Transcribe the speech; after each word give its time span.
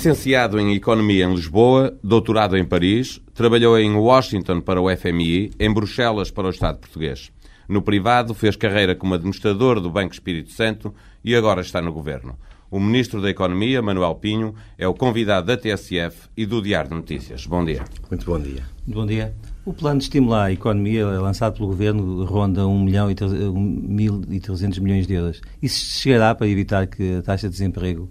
Licenciado 0.00 0.58
em 0.58 0.72
Economia 0.72 1.26
em 1.26 1.34
Lisboa, 1.34 1.94
doutorado 2.02 2.56
em 2.56 2.64
Paris, 2.64 3.20
trabalhou 3.34 3.78
em 3.78 3.94
Washington 3.94 4.62
para 4.62 4.80
o 4.80 4.88
FMI, 4.88 5.50
em 5.60 5.70
Bruxelas 5.70 6.30
para 6.30 6.46
o 6.46 6.50
Estado 6.50 6.78
português. 6.78 7.30
No 7.68 7.82
privado, 7.82 8.32
fez 8.32 8.56
carreira 8.56 8.94
como 8.94 9.12
administrador 9.12 9.78
do 9.78 9.90
Banco 9.90 10.14
Espírito 10.14 10.52
Santo 10.52 10.94
e 11.22 11.36
agora 11.36 11.60
está 11.60 11.82
no 11.82 11.92
governo. 11.92 12.38
O 12.70 12.80
Ministro 12.80 13.20
da 13.20 13.28
Economia, 13.28 13.82
Manuel 13.82 14.14
Pinho, 14.14 14.54
é 14.78 14.88
o 14.88 14.94
convidado 14.94 15.48
da 15.48 15.56
TSF 15.58 16.30
e 16.34 16.46
do 16.46 16.62
Diário 16.62 16.88
de 16.88 16.96
Notícias. 16.96 17.44
Bom 17.44 17.62
dia. 17.62 17.84
Muito 18.08 18.24
bom 18.24 18.40
dia. 18.40 18.62
Bom 18.86 19.04
dia. 19.04 19.34
O 19.66 19.74
plano 19.74 19.98
de 19.98 20.04
estimular 20.04 20.46
a 20.46 20.52
economia 20.52 21.06
lançado 21.20 21.56
pelo 21.56 21.68
Governo 21.68 22.24
ronda 22.24 22.66
1 22.66 22.84
milhão 22.84 23.10
e 23.10 23.14
1.300 23.14 24.80
milhões 24.80 25.06
de 25.06 25.12
euros. 25.12 25.42
Isso 25.60 26.00
chegará 26.00 26.34
para 26.34 26.48
evitar 26.48 26.86
que 26.86 27.16
a 27.16 27.22
taxa 27.22 27.48
de 27.48 27.52
desemprego 27.52 28.08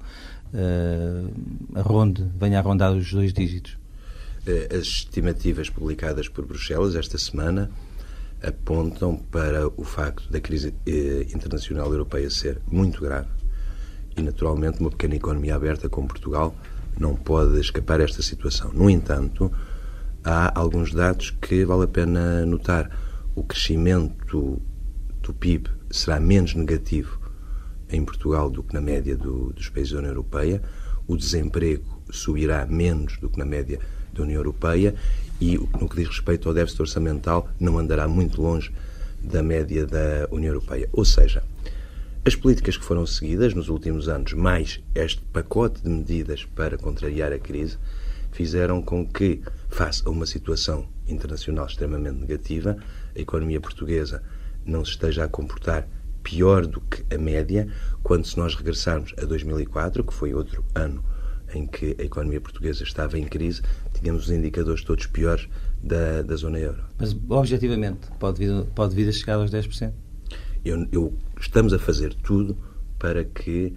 uh, 0.53 1.81
ronde, 1.81 2.26
venha 2.39 2.59
a 2.59 2.62
rondar 2.62 2.94
os 2.94 3.12
dois 3.12 3.34
dígitos? 3.34 3.77
Eh, 4.45 4.70
as 4.72 4.88
estimativas 4.88 5.70
publicadas 5.70 6.27
por 6.27 6.45
Bruxelas 6.45 6.95
esta 6.95 7.17
semana 7.17 7.70
apontam 8.41 9.17
para 9.17 9.67
o 9.67 9.84
facto 9.84 10.31
da 10.31 10.39
crise 10.39 10.73
eh, 10.88 11.27
internacional 11.33 11.91
europeia 11.91 12.30
ser 12.30 12.61
muito 12.72 13.02
grave 13.02 13.28
e, 14.16 14.22
naturalmente, 14.22 14.80
uma 14.80 14.89
pequena 14.89 15.16
economia 15.16 15.56
aberta 15.56 15.89
como 15.89 16.08
Portugal 16.08 16.56
não 16.97 17.16
pode 17.16 17.59
escapar 17.59 18.00
a 18.00 18.06
esta 18.06 18.22
situação. 18.22 18.72
No 18.73 18.89
entanto, 18.89 19.52
há 20.23 20.58
alguns 20.58 20.94
dados 20.94 21.31
que 21.31 21.66
vale 21.66 21.84
a 21.84 21.88
pena 21.88 22.45
notar. 22.45 22.89
O 23.36 23.44
crescimento 23.44 24.61
do 25.22 25.34
PIB 25.34 25.69
será 25.91 26.19
menos 26.19 26.56
negativo 26.56 27.19
em 27.91 28.03
Portugal 28.03 28.49
do 28.49 28.63
que 28.63 28.73
na 28.73 28.81
média 28.81 29.15
do, 29.15 29.51
dos 29.53 29.69
países 29.69 29.93
da 29.93 29.99
União 29.99 30.11
Europeia, 30.11 30.61
o 31.07 31.17
desemprego 31.17 32.01
subirá 32.11 32.65
menos 32.65 33.17
do 33.17 33.29
que 33.29 33.39
na 33.39 33.45
média 33.45 33.79
da 34.13 34.23
União 34.23 34.37
Europeia 34.37 34.95
e, 35.41 35.57
no 35.57 35.87
que 35.87 35.95
diz 35.95 36.07
respeito 36.07 36.47
ao 36.47 36.53
déficit 36.53 36.81
orçamental, 36.81 37.49
não 37.59 37.77
andará 37.77 38.07
muito 38.07 38.41
longe 38.41 38.71
da 39.21 39.41
média 39.41 39.85
da 39.85 40.27
União 40.31 40.53
Europeia. 40.53 40.89
Ou 40.91 41.03
seja, 41.05 41.43
as 42.25 42.35
políticas 42.35 42.77
que 42.77 42.83
foram 42.83 43.05
seguidas 43.05 43.53
nos 43.53 43.69
últimos 43.69 44.07
anos, 44.07 44.33
mais 44.33 44.81
este 44.93 45.21
pacote 45.33 45.81
de 45.81 45.89
medidas 45.89 46.45
para 46.45 46.77
contrariar 46.77 47.31
a 47.31 47.39
crise, 47.39 47.77
fizeram 48.31 48.81
com 48.81 49.07
que, 49.07 49.41
face 49.69 50.03
a 50.05 50.09
uma 50.09 50.25
situação 50.25 50.87
internacional 51.07 51.65
extremamente 51.65 52.19
negativa, 52.19 52.77
a 53.15 53.19
economia 53.19 53.59
portuguesa 53.59 54.21
não 54.65 54.85
se 54.85 54.91
esteja 54.91 55.23
a 55.23 55.27
comportar 55.27 55.87
pior 56.30 56.67
do 56.67 56.80
que 56.81 57.03
a 57.13 57.17
média, 57.17 57.67
quando 58.03 58.23
se 58.23 58.38
nós 58.38 58.53
regressarmos 58.53 59.16
a 59.19 59.25
2004, 59.25 60.03
que 60.03 60.13
foi 60.13 60.31
outro 60.31 60.63
ano 60.75 61.03
em 61.55 61.66
que 61.66 61.95
a 61.97 62.03
economia 62.03 62.39
portuguesa 62.39 62.83
estava 62.83 63.17
em 63.17 63.25
crise, 63.25 63.63
tínhamos 63.99 64.25
os 64.25 64.30
indicadores 64.30 64.83
todos 64.83 65.07
piores 65.07 65.50
da, 65.81 66.22
da 66.22 66.35
zona 66.35 66.59
euro. 66.59 66.83
Mas, 67.00 67.17
objetivamente, 67.27 68.07
pode 68.19 68.38
vir, 68.38 68.63
pode 68.75 68.94
vir 68.94 69.09
a 69.09 69.11
chegar 69.11 69.35
aos 69.35 69.50
10%? 69.50 69.91
Eu, 70.63 70.88
eu, 70.91 71.13
estamos 71.39 71.73
a 71.73 71.80
fazer 71.80 72.13
tudo 72.13 72.55
para 73.00 73.25
que 73.25 73.73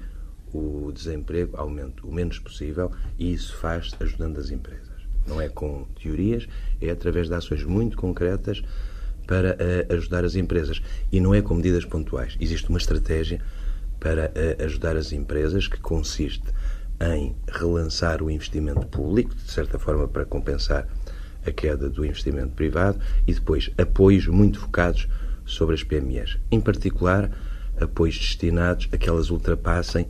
o 0.53 0.93
desemprego 0.93 1.57
aumente 1.57 2.05
o 2.05 2.13
menos 2.13 2.39
possível 2.39 2.93
e 3.19 3.33
isso 3.33 3.57
faz 3.57 3.93
ajudando 3.99 4.39
as 4.39 4.51
empresas. 4.51 4.91
Não 5.27 5.41
é 5.41 5.49
com 5.49 5.87
teorias, 6.03 6.47
é 6.83 6.91
através 6.91 7.29
de 7.29 7.35
ações 7.35 7.65
muito 7.65 7.97
concretas 7.97 8.63
para 9.27 9.57
uh, 9.57 9.95
ajudar 9.95 10.25
as 10.25 10.35
empresas. 10.35 10.83
E 11.11 11.21
não 11.21 11.35
é 11.35 11.43
com 11.43 11.55
medidas 11.55 11.85
pontuais. 11.85 12.37
Existe 12.41 12.69
uma 12.69 12.79
estratégia 12.79 13.41
para 14.01 14.31
uh, 14.31 14.65
ajudar 14.65 14.97
as 14.97 15.13
empresas 15.13 15.69
que 15.69 15.81
consiste 15.81 16.45
em 17.01 17.35
relançar 17.49 18.23
o 18.23 18.31
investimento 18.31 18.87
público, 18.87 19.35
de 19.35 19.51
certa 19.51 19.79
forma 19.79 20.07
para 20.07 20.25
compensar 20.25 20.87
a 21.45 21.51
queda 21.51 21.89
do 21.91 22.05
investimento 22.05 22.51
privado, 22.51 23.01
e 23.27 23.35
depois 23.35 23.71
apoios 23.77 24.27
muito 24.27 24.61
focados 24.61 25.09
sobre 25.45 25.75
as 25.75 25.83
PMEs. 25.83 26.39
Em 26.51 26.61
particular, 26.61 27.31
apoios 27.81 28.19
destinados 28.19 28.89
a 28.93 28.97
que 28.97 29.09
elas 29.09 29.31
ultrapassem 29.31 30.07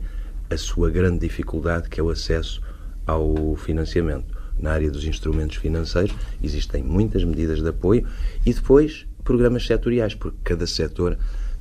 a 0.49 0.57
sua 0.57 0.89
grande 0.89 1.19
dificuldade, 1.19 1.89
que 1.89 1.99
é 1.99 2.03
o 2.03 2.09
acesso 2.09 2.61
ao 3.05 3.55
financiamento. 3.55 4.32
Na 4.63 4.71
área 4.71 4.89
dos 4.89 5.03
instrumentos 5.03 5.57
financeiros 5.57 6.15
existem 6.41 6.81
muitas 6.81 7.21
medidas 7.25 7.61
de 7.61 7.67
apoio 7.67 8.07
e 8.45 8.53
depois 8.53 9.05
programas 9.21 9.67
setoriais, 9.67 10.15
porque 10.15 10.37
cada 10.41 10.65
setor 10.65 11.17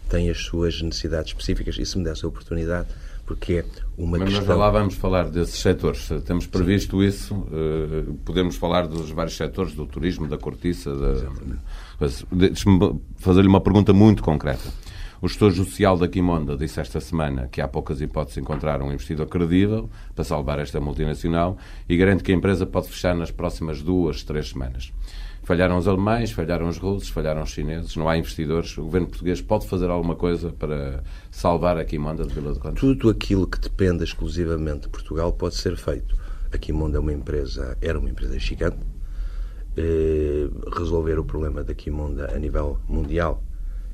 tem 0.09 0.31
as 0.31 0.39
suas 0.39 0.81
necessidades 0.81 1.31
específicas 1.31 1.77
e 1.81 1.85
se 1.85 1.99
me 1.99 2.05
desse 2.05 2.25
a 2.25 2.29
oportunidade 2.29 2.87
porque 3.27 3.55
é 3.55 3.65
uma 3.97 4.19
Mas 4.19 4.29
questão... 4.29 4.49
Mas 4.49 4.59
lá 4.59 4.71
vamos 4.71 4.95
falar 4.95 5.29
desses 5.31 5.61
setores. 5.61 6.09
Temos 6.27 6.47
previsto 6.47 7.01
Sim. 7.01 7.07
isso. 7.07 7.35
Uh, 7.35 8.15
podemos 8.25 8.57
falar 8.57 8.87
dos 8.87 9.11
vários 9.11 9.37
setores, 9.37 9.75
do 9.75 9.87
turismo, 9.87 10.29
da 10.29 10.37
cortiça. 10.37 10.95
Da... 10.95 12.09
Deixe-me 12.31 13.01
fazer-lhe 13.17 13.49
uma 13.49 13.61
pergunta 13.61 13.93
muito 13.93 14.23
concreta. 14.23 14.69
O 15.23 15.29
gestor 15.29 15.53
social 15.53 15.97
da 15.97 16.09
Quimonda 16.09 16.57
disse 16.57 16.81
esta 16.81 16.99
semana 16.99 17.47
que 17.47 17.61
há 17.61 17.69
poucas 17.69 18.01
hipóteses 18.01 18.35
de 18.35 18.41
encontrar 18.41 18.83
um 18.83 18.93
investidor 18.93 19.29
credível 19.29 19.89
para 20.17 20.25
salvar 20.25 20.59
esta 20.59 20.81
multinacional 20.81 21.57
e 21.89 21.97
garante 21.97 22.25
que 22.25 22.33
a 22.33 22.35
empresa 22.35 22.67
pode 22.67 22.89
fechar 22.89 23.15
nas 23.15 23.31
próximas 23.31 23.81
duas, 23.83 24.25
três 24.25 24.49
semanas. 24.49 24.93
Falharam 25.45 25.79
os 25.79 25.87
alemães, 25.87 26.33
falharam 26.33 26.69
os 26.69 26.77
russos, 26.77 27.09
falharam 27.09 27.43
os 27.43 27.51
chineses, 27.51 27.95
não 27.95 28.09
há 28.09 28.19
investidores. 28.19 28.77
O 28.77 28.83
governo 28.83 29.07
português 29.07 29.41
pode 29.41 29.69
fazer 29.69 29.91
alguma 29.91 30.17
coisa 30.17 30.51
para 30.51 31.05
salvar 31.31 31.79
a 31.79 31.85
Quimonda 31.85 32.27
de 32.27 32.35
Vila 32.35 32.53
do 32.53 32.59
Conde? 32.59 32.81
Tudo 32.81 33.09
aquilo 33.09 33.47
que 33.47 33.61
dependa 33.61 34.03
exclusivamente 34.03 34.81
de 34.81 34.89
Portugal 34.89 35.33
pode 35.33 35.55
ser 35.55 35.77
feito. 35.77 36.17
A 36.53 36.59
Quimonda 36.59 36.97
é 36.97 37.01
uma 37.01 37.13
empresa, 37.13 37.79
era 37.81 37.97
uma 37.97 38.11
empresa 38.11 38.37
gigante. 38.41 38.85
Eh, 39.77 40.49
resolver 40.77 41.17
o 41.21 41.25
problema 41.25 41.63
da 41.63 41.75
Quimonda 41.75 42.35
a 42.35 42.39
nível 42.41 42.81
mundial 42.89 43.41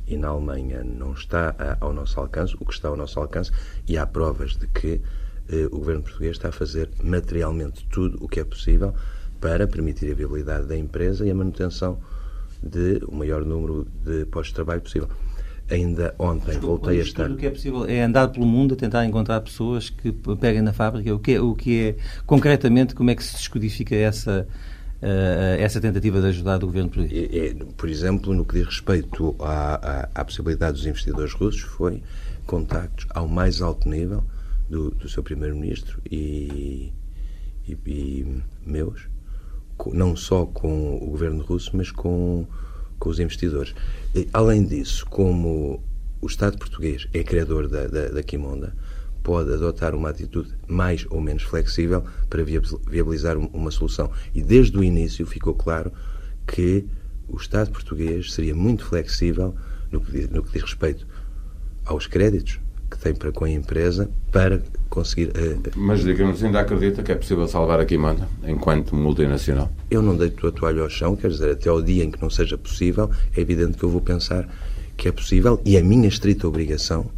e 0.08 0.16
na 0.16 0.28
Alemanha 0.28 0.82
não 0.82 1.12
está 1.12 1.54
ao 1.80 1.92
nosso 1.92 2.18
alcance, 2.18 2.56
o 2.58 2.64
que 2.64 2.72
está 2.72 2.88
ao 2.88 2.96
nosso 2.96 3.20
alcance, 3.20 3.50
e 3.86 3.96
há 3.98 4.06
provas 4.06 4.56
de 4.56 4.66
que 4.68 5.00
eh, 5.50 5.66
o 5.66 5.78
governo 5.78 6.02
português 6.02 6.32
está 6.32 6.48
a 6.48 6.52
fazer 6.52 6.90
materialmente 7.02 7.86
tudo 7.90 8.18
o 8.20 8.28
que 8.28 8.40
é 8.40 8.44
possível 8.44 8.94
para 9.40 9.66
permitir 9.66 10.10
a 10.10 10.14
viabilidade 10.14 10.66
da 10.66 10.76
empresa 10.76 11.26
e 11.26 11.30
a 11.30 11.34
manutenção 11.34 11.98
de 12.62 13.00
o 13.06 13.14
maior 13.14 13.44
número 13.44 13.86
de 14.04 14.24
postos 14.26 14.48
de 14.48 14.54
trabalho 14.54 14.80
possível. 14.80 15.08
Ainda 15.70 16.14
ontem 16.18 16.52
Desculpa, 16.52 16.66
voltei 16.66 17.00
a 17.00 17.02
estar. 17.02 17.30
O 17.30 17.36
que 17.36 17.46
é 17.46 17.50
possível 17.50 17.84
é 17.84 18.02
andar 18.02 18.28
pelo 18.28 18.46
mundo 18.46 18.72
a 18.72 18.76
tentar 18.76 19.04
encontrar 19.04 19.40
pessoas 19.42 19.90
que 19.90 20.12
peguem 20.40 20.62
na 20.62 20.72
fábrica. 20.72 21.14
O 21.14 21.18
que 21.18 21.32
é, 21.32 21.40
o 21.40 21.54
que 21.54 21.80
é 21.80 21.96
concretamente, 22.26 22.94
como 22.94 23.10
é 23.10 23.14
que 23.14 23.22
se 23.22 23.36
descodifica 23.36 23.94
essa, 23.94 24.48
essa 25.58 25.80
tentativa 25.80 26.20
de 26.20 26.26
ajudar 26.26 26.62
o 26.62 26.66
governo 26.66 26.90
é, 26.96 27.54
por 27.76 27.88
exemplo, 27.88 28.34
no 28.34 28.44
que 28.44 28.54
diz 28.58 28.66
respeito 28.66 29.36
à, 29.38 29.74
à, 29.74 30.08
à, 30.14 30.24
possibilidade 30.24 30.72
dos 30.72 30.86
investidores 30.86 31.32
russos, 31.32 31.60
foi 31.60 32.02
contactos 32.46 33.06
ao 33.10 33.28
mais 33.28 33.62
alto 33.62 33.88
nível 33.88 34.24
do, 34.68 34.90
do 34.90 35.08
seu 35.08 35.22
primeiro-ministro 35.22 36.00
e, 36.10 36.92
e, 37.66 37.78
e 37.86 38.42
meus 38.66 39.08
não 39.92 40.16
só 40.16 40.44
com 40.44 40.96
o 40.96 41.10
governo 41.10 41.42
russo, 41.44 41.70
mas 41.76 41.90
com, 41.90 42.46
com 42.98 43.08
os 43.08 43.20
investidores. 43.20 43.74
E, 44.14 44.28
além 44.32 44.64
disso, 44.64 45.06
como 45.06 45.82
o 46.20 46.26
Estado 46.26 46.58
português 46.58 47.06
é 47.12 47.22
criador 47.22 47.68
da, 47.68 47.86
da, 47.86 48.08
da 48.08 48.22
Quimonda, 48.22 48.74
pode 49.22 49.52
adotar 49.52 49.94
uma 49.94 50.10
atitude 50.10 50.54
mais 50.66 51.06
ou 51.10 51.20
menos 51.20 51.42
flexível 51.42 52.04
para 52.28 52.42
viabilizar 52.42 53.36
uma 53.36 53.70
solução. 53.70 54.10
E 54.34 54.42
desde 54.42 54.76
o 54.78 54.84
início 54.84 55.26
ficou 55.26 55.54
claro 55.54 55.92
que 56.46 56.84
o 57.28 57.36
Estado 57.36 57.70
português 57.70 58.32
seria 58.32 58.54
muito 58.54 58.84
flexível 58.84 59.54
no 59.92 60.00
que 60.00 60.12
diz, 60.12 60.30
no 60.30 60.42
que 60.42 60.52
diz 60.52 60.62
respeito 60.62 61.06
aos 61.84 62.06
créditos 62.06 62.58
que 62.90 62.98
tem 62.98 63.14
para 63.14 63.30
com 63.30 63.44
a 63.44 63.50
empresa 63.50 64.10
para 64.32 64.62
conseguir. 64.88 65.28
Uh, 65.28 65.60
Mas 65.76 66.02
digamos, 66.02 66.42
ainda 66.42 66.60
acredita 66.60 67.02
que 67.02 67.12
é 67.12 67.14
possível 67.14 67.46
salvar 67.46 67.78
a 67.80 67.84
Quimanda 67.84 68.28
enquanto 68.46 68.96
multinacional? 68.96 69.70
Eu 69.90 70.00
não 70.00 70.16
deito 70.16 70.46
a 70.46 70.52
toalha 70.52 70.82
ao 70.82 70.88
chão, 70.88 71.14
quer 71.14 71.28
dizer, 71.28 71.52
até 71.52 71.68
ao 71.68 71.82
dia 71.82 72.04
em 72.04 72.10
que 72.10 72.20
não 72.20 72.30
seja 72.30 72.56
possível, 72.56 73.10
é 73.36 73.40
evidente 73.40 73.76
que 73.76 73.84
eu 73.84 73.90
vou 73.90 74.00
pensar 74.00 74.48
que 74.96 75.06
é 75.06 75.12
possível 75.12 75.60
e 75.64 75.76
é 75.76 75.82
minha 75.82 76.08
estrita 76.08 76.48
obrigação 76.48 77.10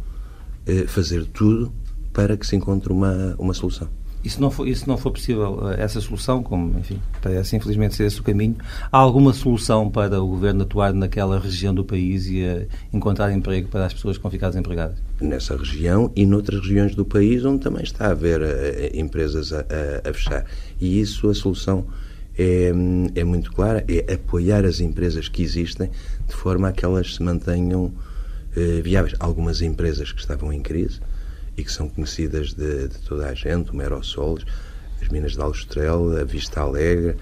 uh, 0.67 0.87
fazer 0.87 1.25
tudo 1.25 1.71
para 2.13 2.37
que 2.37 2.45
se 2.45 2.55
encontre 2.55 2.91
uma, 2.91 3.35
uma 3.37 3.53
solução. 3.53 3.87
E 4.23 4.29
se 4.29 4.39
não 4.39 4.51
for, 4.51 4.67
e 4.67 4.75
se 4.75 4.87
não 4.87 4.97
for 4.97 5.11
possível 5.11 5.71
eh, 5.71 5.81
essa 5.81 5.99
solução, 5.99 6.43
como 6.43 6.77
enfim, 6.77 7.01
parece 7.21 7.55
infelizmente 7.55 7.95
ser 7.95 8.05
esse 8.05 8.19
o 8.19 8.23
caminho, 8.23 8.55
há 8.91 8.97
alguma 8.97 9.33
solução 9.33 9.89
para 9.89 10.21
o 10.21 10.27
Governo 10.27 10.61
atuar 10.61 10.93
naquela 10.93 11.39
região 11.39 11.73
do 11.73 11.83
país 11.83 12.27
e 12.27 12.67
encontrar 12.93 13.31
emprego 13.31 13.67
para 13.67 13.87
as 13.87 13.93
pessoas 13.93 14.17
que 14.17 14.23
vão 14.23 14.31
ficar 14.31 14.49
desempregadas? 14.49 14.97
Nessa 15.19 15.57
região 15.57 16.11
e 16.15 16.23
noutras 16.25 16.61
regiões 16.61 16.93
do 16.93 17.03
país 17.03 17.43
onde 17.43 17.63
também 17.63 17.83
está 17.83 18.07
a 18.07 18.11
haver 18.11 18.41
uh, 18.41 18.45
empresas 18.93 19.51
a, 19.53 19.61
a, 19.61 20.09
a, 20.09 20.13
fechar. 20.13 20.45
E 20.79 21.01
isso, 21.01 21.27
a 21.27 21.33
solução 21.33 21.87
é, 22.37 22.71
é 23.15 23.23
muito 23.23 23.51
clara, 23.51 23.83
é 23.87 24.13
apoiar 24.13 24.65
as 24.65 24.79
empresas 24.79 25.27
que 25.27 25.41
existem 25.41 25.89
de 26.27 26.35
forma 26.35 26.69
a 26.69 26.71
que 26.71 26.85
elas 26.85 27.15
se 27.15 27.23
mantenham 27.23 27.85
uh, 27.85 28.83
viáveis. 28.83 29.15
Algumas 29.19 29.63
empresas 29.63 30.11
que 30.11 30.19
estavam 30.19 30.53
em 30.53 30.61
crise, 30.61 30.99
e 31.57 31.63
que 31.63 31.71
são 31.71 31.89
conhecidas 31.89 32.53
de, 32.53 32.87
de 32.87 32.97
toda 32.99 33.27
a 33.27 33.33
gente, 33.33 33.71
o 33.71 33.75
Merosols, 33.75 34.45
as 35.01 35.09
minas 35.09 35.33
de 35.33 35.41
Aljustrel, 35.41 36.17
a 36.17 36.23
Vista 36.23 36.61
Alegre. 36.61 37.15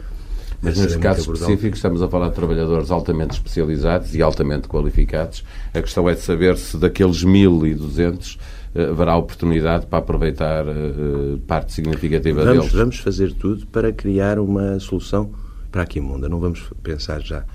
Mas 0.62 0.78
neste 0.78 1.00
caso 1.00 1.22
específico 1.22 1.76
estamos 1.76 2.02
a 2.02 2.10
falar 2.10 2.30
de 2.30 2.36
trabalhadores 2.36 2.92
altamente 2.92 3.34
especializados 3.34 4.14
e 4.14 4.22
altamente 4.22 4.68
qualificados. 4.68 5.44
A 5.74 5.82
questão 5.82 6.10
é 6.10 6.14
de 6.14 6.20
saber 6.20 6.58
se 6.58 6.78
daqueles 6.78 7.24
1.200 7.24 8.38
eh, 8.76 8.84
haverá 8.90 9.16
oportunidade 9.16 9.86
para 9.86 10.00
aproveitar 10.00 10.66
uh, 10.68 11.38
parte 11.48 11.72
significativa 11.72 12.44
vamos, 12.44 12.58
deles. 12.58 12.74
Vamos 12.74 13.00
fazer 13.00 13.34
tudo 13.34 13.66
para 13.68 13.94
criar 13.94 14.38
uma 14.38 14.78
solução 14.80 15.32
para 15.72 15.84
a 15.84 15.86
Quimunda. 15.86 16.28
Não 16.28 16.42
vamos 16.42 16.64
pensar 16.84 17.22
já 17.22 17.46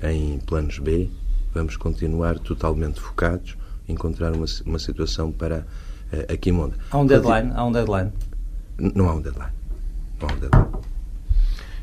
em 0.00 0.38
planos 0.38 0.78
B, 0.78 1.10
vamos 1.52 1.76
continuar 1.76 2.38
totalmente 2.38 3.00
focados 3.00 3.56
encontrar 3.88 4.32
uma, 4.32 4.46
uma 4.64 4.78
situação 4.78 5.30
para 5.30 5.66
uh, 6.14 6.32
a 6.32 6.36
Quimunda. 6.36 6.76
Há 6.90 6.98
um 6.98 7.06
deadline? 7.06 7.52
Há 7.54 7.64
um 7.64 7.72
deadline? 7.72 8.12
Não 8.78 9.08
há 9.08 9.14
um 9.14 9.20
deadline. 9.20 9.52
Não 10.20 10.28
há 10.28 10.32
um 10.32 10.38
deadline. 10.38 10.84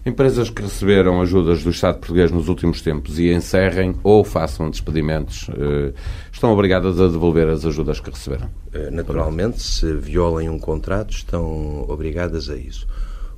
Empresas 0.03 0.49
que 0.49 0.63
receberam 0.63 1.21
ajudas 1.21 1.63
do 1.63 1.69
Estado 1.69 1.99
português 1.99 2.31
nos 2.31 2.47
últimos 2.47 2.81
tempos 2.81 3.19
e 3.19 3.31
encerrem 3.31 3.95
ou 4.03 4.23
façam 4.23 4.67
despedimentos 4.67 5.47
eh, 5.55 5.93
estão 6.31 6.51
obrigadas 6.51 6.99
a 6.99 7.07
devolver 7.07 7.47
as 7.47 7.63
ajudas 7.65 7.99
que 7.99 8.09
receberam? 8.09 8.49
Eh, 8.73 8.89
naturalmente, 8.89 9.61
se 9.61 9.93
violem 9.93 10.49
um 10.49 10.57
contrato, 10.57 11.11
estão 11.11 11.85
obrigadas 11.87 12.49
a 12.49 12.55
isso. 12.55 12.87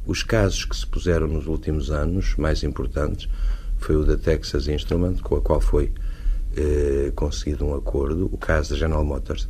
Os 0.08 0.24
casos 0.24 0.64
que 0.64 0.74
se 0.74 0.88
puseram 0.88 1.28
nos 1.28 1.48
últimos 1.48 1.92
anos, 1.92 2.38
mais 2.38 2.64
importantes, 2.64 3.28
foi 3.78 3.98
o 3.98 4.06
da 4.06 4.16
Texas 4.16 4.70
Instrument, 4.70 5.18
com 5.22 5.36
a 5.36 5.42
qual 5.42 5.60
foi 5.60 5.92
eh, 6.56 7.12
conseguido 7.14 7.66
um 7.66 7.76
acordo, 7.76 8.30
o 8.32 8.38
caso 8.38 8.70
da 8.70 8.78
General 8.78 9.04
Motors, 9.04 9.50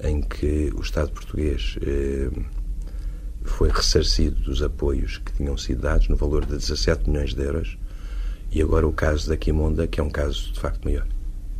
em 0.00 0.20
que 0.20 0.72
o 0.76 0.80
Estado 0.80 1.10
português 1.10 1.76
eh, 1.82 2.30
foi 3.44 3.68
ressarcido 3.70 4.36
dos 4.42 4.62
apoios 4.62 5.18
que 5.18 5.32
tinham 5.32 5.56
sido 5.56 5.82
dados, 5.82 6.08
no 6.08 6.16
valor 6.16 6.44
de 6.44 6.56
17 6.56 7.08
milhões 7.08 7.34
de 7.34 7.42
euros, 7.42 7.78
e 8.50 8.60
agora 8.60 8.86
o 8.86 8.92
caso 8.92 9.28
da 9.28 9.36
Quimonda, 9.36 9.86
que 9.86 10.00
é 10.00 10.02
um 10.02 10.10
caso 10.10 10.52
de 10.52 10.60
facto 10.60 10.84
maior. 10.84 11.06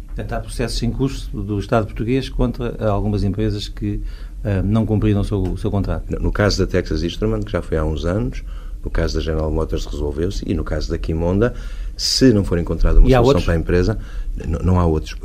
Portanto, 0.07 0.33
há 0.33 0.41
processos 0.41 0.83
em 0.83 0.91
curso 0.91 1.31
do 1.43 1.59
Estado 1.59 1.87
português 1.87 2.29
contra 2.29 2.89
algumas 2.89 3.23
empresas 3.23 3.69
que 3.69 3.97
uh, 3.97 4.63
não 4.65 4.87
cumpriram 4.87 5.21
o 5.21 5.25
seu, 5.25 5.43
o 5.43 5.59
seu 5.59 5.71
contrato. 5.71 6.05
No, 6.19 6.33
caso 6.33 6.59
da 6.59 6.67
Texas 6.67 7.03
Instrument, 7.03 7.41
que 7.41 7.53
já 7.53 7.61
foi 7.61 7.77
há 7.77 7.85
uns 7.85 8.07
anos, 8.07 8.43
no 8.83 8.91
caso 8.91 9.17
da 9.17 9.21
General 9.21 9.51
Motors 9.51 9.85
resolveu-se, 9.85 10.43
e 10.47 10.55
no 10.55 10.65
caso 10.65 10.89
da 10.91 10.97
Quimonda, 10.97 11.55
se 11.97 12.33
não 12.33 12.45
for 12.45 12.59
encontrada 12.59 12.99
uma 12.99 13.09
e 13.09 13.13
solução 13.13 13.43
para 13.43 13.55
a 13.55 13.57
empresa, 13.57 13.99
não, 14.47 14.61
não, 14.61 14.81
há 14.81 14.87
outros, 14.87 15.17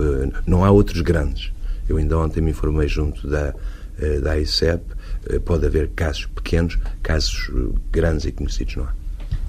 não 0.45 0.65
há 0.65 0.71
outros 0.71 0.99
grandes. 1.01 1.53
Eu 1.91 1.97
ainda 1.97 2.17
ontem 2.17 2.39
me 2.39 2.51
informei 2.51 2.87
junto 2.87 3.27
da, 3.27 3.53
uh, 3.53 4.21
da 4.21 4.39
ICEP 4.39 4.81
eh, 5.29 5.39
pode 5.39 5.65
haver 5.65 5.89
casos 5.89 6.25
pequenos, 6.25 6.79
casos 7.03 7.51
eh, 7.53 7.77
grandes 7.91 8.25
e 8.25 8.31
conhecidos 8.31 8.77
não 8.77 8.85
há. 8.85 8.93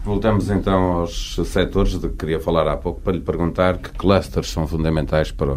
Voltamos 0.04 0.50
então 0.50 0.94
aos 0.94 1.36
setores 1.44 1.92
de 1.92 2.08
que 2.08 2.16
queria 2.16 2.40
falar 2.40 2.66
há 2.66 2.76
pouco 2.76 3.00
para 3.00 3.12
lhe 3.12 3.20
perguntar 3.20 3.78
que 3.78 3.90
clusters 3.90 4.50
são 4.50 4.66
fundamentais 4.66 5.30
para, 5.30 5.56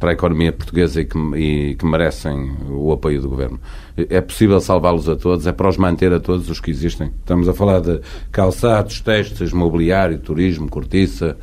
para 0.00 0.10
a 0.10 0.12
economia 0.14 0.50
portuguesa 0.50 1.02
e 1.02 1.04
que, 1.04 1.18
e 1.36 1.74
que 1.74 1.84
merecem 1.84 2.56
o 2.70 2.90
apoio 2.90 3.20
do 3.20 3.28
Governo. 3.28 3.60
É 3.94 4.22
possível 4.22 4.58
salvá-los 4.58 5.10
a 5.10 5.16
todos? 5.16 5.46
É 5.46 5.52
para 5.52 5.68
os 5.68 5.76
manter 5.76 6.14
a 6.14 6.18
todos 6.18 6.48
os 6.48 6.58
que 6.58 6.70
existem? 6.70 7.12
Estamos 7.20 7.46
a 7.46 7.52
falar 7.52 7.80
de 7.80 8.00
calçados, 8.30 9.02
textos, 9.02 9.52
mobiliário, 9.52 10.18
turismo, 10.18 10.70
cortiça. 10.70 11.36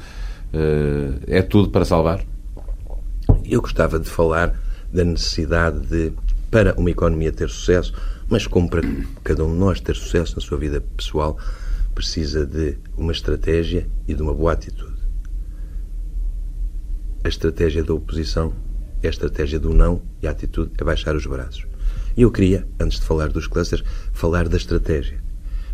Eh, 0.51 1.37
é 1.37 1.41
tudo 1.43 1.69
para 1.69 1.85
salvar? 1.85 2.25
Eu 3.45 3.61
gostava 3.61 3.99
de 3.99 4.09
falar 4.09 4.55
da 4.91 5.03
necessidade 5.03 5.79
de 5.87 6.13
para 6.49 6.73
uma 6.75 6.89
economia 6.89 7.31
ter 7.31 7.49
sucesso, 7.49 7.93
mas 8.27 8.47
como 8.47 8.69
para 8.69 8.81
cada 9.23 9.43
um 9.45 9.53
de 9.53 9.59
nós 9.59 9.79
ter 9.79 9.95
sucesso 9.95 10.35
na 10.35 10.41
sua 10.41 10.57
vida 10.57 10.81
pessoal, 10.97 11.37
precisa 11.93 12.45
de 12.45 12.77
uma 12.97 13.11
estratégia 13.11 13.87
e 14.07 14.13
de 14.13 14.21
uma 14.21 14.33
boa 14.33 14.53
atitude. 14.53 14.97
A 17.23 17.27
estratégia 17.27 17.83
da 17.83 17.93
oposição 17.93 18.53
é 19.03 19.07
a 19.07 19.09
estratégia 19.09 19.59
do 19.59 19.73
não 19.73 20.01
e 20.21 20.27
a 20.27 20.31
atitude 20.31 20.71
é 20.77 20.83
baixar 20.83 21.15
os 21.15 21.25
braços. 21.25 21.67
E 22.15 22.21
eu 22.21 22.31
queria, 22.31 22.67
antes 22.79 22.99
de 22.99 23.05
falar 23.05 23.29
dos 23.29 23.47
clusters, 23.47 23.83
falar 24.11 24.47
da 24.47 24.57
estratégia. 24.57 25.21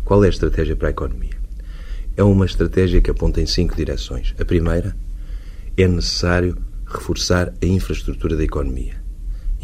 Qual 0.04 0.22
é 0.22 0.26
a 0.26 0.30
estratégia 0.30 0.76
para 0.76 0.88
a 0.88 0.90
economia? 0.90 1.36
É 2.16 2.22
uma 2.22 2.46
estratégia 2.46 3.00
que 3.00 3.10
aponta 3.10 3.40
em 3.40 3.46
cinco 3.46 3.74
direções. 3.74 4.34
A 4.38 4.44
primeira 4.44 4.96
é 5.76 5.88
necessário 5.88 6.56
reforçar 6.86 7.52
a 7.62 7.66
infraestrutura 7.66 8.36
da 8.36 8.44
economia 8.44 9.05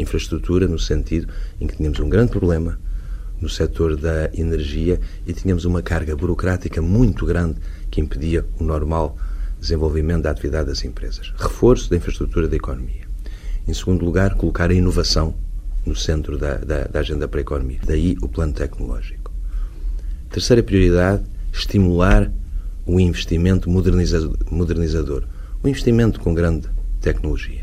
infraestrutura 0.02 0.66
no 0.66 0.78
sentido 0.78 1.28
em 1.60 1.66
que 1.66 1.76
tínhamos 1.76 2.00
um 2.00 2.08
grande 2.08 2.32
problema 2.32 2.78
no 3.40 3.49
setor 3.49 3.96
da 3.96 4.31
energia 4.34 5.00
e 5.26 5.32
tínhamos 5.32 5.64
uma 5.64 5.82
carga 5.82 6.14
burocrática 6.14 6.81
muito 6.81 7.26
grande 7.26 7.56
que 7.90 8.00
impedia 8.00 8.46
o 8.58 8.64
normal 8.64 9.16
desenvolvimento 9.60 10.22
da 10.22 10.31
atividade 10.31 10.69
das 10.69 10.84
empresas. 10.84 11.32
Reforço 11.37 11.90
da 11.90 11.96
infraestrutura 11.96 12.49
da 12.49 12.56
economia. 12.56 13.02
Em 13.66 13.75
segundo 13.75 14.04
lugar, 14.04 14.34
colocar 14.34 14.70
a 14.70 14.75
inovação 14.75 15.34
no 15.84 15.94
centro 15.96 16.38
da, 16.38 16.56
da, 16.56 16.84
da 16.84 17.00
agenda 17.00 17.26
para 17.26 17.40
a 17.40 17.43
economia. 17.43 17.81
Daí 17.84 18.16
o 18.22 18.28
plano 18.28 18.52
tecnológico. 18.52 19.32
Terceira 20.31 20.62
prioridade, 20.62 21.25
estimular 21.52 22.31
o 22.87 22.98
investimento 22.98 23.70
modernizador. 23.70 25.25
O 25.62 25.69
investimento 25.69 26.20
com 26.20 26.34
grande 26.34 26.69
tecnologia. 27.00 27.62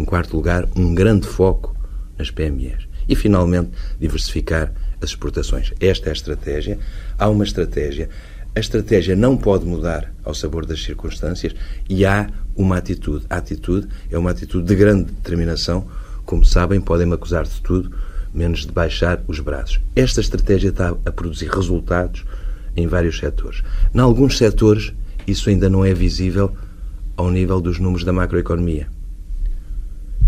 Em 0.00 0.04
quarto 0.06 0.34
lugar, 0.34 0.66
um 0.74 0.94
grande 0.94 1.26
foco 1.26 1.76
nas 2.18 2.30
PMEs. 2.30 2.88
E, 3.06 3.14
finalmente, 3.14 3.72
diversificar 4.00 4.72
as 4.98 5.10
exportações. 5.10 5.74
Esta 5.78 6.08
é 6.08 6.10
a 6.10 6.14
estratégia. 6.14 6.78
Há 7.18 7.28
uma 7.28 7.44
estratégia. 7.44 8.08
A 8.56 8.60
estratégia 8.60 9.14
não 9.14 9.36
pode 9.36 9.66
mudar 9.66 10.10
ao 10.24 10.34
sabor 10.34 10.64
das 10.64 10.82
circunstâncias 10.82 11.54
e 11.86 12.06
há 12.06 12.30
uma 12.56 12.78
atitude. 12.78 13.26
A 13.28 13.36
atitude 13.36 13.88
é 14.10 14.16
uma 14.16 14.30
atitude 14.30 14.66
de 14.66 14.74
grande 14.74 15.12
determinação. 15.12 15.86
Como 16.24 16.46
sabem, 16.46 16.80
podem-me 16.80 17.12
acusar 17.12 17.44
de 17.44 17.60
tudo, 17.60 17.94
menos 18.32 18.64
de 18.64 18.72
baixar 18.72 19.22
os 19.28 19.38
braços. 19.38 19.80
Esta 19.94 20.22
estratégia 20.22 20.70
está 20.70 20.96
a 21.04 21.12
produzir 21.12 21.50
resultados 21.50 22.24
em 22.74 22.86
vários 22.86 23.18
setores. 23.18 23.62
Em 23.94 23.98
alguns 23.98 24.38
setores, 24.38 24.94
isso 25.26 25.50
ainda 25.50 25.68
não 25.68 25.84
é 25.84 25.92
visível 25.92 26.56
ao 27.18 27.30
nível 27.30 27.60
dos 27.60 27.78
números 27.78 28.02
da 28.02 28.14
macroeconomia. 28.14 28.88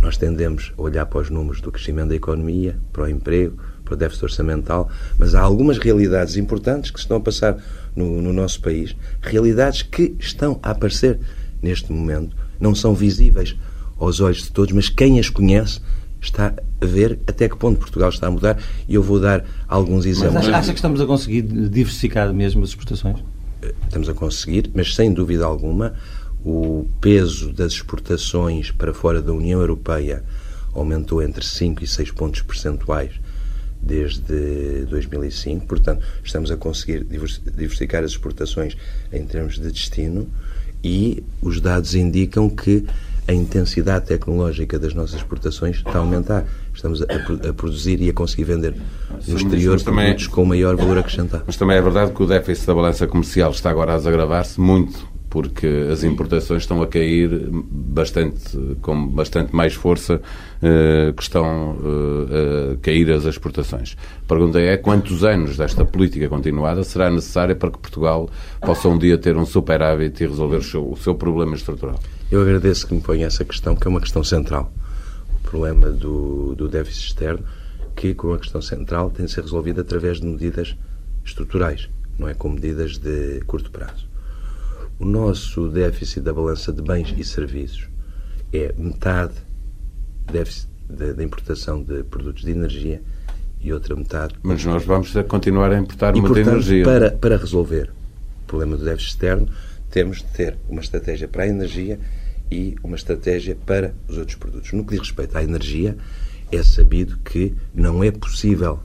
Nós 0.03 0.17
tendemos 0.17 0.73
a 0.77 0.83
olhar 0.83 1.07
para 1.07 1.21
os 1.21 1.31
números 1.31 1.61
do 1.61 1.71
crescimento 1.71 2.09
da 2.09 2.17
economia, 2.17 2.77
para 2.93 3.05
o 3.05 3.09
emprego, 3.09 3.57
para 3.85 3.95
o 3.95 3.97
déficit 3.97 4.25
orçamental, 4.25 4.91
mas 5.17 5.35
há 5.35 5.41
algumas 5.41 5.79
realidades 5.79 6.37
importantes 6.37 6.91
que 6.91 6.99
se 6.99 7.05
estão 7.05 7.19
a 7.19 7.21
passar 7.21 7.57
no, 7.95 8.21
no 8.21 8.33
nosso 8.33 8.61
país, 8.61 8.97
realidades 9.21 9.83
que 9.83 10.15
estão 10.19 10.59
a 10.61 10.73
aparecer 10.73 11.21
neste 11.63 11.93
momento, 11.93 12.37
não 12.59 12.75
são 12.75 12.95
visíveis 12.95 13.57
aos 13.97 14.21
olhos 14.21 14.43
de 14.43 14.51
todos, 14.51 14.75
mas 14.75 14.89
quem 14.89 15.21
as 15.21 15.29
conhece 15.29 15.81
está 16.21 16.53
a 16.81 16.87
ver 16.87 17.21
até 17.27 17.49
que 17.49 17.57
ponto 17.57 17.79
Portugal 17.79 18.09
está 18.09 18.27
a 18.27 18.31
mudar 18.31 18.59
e 18.89 18.95
eu 18.97 19.03
vou 19.03 19.21
dar 19.21 19.45
alguns 19.69 20.05
exemplos. 20.05 20.47
Mas 20.47 20.49
acha 20.49 20.73
que 20.73 20.79
estamos 20.79 21.01
a 21.01 21.07
conseguir 21.07 21.43
diversificar 21.43 22.33
mesmo 22.33 22.63
as 22.65 22.71
exportações? 22.71 23.23
Estamos 23.85 24.09
a 24.09 24.15
conseguir, 24.15 24.71
mas 24.75 24.95
sem 24.95 25.13
dúvida 25.13 25.45
alguma 25.45 25.95
o 26.45 26.87
peso 27.01 27.53
das 27.53 27.73
exportações 27.73 28.71
para 28.71 28.93
fora 28.93 29.23
da 29.23 29.33
União 29.33 29.61
Europeia 29.61 30.25
aumentou 30.75 31.23
entre 31.23 31.45
5 31.45 31.85
e 31.85 31.87
6 31.87 32.11
pontos 32.13 32.43
percentuais 32.43 33.13
desde 33.81 34.87
2005. 34.89 35.67
Portanto, 35.67 36.05
estamos 36.23 36.51
a 36.51 36.57
conseguir 36.57 37.05
diversificar 37.05 38.05
as 38.05 38.13
exportações 38.13 38.77
em 39.13 39.25
termos 39.25 39.59
de 39.59 39.71
destino 39.71 40.29
e 40.83 41.23
os 41.41 41.61
dados 41.61 41.95
indicam 41.95 42.49
que 42.49 42.85
a 43.27 43.33
intensidade 43.33 44.07
tecnológica 44.07 44.79
das 44.79 44.95
nossas 44.95 45.17
exportações 45.17 45.77
está 45.77 45.93
a 45.93 45.99
aumentar. 45.99 46.45
Estamos 46.75 47.03
a, 47.03 47.05
a 47.05 47.53
produzir 47.53 48.01
e 48.01 48.11
a 48.11 48.13
conseguir 48.13 48.45
vender 48.45 48.75
no 49.29 49.37
exterior 49.37 49.81
também, 49.81 50.07
produtos 50.07 50.27
com 50.27 50.45
maior 50.45 50.75
valor 50.75 50.99
acrescentado. 50.99 51.45
Mas 51.47 51.57
também 51.57 51.77
é 51.77 51.83
verdade 51.83 52.13
que 52.13 52.23
o 52.23 52.27
déficit 52.27 52.67
da 52.67 52.75
balança 52.75 53.07
comercial 53.07 53.53
está 53.53 53.71
agora 53.71 53.95
a 53.95 53.97
desagravar-se 53.97 54.61
muito 54.61 55.12
porque 55.33 55.67
as 55.91 56.05
importações 56.05 56.65
estão 56.65 56.83
a 56.83 56.87
cair 56.87 57.31
bastante, 57.51 58.55
com 58.83 59.09
bastante 59.09 59.57
mais 59.57 59.73
força 59.73 60.17
uh, 60.17 61.13
que 61.15 61.23
estão 61.23 61.71
uh, 61.71 62.73
a 62.75 62.77
cair 62.83 63.11
as 63.11 63.25
exportações. 63.25 63.97
A 64.25 64.29
pergunta 64.29 64.61
é 64.61 64.77
quantos 64.77 65.25
anos 65.25 65.57
desta 65.57 65.87
política 65.87 66.29
continuada 66.29 66.85
será 66.85 67.11
necessária 67.11 67.57
para 67.57 67.71
que 67.71 67.79
Portugal 67.79 68.29
possa 68.61 68.91
um 68.91 68.99
dia 68.99 69.17
ter 69.17 69.35
um 69.35 69.47
superávit 69.47 70.23
e 70.23 70.27
resolver 70.27 70.57
o 70.57 70.63
seu, 70.63 70.91
o 70.93 70.97
seu 70.99 71.15
problema 71.15 71.55
estrutural? 71.55 71.99
Eu 72.31 72.43
agradeço 72.43 72.87
que 72.87 72.93
me 72.93 73.01
ponha 73.01 73.27
essa 73.27 73.43
questão, 73.43 73.75
que 73.75 73.89
é 73.89 73.91
uma 73.91 74.03
questão 74.03 74.23
central. 74.23 74.71
O 75.39 75.49
problema 75.49 75.91
do, 75.91 76.55
do 76.55 76.69
déficit 76.69 77.07
externo, 77.07 77.43
que, 77.97 78.13
como 78.13 78.35
uma 78.35 78.39
questão 78.39 78.61
central, 78.61 79.09
tem 79.09 79.25
de 79.25 79.33
ser 79.33 79.41
resolvido 79.41 79.81
através 79.81 80.21
de 80.21 80.27
medidas 80.27 80.77
estruturais, 81.25 81.89
não 82.19 82.29
é 82.29 82.35
com 82.35 82.51
medidas 82.51 82.99
de 82.99 83.41
curto 83.47 83.71
prazo. 83.71 84.12
O 85.03 85.05
nosso 85.05 85.69
déficit 85.69 86.21
da 86.21 86.33
balança 86.33 86.73
de 86.73 86.81
bens 86.81 87.13
e 87.19 87.25
serviços 87.25 87.89
é 88.53 88.73
metade 88.79 89.35
déficit 90.31 90.69
da 90.89 91.25
importação 91.25 91.83
de 91.83 92.05
produtos 92.05 92.45
de 92.45 92.53
energia 92.53 93.03
e 93.61 93.73
outra 93.73 93.97
metade. 93.97 94.37
Mas 94.45 94.65
nós 94.65 94.85
vamos 94.85 95.13
continuar 95.27 95.73
a 95.73 95.79
importar 95.81 96.17
e, 96.17 96.21
muita 96.21 96.37
portanto, 96.37 96.55
energia. 96.55 96.85
Para, 96.85 97.11
para 97.11 97.37
resolver 97.37 97.91
o 98.45 98.47
problema 98.47 98.77
do 98.77 98.85
déficit 98.85 99.11
externo, 99.11 99.49
temos 99.91 100.19
de 100.19 100.25
ter 100.27 100.57
uma 100.69 100.81
estratégia 100.81 101.27
para 101.27 101.43
a 101.43 101.49
energia 101.49 101.99
e 102.49 102.77
uma 102.81 102.95
estratégia 102.95 103.57
para 103.67 103.93
os 104.07 104.17
outros 104.17 104.37
produtos. 104.37 104.73
No 104.73 104.85
que 104.85 104.93
diz 104.93 105.01
respeito 105.01 105.37
à 105.37 105.43
energia, 105.43 105.97
é 106.53 106.63
sabido 106.63 107.19
que 107.25 107.53
não 107.75 108.05
é 108.05 108.13
possível, 108.13 108.79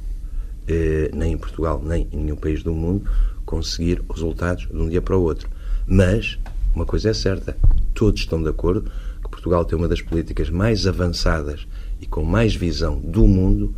eh, 0.67 1.11
nem 1.13 1.33
em 1.33 1.37
Portugal, 1.37 1.79
nem 1.85 2.07
em 2.11 2.17
nenhum 2.17 2.37
país 2.37 2.63
do 2.63 2.73
mundo, 2.73 3.07
conseguir 3.45 4.01
resultados 4.11 4.65
de 4.65 4.75
um 4.77 4.89
dia 4.89 5.01
para 5.01 5.15
o 5.15 5.21
outro. 5.21 5.47
Mas, 5.87 6.37
uma 6.75 6.85
coisa 6.85 7.11
é 7.11 7.13
certa, 7.13 7.55
todos 7.93 8.19
estão 8.19 8.43
de 8.43 8.49
acordo 8.49 8.91
que 9.23 9.29
Portugal 9.29 9.63
tem 9.63 9.77
uma 9.77 9.87
das 9.87 10.01
políticas 10.01 10.49
mais 10.49 10.85
avançadas 10.85 11.65
e 12.01 12.05
com 12.05 12.23
mais 12.23 12.53
visão 12.53 12.99
do 12.99 13.25
mundo 13.25 13.73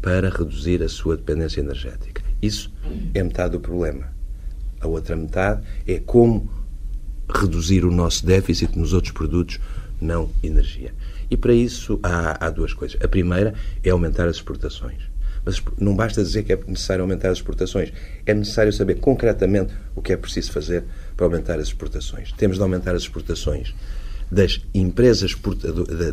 para 0.00 0.30
reduzir 0.30 0.82
a 0.82 0.88
sua 0.88 1.16
dependência 1.16 1.60
energética. 1.60 2.22
Isso 2.40 2.72
é 3.12 3.22
metade 3.22 3.52
do 3.52 3.60
problema. 3.60 4.10
A 4.80 4.88
outra 4.88 5.14
metade 5.14 5.62
é 5.86 6.00
como 6.00 6.50
reduzir 7.32 7.84
o 7.84 7.92
nosso 7.92 8.24
déficit 8.26 8.76
nos 8.76 8.94
outros 8.94 9.12
produtos, 9.12 9.60
não 10.00 10.30
energia. 10.42 10.92
E 11.30 11.36
para 11.36 11.52
isso 11.52 12.00
há, 12.02 12.46
há 12.46 12.50
duas 12.50 12.72
coisas. 12.72 12.98
A 13.02 13.06
primeira 13.06 13.54
é 13.84 13.90
aumentar 13.90 14.26
as 14.26 14.36
exportações. 14.36 15.12
Mas 15.44 15.62
não 15.78 15.94
basta 15.94 16.22
dizer 16.22 16.44
que 16.44 16.52
é 16.52 16.60
necessário 16.66 17.02
aumentar 17.02 17.30
as 17.30 17.38
exportações. 17.38 17.92
É 18.26 18.32
necessário 18.34 18.72
saber 18.72 18.96
concretamente 18.96 19.72
o 19.94 20.02
que 20.02 20.12
é 20.12 20.16
preciso 20.16 20.52
fazer 20.52 20.84
para 21.22 21.26
aumentar 21.28 21.60
as 21.60 21.68
exportações. 21.68 22.32
Temos 22.32 22.56
de 22.56 22.62
aumentar 22.62 22.96
as 22.96 23.02
exportações 23.02 23.72
das 24.28 24.60
empresas, 24.74 25.36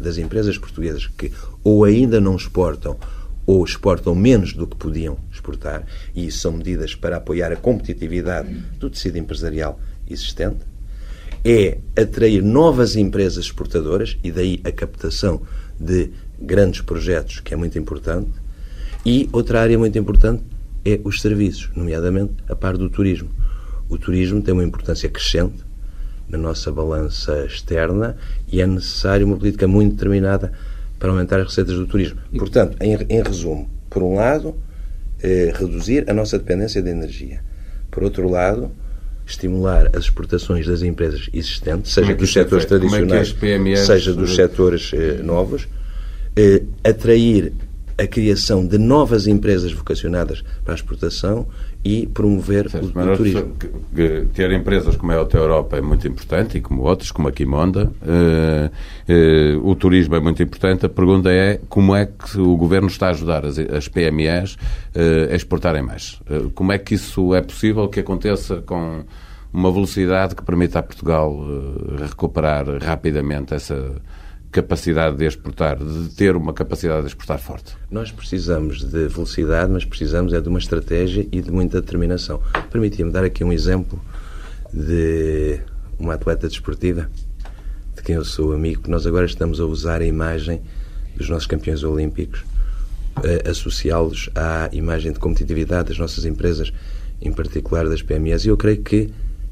das 0.02 0.18
empresas 0.20 0.58
portuguesas 0.58 1.08
que 1.08 1.32
ou 1.64 1.84
ainda 1.84 2.22
não 2.22 2.36
exportam 2.36 2.96
ou 3.46 3.64
exportam 3.66 4.14
menos 4.14 4.54
do 4.54 4.68
que 4.68 4.76
podiam 4.76 5.18
exportar, 5.32 5.84
e 6.14 6.28
isso 6.28 6.40
são 6.40 6.52
medidas 6.52 6.94
para 6.94 7.18
apoiar 7.18 7.52
a 7.52 7.56
competitividade 7.56 8.54
do 8.78 8.88
tecido 8.90 9.18
empresarial 9.18 9.80
existente, 10.08 10.60
é 11.44 11.80
atrair 12.00 12.44
novas 12.44 12.96
empresas 12.96 13.46
exportadoras, 13.46 14.16
e 14.24 14.32
daí 14.32 14.62
a 14.64 14.72
captação 14.72 15.42
de 15.80 16.12
grandes 16.40 16.82
projetos, 16.82 17.40
que 17.40 17.56
é 17.56 17.58
muito 17.58 17.80
importante, 17.80 18.30
e 19.04 19.28
outra 19.32 19.62
área 19.62 19.80
muito 19.80 19.98
importante 19.98 20.44
é 20.86 21.00
os 21.04 21.20
serviços, 21.20 21.72
nomeadamente 21.76 22.34
a 22.48 22.56
par 22.56 22.78
do 22.78 22.88
turismo. 22.88 23.30
O 23.90 23.98
turismo 23.98 24.42
tem 24.42 24.54
uma 24.54 24.64
importância 24.64 25.10
crescente 25.10 25.58
na 26.30 26.38
nossa 26.38 26.72
balança 26.72 27.46
externa 27.46 28.16
e 28.48 28.62
é 28.62 28.68
necessário 28.68 29.26
uma 29.26 29.36
política 29.36 29.68
muito 29.68 29.96
determinada 29.96 30.54
para 31.00 31.10
aumentar 31.10 31.40
as 31.40 31.48
receitas 31.48 31.76
do 31.76 31.88
turismo. 31.88 32.20
Portanto, 32.38 32.78
em, 32.82 32.94
em 33.10 33.24
resumo, 33.24 33.68
por 33.90 34.04
um 34.04 34.16
lado, 34.16 34.56
eh, 35.24 35.52
reduzir 35.56 36.10
a 36.10 36.14
nossa 36.14 36.38
dependência 36.38 36.82
de 36.82 36.90
energia. 36.90 37.42
Por 37.90 38.04
outro 38.04 38.30
lado, 38.30 38.72
estimular 39.26 39.90
as 39.96 40.04
exportações 40.04 40.68
das 40.68 40.82
empresas 40.82 41.30
existentes, 41.34 41.94
seja 41.94 42.12
é 42.12 42.16
dos 42.16 42.32
setores 42.32 42.66
é 42.66 42.68
tradicionais, 42.68 43.36
é 43.44 43.76
seja 43.76 44.14
dos 44.14 44.36
setores 44.36 44.92
eh, 44.94 45.22
novos, 45.24 45.68
eh, 46.36 46.64
atrair 46.84 47.54
a 47.98 48.08
criação 48.08 48.66
de 48.66 48.78
novas 48.78 49.28
empresas 49.28 49.74
vocacionadas 49.74 50.42
para 50.64 50.74
a 50.74 50.76
exportação 50.76 51.48
e 51.84 52.06
promover 52.08 52.70
certo, 52.70 52.98
o, 52.98 53.14
o 53.14 53.18
turismo. 53.18 53.54
Que, 53.58 53.68
que, 53.96 54.26
ter 54.34 54.52
empresas 54.52 54.98
como 54.98 55.12
é 55.12 55.16
a 55.16 55.38
Europa 55.38 55.78
é 55.78 55.82
muito 55.82 56.08
importante 56.08 56.58
e 56.58 56.62
como 56.62 56.84
outras, 56.84 57.12
como 57.12 57.28
a 57.28 57.32
Quimonda. 57.32 57.92
Uh, 58.02 59.62
uh, 59.62 59.70
o 59.70 59.76
turismo 59.76 60.16
é 60.16 60.20
muito 60.20 60.44
importante. 60.44 60.86
A 60.86 60.90
pergunta 60.90 61.32
é 61.32 61.60
como 61.70 61.96
é 61.96 62.06
que 62.06 62.40
o 62.40 62.58
Governo 62.58 62.88
está 62.88 63.08
a 63.08 63.12
ajudar 63.12 63.46
as, 63.46 63.58
as 63.58 63.88
PMEs 63.88 64.56
uh, 64.56 65.32
a 65.32 65.36
exportarem 65.36 65.82
mais? 65.82 66.20
como 66.54 66.72
é 66.72 66.78
que 66.78 66.96
isso 66.96 67.34
é 67.34 67.42
possível 67.42 67.88
que 67.88 68.00
aconteça 68.00 68.58
com 68.62 69.04
uma 69.52 69.72
velocidade 69.72 70.36
que 70.36 70.44
permita 70.44 70.80
a 70.80 70.84
Portugal 70.84 71.36
recuperar 71.98 72.66
rapidamente 72.82 73.54
essa 73.54 73.96
capacidade 74.52 75.16
de 75.18 75.26
exportar, 75.26 75.78
de 75.78 76.10
ter 76.16 76.36
uma 76.36 76.54
capacidade 76.54 77.02
de 77.02 77.08
exportar 77.08 77.40
forte? 77.40 77.76
Nós 77.90 78.12
precisamos 78.12 78.84
de 78.84 79.08
velocidade, 79.08 79.72
mas 79.72 79.86
precisamos 79.86 80.34
é 80.34 80.42
de 80.42 80.50
uma 80.50 80.60
estratégia 80.60 81.28
e 81.32 81.42
de 81.42 81.52
muita 81.52 81.82
determinação. 81.82 82.42
Permitia-me 82.72 83.12
dar 83.12 83.24
aqui 83.24 83.44
um 83.44 83.54
exemplo 83.54 84.00
de 84.74 85.60
uma 86.00 86.14
atleta 86.14 86.48
desportiva, 86.48 87.10
de 87.96 88.02
quem 88.02 88.16
eu 88.16 88.26
sou 88.26 88.54
amigo, 88.54 88.84
nós 88.88 89.06
agora 89.06 89.26
estamos 89.26 89.60
a 89.60 89.66
usar 89.66 90.02
a 90.02 90.06
imagem 90.06 90.62
dos 91.16 91.30
nossos 91.30 91.46
campeões 91.46 91.84
olímpicos, 91.84 92.44
associá-los 93.48 94.30
à 94.34 94.70
imagem 94.72 95.12
de 95.12 95.20
competitividade 95.20 95.90
das 95.90 95.98
nossas 96.00 96.26
empresas, 96.26 96.72
em 97.22 97.34
particular 97.34 97.88
das 97.90 98.02
PMEs. 98.02 98.46
E 98.46 98.48
eu 98.48 98.56
creio 98.56 98.82
que 98.82 99.10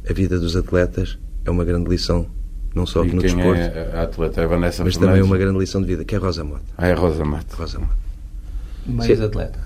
a 0.10 0.14
vida 0.14 0.40
dos 0.40 0.56
atletas 0.56 1.18
é 1.44 1.52
uma 1.52 1.66
grande 1.66 1.90
lição 1.90 2.28
não 2.78 2.86
só 2.86 3.02
aqui 3.02 3.14
no 3.14 3.22
desporto. 3.22 3.60
É 3.60 3.92
a 3.94 4.04
atleta 4.04 4.42
é 4.42 4.44
a 4.46 4.48
Vanessa 4.48 4.84
Mas 4.84 4.94
Fernandes. 4.94 5.18
também 5.18 5.22
uma 5.22 5.38
grande 5.38 5.60
lição 5.60 5.82
de 5.82 5.88
vida, 5.88 6.06
que 6.06 6.16
é 6.16 6.18
a 6.18 6.22
Rosa 6.22 6.44
Mota. 6.44 6.64
Ah, 6.78 6.88
é 6.88 6.94
a 6.94 6.96
Rosa 6.96 7.26
Mota. 7.26 7.56
Rosa 7.56 7.80
Mota. 7.80 7.98
Mais 8.86 9.22
atleta. 9.22 9.60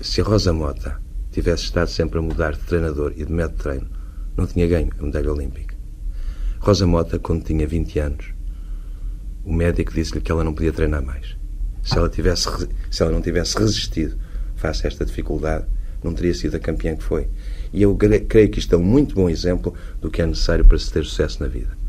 Se 0.00 0.20
a 0.20 0.24
Rosa 0.24 0.52
Mota 0.52 1.00
tivesse 1.30 1.64
estado 1.64 1.88
sempre 1.88 2.18
a 2.18 2.22
mudar 2.22 2.52
de 2.52 2.60
treinador 2.60 3.12
e 3.16 3.24
de 3.24 3.32
método 3.32 3.56
de 3.56 3.62
treino, 3.62 3.86
não 4.36 4.46
tinha 4.46 4.66
ganho 4.66 4.90
a 4.98 5.02
medalha 5.02 5.32
olímpica. 5.32 5.74
Rosa 6.60 6.86
Mota, 6.86 7.18
quando 7.18 7.44
tinha 7.44 7.66
20 7.66 7.98
anos, 7.98 8.26
o 9.44 9.52
médico 9.52 9.92
disse-lhe 9.92 10.20
que 10.20 10.30
ela 10.30 10.44
não 10.44 10.54
podia 10.54 10.72
treinar 10.72 11.02
mais. 11.02 11.36
Se 11.82 11.98
ela, 11.98 12.08
tivesse, 12.08 12.48
se 12.90 13.02
ela 13.02 13.10
não 13.10 13.20
tivesse 13.20 13.58
resistido 13.58 14.16
face 14.54 14.86
a 14.86 14.88
esta 14.88 15.04
dificuldade, 15.04 15.66
não 16.02 16.14
teria 16.14 16.32
sido 16.32 16.56
a 16.56 16.60
campeã 16.60 16.94
que 16.94 17.02
foi. 17.02 17.28
E 17.72 17.82
eu 17.82 17.96
creio 17.96 18.50
que 18.50 18.60
isto 18.60 18.74
é 18.74 18.78
um 18.78 18.82
muito 18.82 19.14
bom 19.14 19.28
exemplo 19.28 19.74
do 20.00 20.10
que 20.10 20.22
é 20.22 20.26
necessário 20.26 20.64
para 20.64 20.78
se 20.78 20.92
ter 20.92 21.04
sucesso 21.04 21.42
na 21.42 21.48
vida 21.48 21.81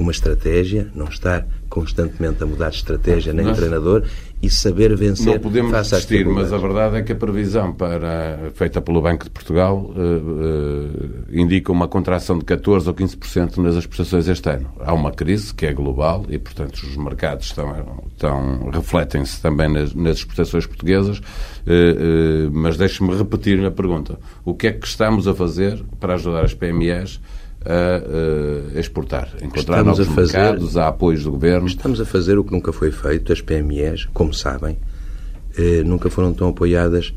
uma 0.00 0.10
estratégia, 0.10 0.90
não 0.94 1.06
estar 1.06 1.46
constantemente 1.68 2.42
a 2.42 2.46
mudar 2.46 2.70
de 2.70 2.76
estratégia 2.76 3.34
nem 3.34 3.44
Nós 3.44 3.56
treinador 3.56 4.02
e 4.42 4.48
saber 4.48 4.96
vencer. 4.96 5.26
Não 5.26 5.38
podemos 5.38 5.70
desistir, 5.72 6.26
mas 6.26 6.52
a 6.52 6.56
verdade 6.56 6.96
é 6.96 7.02
que 7.02 7.12
a 7.12 7.14
previsão 7.14 7.72
para, 7.72 8.50
feita 8.54 8.80
pelo 8.80 9.02
Banco 9.02 9.24
de 9.24 9.30
Portugal 9.30 9.76
uh, 9.76 9.92
uh, 9.92 11.26
indica 11.30 11.70
uma 11.70 11.86
contração 11.86 12.38
de 12.38 12.46
14% 12.46 12.86
ou 12.86 12.94
15% 12.94 13.58
nas 13.58 13.76
exportações 13.76 14.26
este 14.26 14.48
ano. 14.48 14.72
Há 14.80 14.94
uma 14.94 15.12
crise 15.12 15.52
que 15.52 15.66
é 15.66 15.72
global 15.72 16.24
e, 16.30 16.38
portanto, 16.38 16.76
os 16.76 16.96
mercados 16.96 17.46
estão, 17.46 18.02
estão 18.10 18.70
refletem-se 18.70 19.42
também 19.42 19.70
nas, 19.70 19.94
nas, 19.94 20.16
exportações 20.16 20.66
portuguesas, 20.66 21.18
uh, 21.18 22.50
mas 22.50 22.78
deixe-me 22.78 23.14
repetir 23.14 23.62
a 23.64 23.70
pergunta. 23.70 24.18
O 24.46 24.54
que 24.54 24.66
é 24.68 24.72
que 24.72 24.86
estamos 24.86 25.28
a 25.28 25.34
fazer 25.34 25.84
para 26.00 26.14
ajudar 26.14 26.46
as 26.46 26.54
PMEs 26.54 27.20
a, 27.64 28.78
exportar, 28.78 29.28
encontrar 29.42 29.78
estamos 29.78 29.98
novos 29.98 30.00
a 30.00 30.14
fazer, 30.14 30.38
mercados, 30.38 30.76
a 30.76 30.88
apoios 30.88 31.24
do 31.24 31.30
governo. 31.30 31.66
Estamos 31.66 32.00
a 32.00 32.04
fazer 32.04 32.38
o 32.38 32.44
que 32.44 32.52
nunca 32.52 32.72
foi 32.72 32.90
feito. 32.90 33.32
As 33.32 33.40
PMEs, 33.40 34.06
como 34.12 34.32
sabem, 34.32 34.78
eh, 35.56 35.82
nunca 35.84 36.08
foram 36.08 36.32
tão 36.32 36.48
apoiadas 36.48 37.12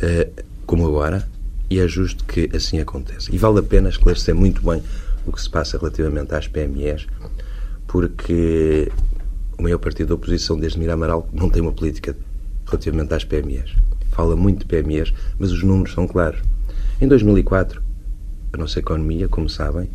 eh, 0.00 0.28
como 0.66 0.86
agora 0.86 1.26
e 1.70 1.78
é 1.78 1.88
justo 1.88 2.24
que 2.24 2.50
assim 2.54 2.78
aconteça. 2.80 3.34
E 3.34 3.38
vale 3.38 3.60
a 3.60 3.62
pena 3.62 3.88
esclarecer 3.88 4.34
muito 4.34 4.62
bem 4.62 4.82
o 5.26 5.32
que 5.32 5.40
se 5.40 5.50
passa 5.50 5.78
relativamente 5.78 6.34
às 6.34 6.48
PMEs, 6.48 7.06
porque 7.86 8.90
o 9.58 9.62
maior 9.62 9.78
partido 9.78 10.08
da 10.08 10.14
oposição, 10.14 10.58
desde 10.58 10.78
Mira 10.78 10.94
Amaral, 10.94 11.28
não 11.32 11.50
tem 11.50 11.60
uma 11.60 11.72
política 11.72 12.16
relativamente 12.66 13.12
às 13.12 13.24
PMEs. 13.24 13.74
Fala 14.12 14.36
muito 14.36 14.60
de 14.60 14.66
PMEs, 14.66 15.12
mas 15.38 15.52
os 15.52 15.62
números 15.62 15.92
são 15.94 16.06
claros. 16.06 16.40
Em 17.00 17.06
2004, 17.06 17.82
a 18.52 18.56
nossa 18.56 18.78
economia, 18.78 19.28
como 19.28 19.48
sabem, 19.48 19.90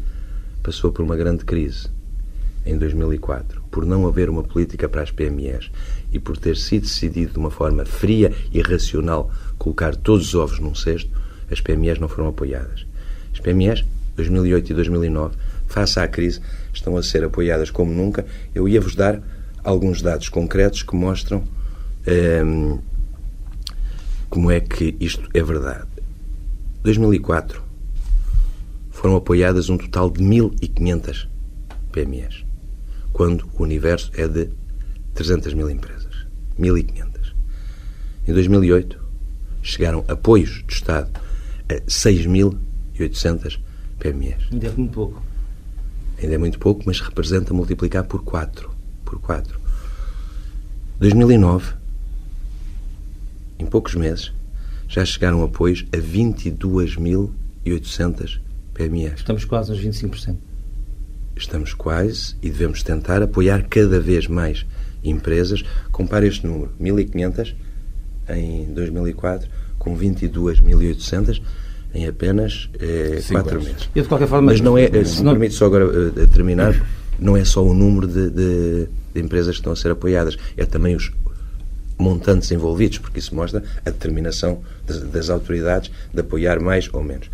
passou 0.61 0.91
por 0.91 1.03
uma 1.03 1.15
grande 1.15 1.43
crise 1.43 1.87
em 2.65 2.77
2004, 2.77 3.61
por 3.69 3.85
não 3.85 4.07
haver 4.07 4.29
uma 4.29 4.43
política 4.43 4.87
para 4.87 5.01
as 5.01 5.11
PMEs 5.11 5.69
e 6.11 6.19
por 6.19 6.37
ter 6.37 6.55
sido 6.55 6.83
decidido 6.83 7.33
de 7.33 7.39
uma 7.39 7.51
forma 7.51 7.85
fria 7.85 8.33
e 8.51 8.61
racional 8.61 9.31
colocar 9.57 9.95
todos 9.95 10.27
os 10.27 10.35
ovos 10.35 10.59
num 10.59 10.73
cesto, 10.73 11.11
as 11.51 11.59
PMEs 11.59 11.99
não 11.99 12.07
foram 12.07 12.29
apoiadas. 12.29 12.85
As 13.33 13.39
PMEs, 13.39 13.83
2008 14.15 14.71
e 14.71 14.73
2009, 14.75 15.35
face 15.67 15.99
à 15.99 16.07
crise, 16.07 16.39
estão 16.73 16.95
a 16.95 17.03
ser 17.03 17.23
apoiadas 17.23 17.69
como 17.69 17.93
nunca. 17.93 18.25
Eu 18.53 18.67
ia-vos 18.69 18.95
dar 18.95 19.21
alguns 19.63 20.01
dados 20.01 20.29
concretos 20.29 20.83
que 20.83 20.95
mostram 20.95 21.43
ehm, 22.05 22.79
como 24.29 24.51
é 24.51 24.59
que 24.59 24.95
isto 24.99 25.27
é 25.33 25.43
verdade. 25.43 25.87
2004, 26.83 27.61
foram 29.03 29.17
apoiadas 29.17 29.69
um 29.69 29.77
total 29.77 30.09
de 30.09 30.23
1.500 30.23 31.27
PMEs, 31.91 32.45
quando 33.11 33.45
o 33.53 33.63
universo 33.63 34.09
é 34.15 34.25
de 34.29 34.47
300 35.13 35.53
mil 35.53 35.69
empresas. 35.69 36.25
1.500. 36.57 37.33
Em 38.25 38.31
2008, 38.31 38.97
chegaram 39.61 40.05
apoios 40.07 40.63
do 40.63 40.71
Estado 40.71 41.11
a 41.67 41.73
6.800 41.81 43.59
PMEs. 43.99 44.47
Ainda 44.49 44.67
é 44.67 44.71
muito 44.71 44.93
pouco. 44.93 45.21
Ainda 46.21 46.35
é 46.35 46.37
muito 46.37 46.57
pouco, 46.57 46.83
mas 46.85 47.01
representa 47.01 47.53
multiplicar 47.53 48.05
por 48.05 48.23
4. 48.23 48.71
Por 49.03 49.19
4. 49.19 49.59
2009, 50.99 51.73
em 53.59 53.65
poucos 53.65 53.95
meses, 53.95 54.31
já 54.87 55.03
chegaram 55.03 55.43
apoios 55.43 55.85
a 55.91 55.97
22.800 55.97 58.42
PMEs. 58.73 59.13
Estamos 59.17 59.45
quase 59.45 59.71
nos 59.71 59.81
25%. 59.81 60.37
Estamos 61.35 61.73
quase 61.73 62.35
e 62.41 62.49
devemos 62.49 62.83
tentar 62.83 63.21
apoiar 63.21 63.63
cada 63.67 63.99
vez 63.99 64.27
mais 64.27 64.65
empresas. 65.03 65.63
Compare 65.91 66.27
este 66.27 66.45
número, 66.45 66.71
1.500 66.79 67.55
em 68.29 68.71
2004 68.73 69.49
com 69.83 69.97
22.800 69.97 71.41
em 71.93 72.07
apenas 72.07 72.69
eh, 72.79 73.21
quatro 73.29 73.61
meses. 73.61 73.89
Eu, 73.93 74.03
de 74.03 74.09
qualquer 74.09 74.27
forma, 74.27 74.51
Mas 74.51 74.61
não 74.61 74.77
é, 74.77 74.87
se 75.03 75.17
não... 75.21 75.33
me 75.33 75.39
permite 75.39 75.55
só 75.55 75.65
agora 75.65 75.85
uh, 75.85 76.27
terminar, 76.27 76.73
não 77.19 77.37
é 77.37 77.45
só 77.45 77.63
o 77.63 77.73
número 77.73 78.07
de, 78.07 78.29
de, 78.29 78.87
de, 79.13 79.21
empresas 79.21 79.55
que 79.55 79.59
estão 79.59 79.73
a 79.73 79.75
ser 79.75 79.91
apoiadas, 79.91 80.37
é 80.57 80.65
também 80.65 80.95
os 80.95 81.11
montantes 81.99 82.51
envolvidos, 82.51 82.97
porque 82.97 83.19
isso 83.19 83.35
mostra 83.35 83.63
a 83.85 83.89
determinação 83.91 84.61
das, 84.87 85.01
das 85.03 85.29
autoridades 85.29 85.91
de 86.11 86.19
apoiar 86.19 86.59
mais 86.59 86.89
ou 86.91 87.03
menos. 87.03 87.29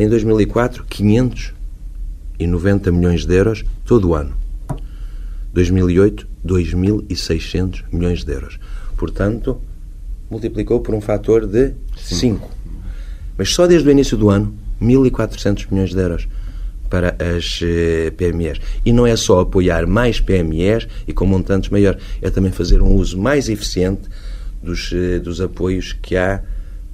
Em 0.00 0.08
2004, 0.08 0.84
590 0.88 2.90
milhões 2.90 3.26
de 3.26 3.34
euros 3.34 3.62
todo 3.84 4.08
o 4.08 4.14
ano. 4.14 4.32
2008, 5.52 6.26
2.600 6.42 7.84
milhões 7.92 8.24
de 8.24 8.32
euros. 8.32 8.58
Portanto, 8.96 9.60
multiplicou 10.30 10.80
por 10.80 10.94
um 10.94 11.02
fator 11.02 11.46
de 11.46 11.74
5. 11.98 12.50
Mas 13.36 13.50
só 13.50 13.66
desde 13.66 13.90
o 13.90 13.92
início 13.92 14.16
do 14.16 14.30
ano, 14.30 14.54
1.400 14.80 15.66
milhões 15.70 15.90
de 15.90 16.00
euros 16.00 16.26
para 16.88 17.14
as 17.22 17.60
eh, 17.62 18.10
PMEs. 18.16 18.58
E 18.86 18.94
não 18.94 19.06
é 19.06 19.14
só 19.16 19.40
apoiar 19.40 19.86
mais 19.86 20.18
PMEs 20.18 20.88
e 21.06 21.12
com 21.12 21.26
montantes 21.26 21.68
maiores, 21.68 22.02
é 22.22 22.30
também 22.30 22.50
fazer 22.50 22.80
um 22.80 22.94
uso 22.94 23.18
mais 23.18 23.50
eficiente 23.50 24.08
dos, 24.62 24.90
eh, 24.94 25.18
dos 25.18 25.42
apoios 25.42 25.92
que 25.92 26.16
há 26.16 26.42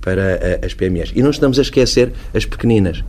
para 0.06 0.60
as 0.64 0.72
PMEs. 0.72 1.10
E 1.16 1.20
não 1.20 1.30
estamos 1.30 1.58
a 1.58 1.62
esquecer 1.62 2.12
as 2.32 2.44
pequeninas. 2.44 3.02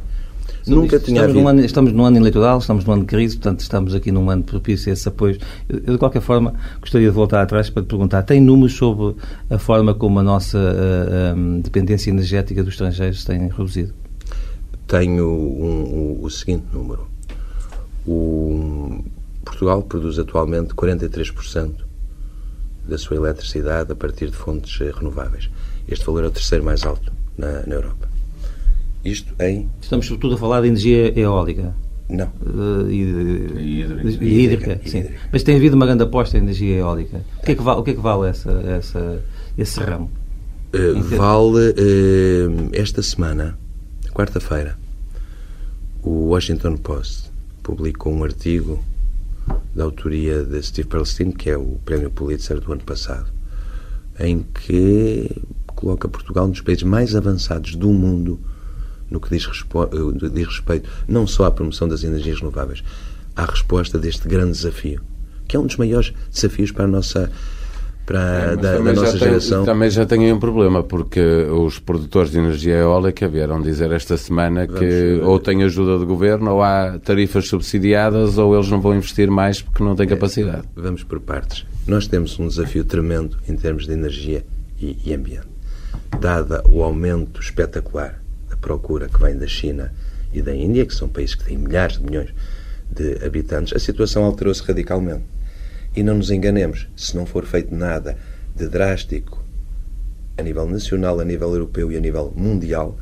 Nunca 0.65 0.99
tinha 0.99 1.21
estamos, 1.21 1.35
num 1.35 1.47
ano, 1.47 1.61
estamos 1.61 1.93
num 1.93 2.05
ano 2.05 2.17
eleitoral, 2.17 2.57
estamos 2.57 2.83
num 2.83 2.93
ano 2.93 3.01
de 3.03 3.07
crise, 3.07 3.35
portanto 3.37 3.59
estamos 3.59 3.93
aqui 3.93 4.11
num 4.11 4.27
ano 4.31 4.43
propício 4.43 4.89
a 4.89 4.93
esses 4.93 5.05
apoios. 5.05 5.37
Eu, 5.69 5.77
eu, 5.85 5.93
de 5.93 5.97
qualquer 5.99 6.21
forma, 6.21 6.55
gostaria 6.81 7.07
de 7.07 7.13
voltar 7.13 7.43
atrás 7.43 7.69
para 7.69 7.83
te 7.83 7.85
perguntar, 7.85 8.23
tem 8.23 8.41
números 8.41 8.73
sobre 8.75 9.15
a 9.47 9.59
forma 9.59 9.93
como 9.93 10.19
a 10.19 10.23
nossa 10.23 10.57
uh, 10.57 11.61
dependência 11.61 12.09
energética 12.09 12.63
dos 12.63 12.73
estrangeiros 12.73 13.23
tem 13.23 13.47
reduzido? 13.47 13.93
Tenho 14.87 15.25
um, 15.25 16.17
um, 16.17 16.23
o 16.23 16.29
seguinte 16.31 16.65
número. 16.73 17.07
O, 18.05 19.03
Portugal 19.45 19.83
produz 19.83 20.17
atualmente 20.17 20.73
43% 20.73 21.75
da 22.87 22.97
sua 22.97 23.17
eletricidade 23.17 23.91
a 23.91 23.95
partir 23.95 24.29
de 24.31 24.35
fontes 24.35 24.81
eh, 24.81 24.91
renováveis. 24.91 25.49
Este 25.87 26.05
valor 26.05 26.25
é 26.25 26.27
o 26.27 26.31
terceiro 26.31 26.63
mais 26.63 26.83
alto 26.83 27.11
na, 27.37 27.63
na 27.65 27.75
Europa. 27.75 28.09
Isto 29.03 29.33
em. 29.39 29.69
Estamos 29.81 30.05
sobretudo 30.05 30.35
a 30.35 30.37
falar 30.37 30.61
de 30.61 30.67
energia 30.67 31.17
eólica. 31.17 31.73
Não. 32.09 32.27
Uh, 32.41 32.89
e, 32.89 33.01
hídrica. 33.01 34.23
E 34.23 34.43
hídrica, 34.43 34.81
sim. 34.85 34.99
Hídrica. 34.99 35.19
Mas 35.31 35.43
tem 35.43 35.55
havido 35.55 35.75
uma 35.75 35.85
grande 35.85 36.03
aposta 36.03 36.37
em 36.37 36.41
energia 36.41 36.77
eólica. 36.77 37.21
O 37.39 37.45
que 37.45 37.51
é 37.51 37.55
que 37.55 37.61
vale, 37.61 37.79
o 37.79 37.83
que 37.83 37.91
é 37.91 37.93
que 37.93 38.01
vale 38.01 38.29
essa, 38.29 38.51
essa, 38.51 39.23
esse 39.57 39.79
ramo? 39.79 40.09
Uh, 40.73 41.01
vale 41.03 41.71
uh, 41.71 42.69
esta 42.73 43.01
semana, 43.01 43.57
quarta-feira, 44.13 44.77
o 46.01 46.29
Washington 46.29 46.77
Post 46.77 47.29
publicou 47.61 48.13
um 48.13 48.23
artigo 48.23 48.81
da 49.75 49.83
autoria 49.83 50.43
de 50.43 50.61
Steve 50.61 50.87
Perlstein, 50.87 51.31
que 51.31 51.49
é 51.49 51.57
o 51.57 51.77
prémio 51.85 52.09
Pulitzer 52.09 52.59
do 52.59 52.71
ano 52.71 52.83
passado, 52.83 53.27
em 54.19 54.43
que 54.43 55.29
coloca 55.77 56.09
Portugal 56.09 56.47
dos 56.47 56.61
países 56.61 56.83
mais 56.83 57.15
avançados 57.15 57.75
do 57.75 57.89
mundo 57.89 58.39
no 59.09 59.19
que 59.19 59.29
diz, 59.29 59.45
eh, 59.45 60.29
diz 60.33 60.47
respeito 60.47 60.89
não 61.07 61.25
só 61.25 61.45
à 61.45 61.51
promoção 61.51 61.87
das 61.87 62.03
energias 62.03 62.39
renováveis, 62.39 62.83
à 63.35 63.45
resposta 63.45 63.97
deste 63.97 64.27
grande 64.27 64.51
desafio, 64.51 65.01
que 65.47 65.55
é 65.55 65.59
um 65.59 65.65
dos 65.65 65.77
maiores 65.77 66.13
desafios 66.31 66.71
para 66.71 66.85
a 66.85 66.87
nossa 66.87 67.31
para 68.05 68.21
é, 68.21 68.55
da, 68.55 68.77
da, 68.77 68.93
nossa 68.93 69.17
geração. 69.17 69.65
Tem, 69.65 69.73
também 69.73 69.89
já 69.89 70.05
tem 70.05 70.31
um 70.31 70.39
problema, 70.39 70.81
porque 70.81 71.19
os 71.19 71.77
produtores 71.77 72.31
de 72.31 72.37
energia 72.37 72.75
eólica 72.75 73.27
vieram 73.27 73.61
dizer 73.61 73.91
esta 73.91 74.15
semana 74.15 74.65
Vamos 74.65 74.79
que 74.79 75.19
ou 75.21 75.37
tem 75.39 75.61
ajuda 75.63 75.99
do 75.99 76.05
governo, 76.05 76.51
ou 76.51 76.63
há 76.63 76.97
tarifas 76.99 77.49
subsidiadas, 77.49 78.37
ou 78.37 78.55
eles 78.55 78.69
não 78.69 78.79
vão 78.79 78.95
investir 78.95 79.29
mais 79.29 79.61
porque 79.61 79.83
não 79.83 79.93
têm 79.93 80.05
é, 80.05 80.09
capacidade. 80.09 80.63
Vamos 80.73 81.03
por 81.03 81.19
partes. 81.19 81.65
Nós 81.85 82.07
temos 82.07 82.39
um 82.39 82.47
desafio 82.47 82.85
tremendo 82.85 83.37
em 83.47 83.57
termos 83.57 83.85
de 83.85 83.91
energia 83.91 84.45
e, 84.79 84.97
e 85.05 85.13
ambiente. 85.13 85.56
Dada 86.19 86.63
o 86.67 86.83
aumento 86.83 87.39
espetacular 87.41 88.21
procura 88.61 89.07
que 89.07 89.19
vem 89.21 89.37
da 89.37 89.47
China 89.47 89.93
e 90.33 90.41
da 90.41 90.53
Índia, 90.53 90.85
que 90.85 90.93
são 90.93 91.07
países 91.07 91.35
que 91.35 91.45
têm 91.45 91.57
milhares 91.57 91.97
de 91.97 92.03
milhões 92.03 92.33
de 92.89 93.23
habitantes, 93.25 93.73
a 93.75 93.79
situação 93.79 94.23
alterou-se 94.23 94.63
radicalmente. 94.63 95.23
E 95.95 96.03
não 96.03 96.17
nos 96.17 96.31
enganemos, 96.31 96.87
se 96.95 97.15
não 97.15 97.25
for 97.25 97.45
feito 97.45 97.73
nada 97.73 98.17
de 98.55 98.67
drástico 98.67 99.43
a 100.37 100.43
nível 100.43 100.67
nacional, 100.67 101.19
a 101.19 101.25
nível 101.25 101.51
europeu 101.51 101.91
e 101.91 101.97
a 101.97 101.99
nível 101.99 102.33
mundial, 102.35 102.97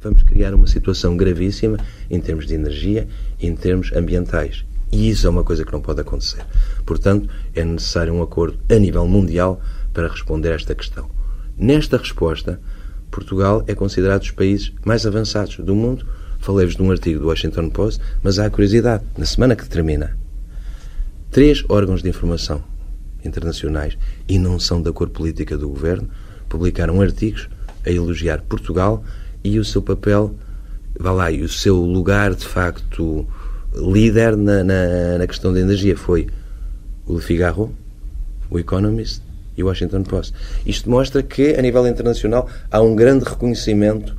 vamos 0.00 0.22
criar 0.22 0.54
uma 0.54 0.66
situação 0.66 1.16
gravíssima 1.16 1.78
em 2.10 2.20
termos 2.20 2.46
de 2.46 2.54
energia 2.54 3.08
e 3.40 3.46
em 3.46 3.56
termos 3.56 3.92
ambientais. 3.92 4.64
E 4.92 5.08
isso 5.08 5.26
é 5.26 5.30
uma 5.30 5.42
coisa 5.42 5.64
que 5.64 5.72
não 5.72 5.80
pode 5.80 6.00
acontecer. 6.00 6.44
Portanto, 6.84 7.28
é 7.54 7.64
necessário 7.64 8.12
um 8.12 8.22
acordo 8.22 8.58
a 8.70 8.78
nível 8.78 9.06
mundial 9.08 9.60
para 9.92 10.08
responder 10.08 10.52
a 10.52 10.54
esta 10.54 10.74
questão. 10.74 11.08
Nesta 11.56 11.96
resposta, 11.96 12.60
Portugal 13.10 13.62
é 13.66 13.74
considerado 13.74 14.20
dos 14.20 14.32
países 14.32 14.72
mais 14.84 15.06
avançados 15.06 15.56
do 15.58 15.74
mundo. 15.74 16.04
Falei-vos 16.40 16.76
de 16.76 16.82
um 16.82 16.90
artigo 16.90 17.20
do 17.20 17.28
Washington 17.28 17.70
Post, 17.70 18.02
mas 18.22 18.38
há 18.38 18.50
curiosidade. 18.50 19.04
Na 19.16 19.24
semana 19.24 19.54
que 19.54 19.68
termina, 19.68 20.16
três 21.30 21.64
órgãos 21.68 22.02
de 22.02 22.08
informação 22.08 22.62
internacionais 23.24 23.96
e 24.28 24.38
não 24.38 24.58
são 24.58 24.82
da 24.82 24.92
cor 24.92 25.08
política 25.08 25.56
do 25.56 25.68
governo 25.68 26.08
publicaram 26.48 27.00
artigos 27.00 27.48
a 27.86 27.90
elogiar 27.90 28.42
Portugal 28.42 29.02
e 29.42 29.58
o 29.58 29.64
seu 29.64 29.80
papel, 29.80 30.34
vá 30.98 31.10
lá, 31.10 31.30
e 31.30 31.42
o 31.42 31.48
seu 31.48 31.76
lugar 31.76 32.34
de 32.34 32.46
facto 32.46 33.26
líder 33.74 34.36
na, 34.36 34.62
na, 34.62 35.18
na 35.18 35.26
questão 35.26 35.52
da 35.52 35.60
energia 35.60 35.96
foi 35.96 36.28
o 37.06 37.14
Le 37.14 37.20
Figaro, 37.20 37.74
o 38.50 38.58
Economist 38.58 39.23
e 39.56 39.62
o 39.62 39.66
Washington 39.66 40.02
Post. 40.02 40.34
Isto 40.66 40.90
mostra 40.90 41.22
que, 41.22 41.54
a 41.54 41.62
nível 41.62 41.86
internacional, 41.86 42.48
há 42.70 42.80
um 42.80 42.94
grande 42.94 43.24
reconhecimento 43.24 44.16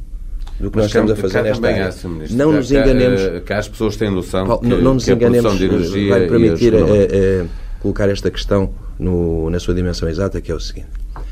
do 0.59 0.71
que 0.71 0.77
Mas 0.77 0.85
nós 0.85 0.85
estamos 0.85 1.11
a 1.11 1.15
fazer 1.15 1.43
nesta 1.43 1.67
área. 1.67 1.93
Não 2.31 2.51
nos 2.51 2.71
enganemos. 2.71 3.21
Eh, 3.21 3.41
que 3.45 3.53
as 3.53 3.67
pessoas 3.67 3.95
têm 3.97 4.09
noção 4.09 4.57
que, 4.59 4.67
não 4.67 4.93
nos 4.93 5.05
que 5.05 5.11
enganemos, 5.11 5.53
a 5.53 5.57
de 5.57 5.65
energia 5.65 6.09
vai 6.09 6.27
permitir 6.27 6.75
a, 6.75 6.77
a, 6.77 6.81
eh, 6.81 7.07
eh, 7.11 7.45
colocar 7.81 8.09
esta 8.09 8.31
questão 8.31 8.73
no, 8.97 9.49
na 9.49 9.59
sua 9.59 9.73
dimensão 9.73 10.07
exata, 10.07 10.39
que 10.39 10.51
é 10.51 10.55
o 10.55 10.59
seguinte. 10.59 10.87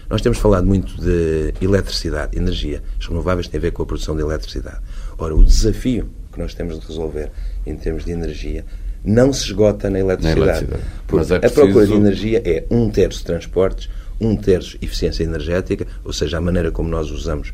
Nós 0.10 0.22
temos 0.22 0.38
falado 0.38 0.68
muito 0.68 1.02
de 1.02 1.54
eletricidade, 1.62 2.38
energia. 2.38 2.84
As 3.00 3.08
renováveis 3.08 3.48
têm 3.48 3.58
a 3.58 3.62
ver 3.62 3.72
com 3.72 3.84
a 3.84 3.86
produção 3.86 4.16
de 4.16 4.22
eletricidade. 4.22 4.80
Ora, 5.18 5.34
o 5.34 5.44
desafio 5.44 6.10
que 6.32 6.40
nós 6.40 6.54
temos 6.54 6.80
de 6.80 6.86
resolver 6.86 7.32
em 7.66 7.76
termos 7.76 8.04
de 8.04 8.12
energia 8.12 8.66
não 9.04 9.34
se 9.34 9.46
esgota 9.46 9.90
na 9.90 10.00
eletricidade. 10.00 10.40
Na 10.40 10.46
eletricidade. 10.46 10.84
Porque 11.08 11.34
é 11.34 11.40
preciso... 11.40 11.62
A 11.62 11.64
procura 11.64 11.88
de 11.88 11.94
energia 11.94 12.42
é 12.46 12.66
um 12.70 12.90
terço 12.90 13.24
transportes, 13.26 13.90
um 14.20 14.36
terço 14.36 14.78
eficiência 14.82 15.24
energética, 15.24 15.86
ou 16.04 16.14
seja, 16.14 16.38
a 16.38 16.42
maneira 16.42 16.72
como 16.72 16.90
nós 16.90 17.12
usamos 17.12 17.52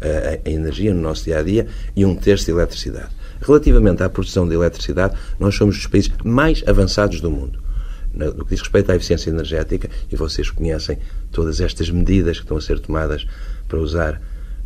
eh, 0.00 0.40
a, 0.44 0.50
energia 0.50 0.94
no 0.94 1.00
nosso 1.00 1.24
dia 1.24 1.38
a 1.38 1.42
dia, 1.42 1.66
e 1.96 2.04
um 2.04 2.14
terço 2.14 2.46
de 2.46 2.52
eletricidade. 2.52 3.10
Relativamente 3.40 4.02
à 4.02 4.08
produção 4.08 4.48
de 4.48 4.54
eletricidade, 4.54 5.16
nós 5.38 5.56
somos 5.56 5.76
dos 5.76 5.86
países 5.86 6.12
mais 6.24 6.62
avançados 6.66 7.20
do 7.20 7.30
mundo. 7.30 7.60
No 8.14 8.44
que 8.44 8.50
diz 8.50 8.60
respeito 8.60 8.92
à 8.92 8.96
eficiência 8.96 9.30
energética, 9.30 9.88
e 10.10 10.16
vocês 10.16 10.50
conhecem 10.50 10.98
todas 11.30 11.60
estas 11.60 11.90
medidas 11.90 12.36
que 12.36 12.44
estão 12.44 12.56
a 12.56 12.60
ser 12.60 12.78
tomadas 12.78 13.26
para 13.66 13.78
usar 13.78 14.20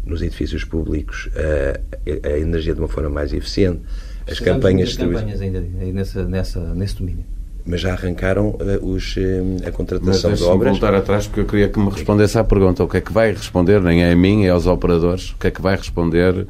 nos 0.04 0.20
edifícios 0.20 0.64
públicos 0.64 1.28
eh, 1.34 1.80
a, 2.24 2.28
a 2.28 2.38
energia 2.38 2.74
de 2.74 2.80
uma 2.80 2.88
forma 2.88 3.08
mais 3.08 3.32
eficiente, 3.32 3.80
as 4.28 4.40
campanhas, 4.40 4.90
de 4.90 4.98
campanhas 4.98 5.40
ainda 5.40 5.60
nessa, 5.92 6.24
nessa, 6.24 6.60
nesse 6.74 6.96
domínio. 6.96 7.24
Mas 7.64 7.80
já 7.80 7.92
arrancaram 7.92 8.50
uh, 8.50 8.86
os, 8.86 9.16
uh, 9.16 9.66
a 9.66 9.72
contratação 9.72 10.30
Mas 10.30 10.38
de 10.38 10.44
obras. 10.44 10.70
voltar 10.70 10.94
atrás 10.94 11.26
porque 11.26 11.40
eu 11.40 11.46
queria 11.46 11.68
que 11.68 11.78
me 11.78 11.90
respondesse 11.90 12.38
à 12.38 12.44
pergunta. 12.44 12.84
O 12.84 12.88
que 12.88 12.98
é 12.98 13.00
que 13.00 13.12
vai 13.12 13.32
responder, 13.32 13.80
nem 13.80 14.04
é 14.04 14.12
a 14.12 14.16
mim, 14.16 14.44
é 14.44 14.50
aos 14.50 14.66
operadores, 14.66 15.30
o 15.30 15.36
que 15.36 15.48
é 15.48 15.50
que 15.50 15.60
vai 15.60 15.76
responder 15.76 16.34
uh, 16.34 16.46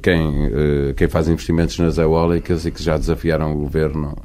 quem, 0.00 0.50
quem 0.96 1.08
faz 1.08 1.28
investimentos 1.28 1.76
nas 1.78 1.98
eólicas 1.98 2.66
e 2.66 2.70
que 2.70 2.82
já 2.82 2.96
desafiaram 2.96 3.52
o 3.52 3.56
governo, 3.58 4.16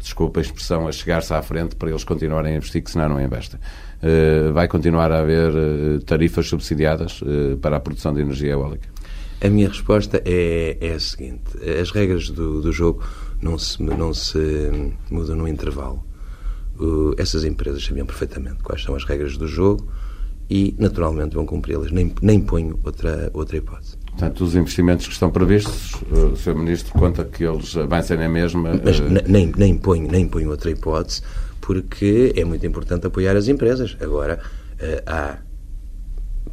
desculpa 0.00 0.40
a 0.40 0.42
expressão, 0.42 0.88
a 0.88 0.92
chegar-se 0.92 1.32
à 1.34 1.42
frente 1.42 1.76
para 1.76 1.90
eles 1.90 2.02
continuarem 2.02 2.54
a 2.54 2.56
investir, 2.56 2.82
que 2.82 2.90
senão 2.90 3.10
não 3.10 3.20
investem. 3.20 3.60
vai 4.54 4.66
continuar 4.66 5.12
a 5.12 5.20
haver 5.20 5.52
tarifas 6.06 6.48
subsidiadas 6.48 7.20
para 7.60 7.76
a 7.76 7.80
produção 7.80 8.14
de 8.14 8.22
energia 8.22 8.52
eólica? 8.52 8.88
A 9.40 9.48
minha 9.48 9.68
resposta 9.68 10.22
é, 10.24 10.76
é 10.80 10.92
a 10.92 11.00
seguinte: 11.00 11.56
as 11.80 11.90
regras 11.90 12.30
do, 12.30 12.60
do 12.60 12.72
jogo 12.72 13.04
não 13.40 13.58
se, 13.58 13.82
não 13.82 14.14
se 14.14 14.38
mudam 15.10 15.36
no 15.36 15.48
intervalo. 15.48 16.02
Uh, 16.78 17.14
essas 17.16 17.44
empresas 17.44 17.84
sabiam 17.84 18.06
perfeitamente 18.06 18.62
quais 18.62 18.82
são 18.82 18.94
as 18.94 19.04
regras 19.04 19.36
do 19.36 19.46
jogo 19.46 19.86
e, 20.48 20.74
naturalmente, 20.78 21.34
vão 21.34 21.46
cumpri-las. 21.46 21.90
Nem, 21.90 22.12
nem 22.22 22.40
ponho 22.40 22.78
outra, 22.84 23.30
outra 23.32 23.56
hipótese. 23.56 23.96
Portanto, 24.10 24.44
os 24.44 24.54
investimentos 24.54 25.06
que 25.06 25.12
estão 25.12 25.30
previstos, 25.30 25.94
o 26.10 26.36
Sr. 26.36 26.54
Ministro 26.54 26.92
conta 26.92 27.24
que 27.24 27.44
eles 27.44 27.76
avancem 27.76 28.16
na 28.16 28.28
mesma. 28.28 28.80
Mas 28.82 28.98
uh... 28.98 29.04
nem, 29.26 29.52
nem, 29.56 29.76
ponho, 29.76 30.10
nem 30.10 30.26
ponho 30.26 30.50
outra 30.50 30.70
hipótese, 30.70 31.22
porque 31.60 32.32
é 32.36 32.44
muito 32.44 32.66
importante 32.66 33.06
apoiar 33.06 33.36
as 33.36 33.48
empresas. 33.48 33.96
Agora, 34.00 34.40
uh, 34.80 35.02
há 35.06 35.38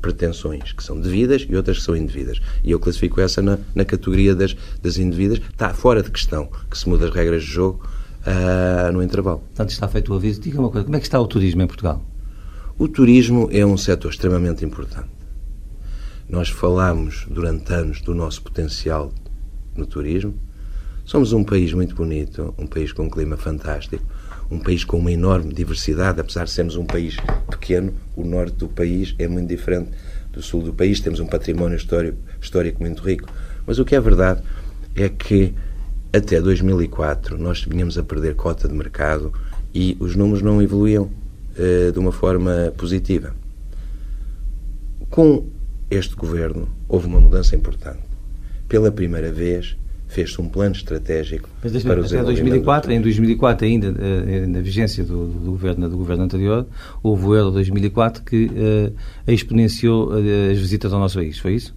pretensões 0.02 0.72
que 0.72 0.84
são 0.84 1.00
devidas 1.00 1.46
e 1.50 1.56
outras 1.56 1.78
que 1.78 1.84
são 1.84 1.96
indevidas. 1.96 2.42
E 2.64 2.72
eu 2.72 2.80
classifico 2.80 3.22
essa 3.22 3.42
na, 3.42 3.58
na 3.74 3.86
categoria 3.86 4.36
das, 4.36 4.56
das 4.82 4.98
indevidas. 4.98 5.40
Está 5.40 5.74
fora 5.74 6.04
de 6.04 6.12
questão 6.12 6.50
que 6.70 6.78
se 6.78 6.88
muda 6.88 7.08
as 7.08 7.14
regras 7.14 7.44
de 7.44 7.50
jogo 7.50 7.88
uh, 8.26 8.92
no 8.92 9.02
intervalo. 9.02 9.40
Portanto, 9.40 9.70
está 9.70 9.88
feito 9.88 10.14
o 10.14 10.16
aviso. 10.16 10.42
Diga 10.42 10.60
uma 10.60 10.70
coisa, 10.70 10.86
como 10.86 10.96
é 10.96 11.00
que 11.00 11.06
está 11.06 11.20
o 11.20 11.28
turismo 11.28 11.62
em 11.62 11.68
Portugal? 11.68 12.04
O 12.78 12.88
turismo 12.88 13.50
é 13.52 13.66
um 13.66 13.78
setor 13.78 14.12
extremamente 14.12 14.66
importante. 14.66 15.10
Nós 16.28 16.50
falamos 16.50 17.28
durante 17.30 17.72
anos 17.72 18.02
do 18.02 18.16
nosso 18.16 18.42
potencial 18.42 19.14
no 19.76 19.86
turismo. 19.86 20.34
Somos 21.06 21.34
um 21.34 21.44
país 21.44 21.74
muito 21.74 21.94
bonito, 21.94 22.54
um 22.58 22.66
país 22.66 22.92
com 22.92 23.04
um 23.04 23.10
clima 23.10 23.36
fantástico, 23.36 24.04
um 24.54 24.60
país 24.60 24.84
com 24.84 24.98
uma 24.98 25.12
enorme 25.12 25.54
diversidade, 25.54 26.22
apesar 26.22 26.46
de 26.46 26.52
sermos 26.52 26.76
um 26.76 26.86
país 26.86 27.18
pequeno, 27.50 27.94
o 28.16 28.24
norte 28.24 28.56
do 28.58 28.68
país 28.68 29.16
é 29.18 29.28
muito 29.28 29.48
diferente 29.48 29.90
do 30.32 30.42
sul 30.42 30.62
do 30.62 30.74
país, 30.74 31.00
temos 31.00 31.20
um 31.20 31.26
património 31.26 31.76
histórico, 31.76 32.18
histórico 32.42 32.82
muito 32.82 33.02
rico. 33.02 33.28
Mas 33.66 33.80
o 33.80 33.86
que 33.86 33.96
é 33.96 34.00
verdade 34.00 34.42
é 34.96 35.10
que 35.10 35.54
até 36.12 36.40
2004 36.40 37.38
nós 37.38 37.64
vinhamos 37.64 37.98
a 37.98 38.04
perder 38.04 38.36
cota 38.36 38.68
de 38.68 38.74
mercado 38.74 39.34
e 39.74 39.98
os 40.00 40.16
números 40.16 40.42
não 40.42 40.62
evoluíam 40.62 41.10
eh, 41.58 41.92
de 41.92 41.98
uma 41.98 42.12
forma 42.12 42.74
positiva. 42.78 43.34
Com 45.10 45.48
este 45.90 46.16
governo 46.16 46.70
houve 46.88 47.08
uma 47.08 47.20
mudança 47.20 47.56
importante. 47.56 48.02
Pela 48.68 48.92
primeira 48.92 49.32
vez 49.32 49.76
fez-se 50.14 50.40
um 50.40 50.48
plano 50.48 50.76
estratégico 50.76 51.50
Mas 51.62 51.84
para 51.84 52.00
o 52.00 52.06
até 52.06 52.24
2004, 52.24 52.92
em 52.92 53.02
2004 53.02 53.68
ainda 53.68 53.96
eh, 54.00 54.46
na 54.46 54.62
vigência 54.62 55.04
do, 55.04 55.26
do, 55.28 55.52
governo 55.52 55.90
do 55.90 55.98
governo 55.98 56.24
anterior, 56.24 56.68
houve 57.02 57.26
o 57.26 57.36
Euro 57.36 57.52
2004 57.52 58.24
que 58.24 58.46
uh, 58.46 58.94
exponenciou 59.28 60.12
as 60.14 60.60
visitas 60.60 60.94
ao 60.94 61.00
nosso 61.00 61.18
país, 61.18 61.40
foi 61.40 61.56
isso? 61.56 61.76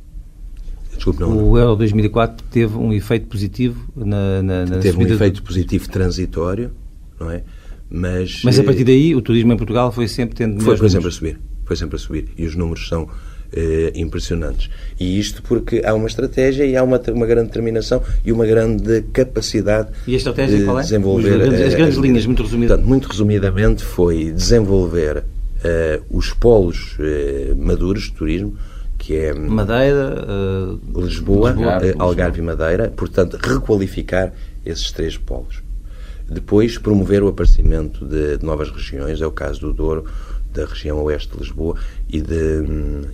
Desculpe, 0.94 1.20
não, 1.20 1.50
o 1.50 1.58
Euro 1.58 1.76
2004 1.76 2.44
teve 2.50 2.76
um 2.76 2.92
efeito 2.92 3.26
positivo 3.26 3.84
na, 3.96 4.42
na, 4.42 4.66
na 4.66 4.78
teve 4.78 4.98
um 4.98 5.02
efeito 5.06 5.42
positivo 5.42 5.88
transitório, 5.88 6.70
não 7.18 7.30
é? 7.30 7.42
Mas, 7.88 8.42
Mas 8.44 8.58
a 8.58 8.64
partir 8.64 8.84
daí 8.84 9.14
o 9.14 9.22
turismo 9.22 9.52
em 9.52 9.56
Portugal 9.56 9.92
foi 9.92 10.08
sempre 10.08 10.34
tendo 10.34 10.60
foi, 10.60 10.76
foi 10.76 10.90
sempre 10.90 11.08
a 11.08 11.12
subir, 11.12 11.38
foi 11.64 11.76
sempre 11.76 11.96
a 11.96 11.98
subir 11.98 12.28
e 12.36 12.44
os 12.44 12.54
números 12.56 12.88
são 12.88 13.08
eh, 13.52 13.92
impressionantes. 13.94 14.68
E 14.98 15.18
isto 15.18 15.42
porque 15.42 15.82
há 15.84 15.94
uma 15.94 16.06
estratégia 16.06 16.64
e 16.64 16.76
há 16.76 16.82
uma, 16.82 17.00
uma 17.12 17.26
grande 17.26 17.48
determinação 17.48 18.02
e 18.24 18.32
uma 18.32 18.46
grande 18.46 19.02
capacidade 19.12 19.88
e 20.06 20.14
a 20.14 20.16
estratégia 20.16 20.58
de 20.58 20.64
qual 20.64 20.78
é? 20.78 20.82
desenvolver. 20.82 21.42
As, 21.42 21.60
as 21.60 21.74
grandes 21.74 21.98
uh, 21.98 22.02
linhas, 22.02 22.26
muito 22.26 22.42
resumidamente. 22.42 22.88
muito 22.88 23.08
resumidamente, 23.08 23.84
foi 23.84 24.32
desenvolver 24.32 25.18
uh, 25.18 26.04
os 26.10 26.32
polos 26.32 26.96
maduros 27.56 28.04
de 28.04 28.12
turismo, 28.12 28.56
que 28.98 29.16
é 29.16 29.32
Madeira, 29.34 30.24
Lisboa, 30.94 31.50
Algarve, 31.50 31.94
Algarve 31.98 32.38
e 32.40 32.42
Madeira, 32.42 32.92
portanto, 32.96 33.38
requalificar 33.40 34.32
esses 34.64 34.90
três 34.90 35.16
polos. 35.16 35.62
Depois, 36.28 36.76
promover 36.76 37.22
o 37.22 37.28
aparecimento 37.28 38.04
de, 38.04 38.38
de 38.38 38.44
novas 38.44 38.70
regiões, 38.70 39.20
é 39.20 39.26
o 39.26 39.30
caso 39.30 39.60
do 39.60 39.72
Douro, 39.72 40.04
da 40.56 40.64
região 40.64 40.98
oeste 41.02 41.32
de 41.32 41.38
Lisboa 41.38 41.78
e, 42.08 42.20
de, 42.20 42.64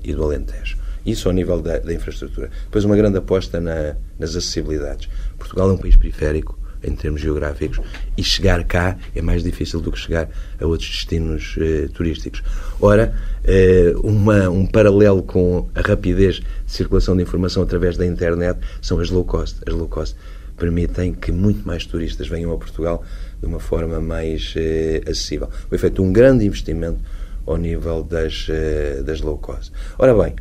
e 0.04 0.14
do 0.14 0.22
Alentejo. 0.22 0.78
Isso 1.04 1.28
ao 1.28 1.34
nível 1.34 1.60
da, 1.60 1.78
da 1.78 1.92
infraestrutura. 1.92 2.50
Depois, 2.64 2.84
uma 2.84 2.96
grande 2.96 3.18
aposta 3.18 3.60
na, 3.60 3.96
nas 4.18 4.30
acessibilidades. 4.30 5.08
Portugal 5.36 5.70
é 5.70 5.72
um 5.72 5.76
país 5.76 5.96
periférico, 5.96 6.56
em 6.84 6.94
termos 6.94 7.20
geográficos, 7.20 7.80
e 8.16 8.22
chegar 8.22 8.62
cá 8.64 8.96
é 9.14 9.20
mais 9.20 9.42
difícil 9.42 9.80
do 9.80 9.90
que 9.90 9.98
chegar 9.98 10.28
a 10.60 10.66
outros 10.66 10.88
destinos 10.88 11.56
eh, 11.58 11.88
turísticos. 11.92 12.42
Ora, 12.80 13.14
eh, 13.44 13.92
uma, 14.02 14.48
um 14.48 14.66
paralelo 14.66 15.22
com 15.22 15.68
a 15.74 15.80
rapidez 15.80 16.36
de 16.36 16.44
circulação 16.66 17.16
de 17.16 17.22
informação 17.22 17.62
através 17.62 17.96
da 17.96 18.06
internet 18.06 18.60
são 18.80 18.98
as 18.98 19.10
low 19.10 19.24
cost. 19.24 19.58
As 19.66 19.74
low 19.74 19.88
cost 19.88 20.16
permitem 20.56 21.12
que 21.12 21.32
muito 21.32 21.66
mais 21.66 21.84
turistas 21.84 22.28
venham 22.28 22.52
a 22.52 22.58
Portugal 22.58 23.04
de 23.40 23.46
uma 23.46 23.58
forma 23.58 24.00
mais 24.00 24.54
eh, 24.56 25.02
acessível. 25.04 25.48
Foi 25.68 25.78
feito 25.78 26.02
um 26.02 26.12
grande 26.12 26.44
investimento 26.44 27.00
ao 27.46 27.56
nível 27.56 28.02
das, 28.02 28.46
eh, 28.48 29.02
das 29.04 29.20
low 29.20 29.38
cost. 29.38 29.72
Ora 29.98 30.14
bem, 30.14 30.34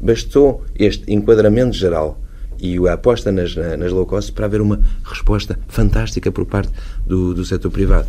bastou 0.00 0.64
este 0.74 1.12
enquadramento 1.12 1.76
geral 1.76 2.20
e 2.58 2.76
a 2.88 2.94
aposta 2.94 3.30
nas, 3.30 3.54
nas 3.54 3.92
low 3.92 4.06
cost 4.06 4.32
para 4.32 4.46
haver 4.46 4.60
uma 4.60 4.80
resposta 5.04 5.58
fantástica 5.68 6.32
por 6.32 6.46
parte 6.46 6.72
do, 7.06 7.34
do 7.34 7.44
setor 7.44 7.70
privado. 7.70 8.08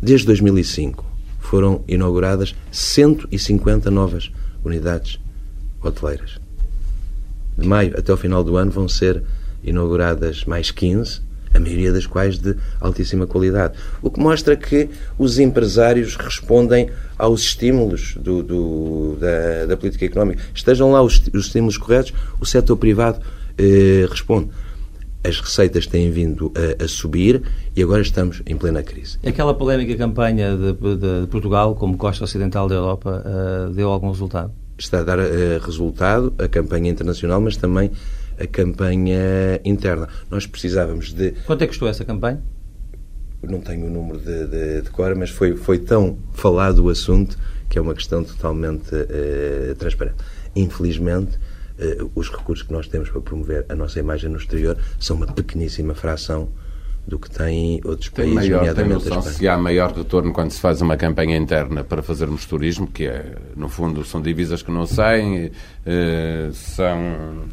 Desde 0.00 0.26
2005 0.26 1.04
foram 1.38 1.84
inauguradas 1.86 2.54
150 2.70 3.90
novas 3.90 4.30
unidades 4.64 5.20
hoteleiras. 5.82 6.38
De 7.58 7.66
maio 7.66 7.98
até 7.98 8.12
o 8.12 8.16
final 8.16 8.42
do 8.42 8.56
ano 8.56 8.70
vão 8.70 8.88
ser 8.88 9.22
inauguradas 9.62 10.44
mais 10.44 10.70
15 10.70 11.20
a 11.54 11.58
maioria 11.58 11.92
das 11.92 12.06
quais 12.06 12.38
de 12.38 12.56
altíssima 12.80 13.26
qualidade. 13.26 13.74
O 14.02 14.10
que 14.10 14.20
mostra 14.20 14.56
que 14.56 14.88
os 15.18 15.38
empresários 15.38 16.16
respondem 16.16 16.90
aos 17.18 17.42
estímulos 17.42 18.14
do, 18.16 18.42
do, 18.42 19.16
da, 19.20 19.66
da, 19.66 19.76
política 19.76 20.06
económica. 20.06 20.42
Estejam 20.54 20.90
lá 20.92 21.02
os, 21.02 21.20
os 21.34 21.46
estímulos 21.46 21.76
corretos, 21.76 22.12
o 22.40 22.46
setor 22.46 22.76
privado 22.76 23.20
eh, 23.58 24.06
responde. 24.08 24.48
As 25.22 25.38
receitas 25.38 25.86
têm 25.86 26.10
vindo 26.10 26.50
a, 26.56 26.84
a, 26.84 26.88
subir 26.88 27.42
e 27.76 27.82
agora 27.82 28.00
estamos 28.00 28.42
em 28.46 28.56
plena 28.56 28.82
crise. 28.82 29.18
Aquela 29.24 29.52
polémica 29.52 29.94
campanha 29.96 30.56
de, 30.56 30.72
de 30.72 31.26
Portugal 31.26 31.74
como 31.74 31.98
costa 31.98 32.24
ocidental 32.24 32.66
da 32.66 32.76
Europa 32.76 33.22
uh, 33.26 33.70
deu 33.70 33.90
algum 33.90 34.10
resultado? 34.10 34.50
Está 34.78 35.00
a 35.00 35.02
dar 35.02 35.18
uh, 35.18 35.22
resultado 35.62 36.32
a 36.38 36.48
campanha 36.48 36.90
internacional, 36.90 37.38
mas 37.38 37.54
também 37.54 37.90
a 38.40 38.46
campanha 38.46 39.60
interna. 39.64 40.08
Nós 40.30 40.46
precisávamos 40.46 41.12
de. 41.12 41.32
Quanto 41.46 41.62
é 41.62 41.66
que 41.66 41.72
custou 41.72 41.88
essa 41.88 42.04
campanha? 42.04 42.42
Não 43.42 43.60
tenho 43.60 43.86
o 43.86 43.90
número 43.90 44.18
de, 44.18 44.46
de, 44.46 44.82
de 44.82 44.90
cor, 44.90 45.14
mas 45.14 45.30
foi, 45.30 45.56
foi 45.56 45.78
tão 45.78 46.18
falado 46.32 46.84
o 46.84 46.88
assunto 46.88 47.38
que 47.68 47.78
é 47.78 47.80
uma 47.80 47.94
questão 47.94 48.24
totalmente 48.24 48.94
uh, 48.94 49.74
transparente. 49.76 50.16
Infelizmente, 50.56 51.38
uh, 51.78 52.10
os 52.14 52.28
recursos 52.28 52.66
que 52.66 52.72
nós 52.72 52.88
temos 52.88 53.08
para 53.08 53.20
promover 53.20 53.64
a 53.68 53.74
nossa 53.74 53.98
imagem 53.98 54.28
no 54.28 54.36
exterior 54.36 54.76
são 54.98 55.16
uma 55.16 55.26
pequeníssima 55.26 55.94
fração 55.94 56.48
do 57.06 57.18
que 57.18 57.30
têm 57.30 57.80
outros 57.84 58.10
tem 58.10 58.34
países, 58.34 58.50
maior, 58.50 58.58
nomeadamente 58.58 59.04
tem 59.04 59.14
noção, 59.14 59.32
Se 59.32 59.48
há 59.48 59.56
maior 59.56 59.92
retorno 59.92 60.32
quando 60.32 60.50
se 60.50 60.60
faz 60.60 60.82
uma 60.82 60.96
campanha 60.96 61.36
interna 61.36 61.82
para 61.82 62.02
fazermos 62.02 62.44
turismo, 62.44 62.86
que 62.86 63.06
é, 63.06 63.36
no 63.56 63.68
fundo, 63.68 64.04
são 64.04 64.20
divisas 64.20 64.62
que 64.62 64.70
não 64.70 64.84
saem, 64.84 65.46
uh, 65.46 66.52
são 66.52 67.46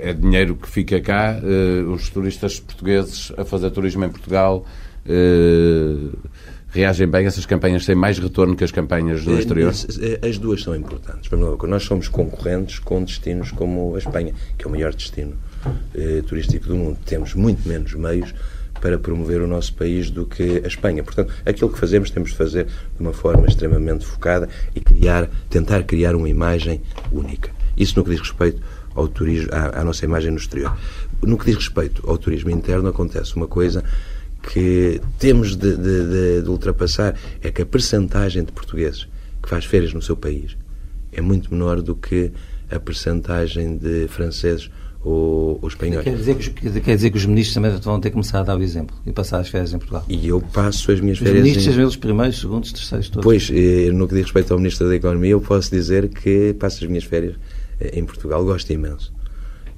é 0.00 0.12
dinheiro 0.12 0.56
que 0.56 0.68
fica 0.68 1.00
cá. 1.00 1.40
Uh, 1.42 1.90
os 1.92 2.08
turistas 2.10 2.60
portugueses 2.60 3.32
a 3.36 3.44
fazer 3.44 3.70
turismo 3.70 4.04
em 4.04 4.08
Portugal 4.08 4.66
uh, 5.06 6.18
reagem 6.68 7.08
bem. 7.08 7.26
Essas 7.26 7.46
campanhas 7.46 7.86
têm 7.86 7.94
mais 7.94 8.18
retorno 8.18 8.56
que 8.56 8.64
as 8.64 8.70
campanhas 8.70 9.24
no 9.24 9.38
exterior? 9.38 9.72
As 10.22 10.38
duas 10.38 10.62
são 10.62 10.74
importantes. 10.74 11.30
Nós 11.68 11.84
somos 11.84 12.08
concorrentes 12.08 12.78
com 12.78 13.02
destinos 13.02 13.50
como 13.50 13.94
a 13.94 13.98
Espanha, 13.98 14.34
que 14.58 14.64
é 14.64 14.68
o 14.68 14.70
maior 14.70 14.94
destino 14.94 15.34
turístico 16.26 16.66
do 16.66 16.76
mundo. 16.76 16.98
Temos 17.04 17.34
muito 17.34 17.68
menos 17.68 17.94
meios 17.94 18.34
para 18.80 18.98
promover 18.98 19.40
o 19.40 19.46
nosso 19.46 19.74
país 19.74 20.10
do 20.10 20.26
que 20.26 20.62
a 20.64 20.66
Espanha. 20.66 21.04
Portanto, 21.04 21.32
aquilo 21.46 21.70
que 21.70 21.78
fazemos 21.78 22.10
temos 22.10 22.30
de 22.30 22.36
fazer 22.36 22.64
de 22.66 23.00
uma 23.00 23.12
forma 23.12 23.46
extremamente 23.46 24.04
focada 24.04 24.48
e 24.74 24.80
criar, 24.80 25.30
tentar 25.48 25.84
criar 25.84 26.16
uma 26.16 26.28
imagem 26.28 26.80
única. 27.12 27.50
Isso 27.76 27.98
no 27.98 28.04
que 28.04 28.10
diz 28.10 28.20
respeito 28.20 28.60
ao 28.94 29.08
turismo, 29.08 29.48
à, 29.52 29.80
à 29.80 29.84
nossa 29.84 30.04
imagem 30.04 30.30
no 30.30 30.36
exterior. 30.36 30.76
No 31.22 31.38
que 31.38 31.46
diz 31.46 31.56
respeito 31.56 32.02
ao 32.08 32.18
turismo 32.18 32.50
interno, 32.50 32.88
acontece 32.88 33.36
uma 33.36 33.46
coisa 33.46 33.84
que 34.42 35.00
temos 35.18 35.56
de, 35.56 35.76
de, 35.76 36.04
de, 36.04 36.42
de, 36.42 36.48
ultrapassar 36.48 37.14
é 37.40 37.50
que 37.50 37.62
a 37.62 37.66
percentagem 37.66 38.44
de 38.44 38.52
portugueses 38.52 39.06
que 39.40 39.48
faz 39.48 39.64
férias 39.64 39.92
no 39.92 40.02
seu 40.02 40.16
país 40.16 40.56
é 41.12 41.20
muito 41.20 41.52
menor 41.52 41.80
do 41.80 41.94
que 41.94 42.32
a 42.70 42.80
percentagem 42.80 43.76
de 43.76 44.08
franceses 44.08 44.70
ou, 45.04 45.58
ou 45.60 45.68
espanhóis. 45.68 46.04
Quer 46.04 46.16
dizer, 46.16 46.36
que, 46.36 46.80
quer 46.80 46.94
dizer 46.94 47.10
que 47.10 47.16
os 47.16 47.26
ministros 47.26 47.54
também 47.54 47.70
vão 47.70 48.00
ter 48.00 48.10
que 48.10 48.14
começar 48.14 48.40
a 48.40 48.42
dar 48.44 48.56
o 48.56 48.62
exemplo 48.62 48.96
e 49.04 49.12
passar 49.12 49.40
as 49.40 49.48
férias 49.48 49.72
em 49.72 49.78
Portugal. 49.78 50.04
E 50.08 50.28
eu 50.28 50.40
passo 50.40 50.90
as 50.90 51.00
minhas 51.00 51.18
os 51.18 51.24
férias. 51.24 51.44
Os 51.44 51.50
ministros, 51.50 51.76
em... 51.76 51.80
eles 51.80 51.96
primeiros, 51.96 52.40
segundos, 52.40 52.72
terceiros, 52.72 53.08
todos. 53.08 53.24
Pois, 53.24 53.50
eh, 53.50 53.90
no 53.92 54.06
que 54.06 54.14
diz 54.14 54.24
respeito 54.24 54.52
ao 54.52 54.58
Ministro 54.58 54.88
da 54.88 54.94
Economia, 54.94 55.32
eu 55.32 55.40
posso 55.40 55.70
dizer 55.70 56.08
que 56.08 56.54
passo 56.54 56.82
as 56.82 56.88
minhas 56.88 57.04
férias 57.04 57.34
em 57.92 58.04
Portugal. 58.04 58.44
Gosto 58.44 58.72
imenso. 58.72 59.12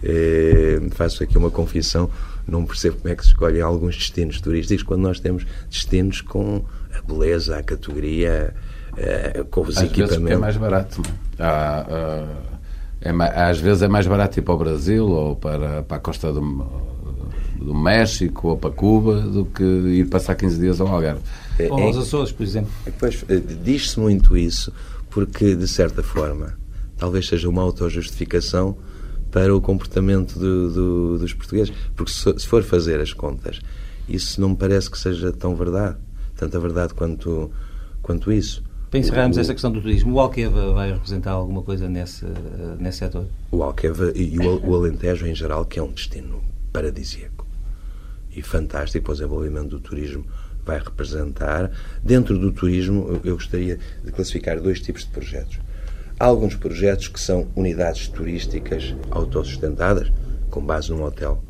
Eh, 0.07 0.81
faço 0.91 1.23
aqui 1.23 1.39
uma 1.39 1.51
confissão, 1.51 2.11
não 2.47 2.67
percebo 2.67 2.99
como 2.99 3.13
é 3.13 3.17
que 3.17 3.23
se 3.23 3.31
escolhem 3.31 3.63
alguns 3.63 3.97
destinos 3.97 4.39
turísticos 4.39 4.83
quando 4.83 5.01
nós 5.01 5.19
temos 5.19 5.47
destinos 5.71 6.21
com 6.21 6.63
a 6.95 7.01
beleza, 7.01 7.57
a 7.57 7.63
categoria, 7.63 8.55
uh, 8.93 9.45
com 9.47 9.63
os 9.63 9.79
às 9.79 9.85
equipamentos. 9.85 10.19
Vezes 10.19 10.31
é 10.33 10.37
mais 10.37 10.57
barato. 10.59 11.03
É? 11.39 11.43
Há, 11.43 11.87
uh, 11.89 12.55
é, 13.01 13.11
às 13.51 13.59
vezes 13.59 13.83
é 13.83 13.89
mais 13.89 14.07
barato 14.07 14.39
ir 14.39 14.43
para 14.43 14.55
o 14.55 14.59
Brasil 14.59 15.07
ou 15.09 15.37
para, 15.37 15.83
para 15.83 15.97
a 15.97 16.01
costa 16.01 16.31
do, 16.31 16.41
do 17.57 17.75
México 17.75 18.49
ou 18.49 18.57
para 18.59 18.71
Cuba 18.71 19.21
do 19.23 19.47
que 19.47 19.65
ir 19.65 20.09
passar 20.11 20.35
15 20.35 20.61
dias 20.61 20.81
ao 20.83 20.89
Algarve. 20.89 21.23
É, 21.59 21.73
ou 21.73 21.81
aos 21.81 21.97
Açores, 21.97 22.31
por 22.31 22.43
exemplo. 22.43 22.71
Pois, 22.99 23.25
diz-se 23.63 23.99
muito 23.99 24.37
isso 24.37 24.71
porque, 25.09 25.57
de 25.57 25.67
certa 25.67 26.03
forma, 26.03 26.59
talvez 26.97 27.27
seja 27.27 27.49
uma 27.49 27.63
autojustificação 27.63 28.77
para 29.31 29.55
o 29.55 29.61
comportamento 29.61 30.39
do, 30.39 30.71
do, 30.71 31.19
dos 31.19 31.33
portugueses. 31.33 31.75
Porque 31.97 32.13
se, 32.13 32.39
se, 32.39 32.47
for 32.47 32.63
fazer 32.63 33.01
as 33.01 33.13
contas, 33.13 33.61
isso 34.09 34.41
não 34.41 34.51
me 34.51 34.57
parece 34.57 34.91
que 34.91 34.99
seja 34.99 35.33
tão 35.33 35.57
verdade. 35.57 35.97
Tanta 36.37 36.59
verdade 36.61 36.95
quanto, 36.95 37.51
quanto 38.03 38.31
isso. 38.33 38.63
Para 38.91 39.01
encerrarmos 39.01 39.37
o, 39.37 39.41
esta 39.41 39.53
questão 39.53 39.73
do 39.73 39.81
turismo, 39.81 40.15
o 40.15 40.21
Alqueva 40.21 40.73
vai 40.73 40.93
representar 40.93 41.33
alguma 41.33 41.63
coisa 41.63 41.89
nesse, 41.89 42.25
nesse 42.79 42.99
setor? 42.99 43.27
O 43.51 43.63
Alqueva 43.63 44.13
e 44.15 44.39
o, 44.39 44.65
o 44.65 44.75
Alentejo 44.77 45.27
em 45.27 45.35
geral, 45.35 45.65
que 45.65 45.81
é 45.81 45.83
um 45.83 45.91
destino 45.91 46.43
paradisíaco 46.73 47.45
e 48.37 48.43
fantástico 48.43 49.05
para 49.05 49.13
o 49.13 49.15
desenvolvimento 49.15 49.69
do 49.69 49.81
turismo, 49.81 50.25
vai 50.65 50.79
representar. 50.79 51.71
Dentro 52.03 52.39
do 52.39 52.53
turismo, 52.53 53.21
eu 53.25 53.35
gostaria 53.35 53.79
de 54.05 54.13
classificar 54.13 54.61
dois 54.61 54.81
tipos 54.81 55.03
de 55.03 55.11
projetos. 55.11 55.59
Há 56.19 56.27
alguns 56.27 56.55
projetos 56.55 57.09
que 57.09 57.19
são 57.19 57.49
unidades 57.57 58.07
turísticas 58.07 58.95
autosustentadas, 59.11 60.13
com 60.49 60.65
base 60.65 60.91
num 60.91 61.03
hotel. 61.03 61.43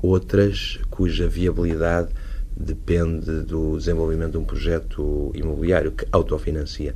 Outras 0.00 0.78
cuja 0.88 1.28
viabilidade 1.28 2.08
depende 2.56 3.42
do 3.42 3.76
desenvolvimento 3.76 4.32
de 4.32 4.38
um 4.38 4.44
projeto 4.44 5.30
imobiliário 5.34 5.92
que 5.92 6.06
autofinancia 6.10 6.94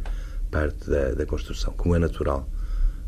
parte 0.51 0.89
da, 0.89 1.13
da 1.13 1.27
construção, 1.27 1.75
como 1.77 1.95
é 1.95 1.99
natural. 1.99 2.49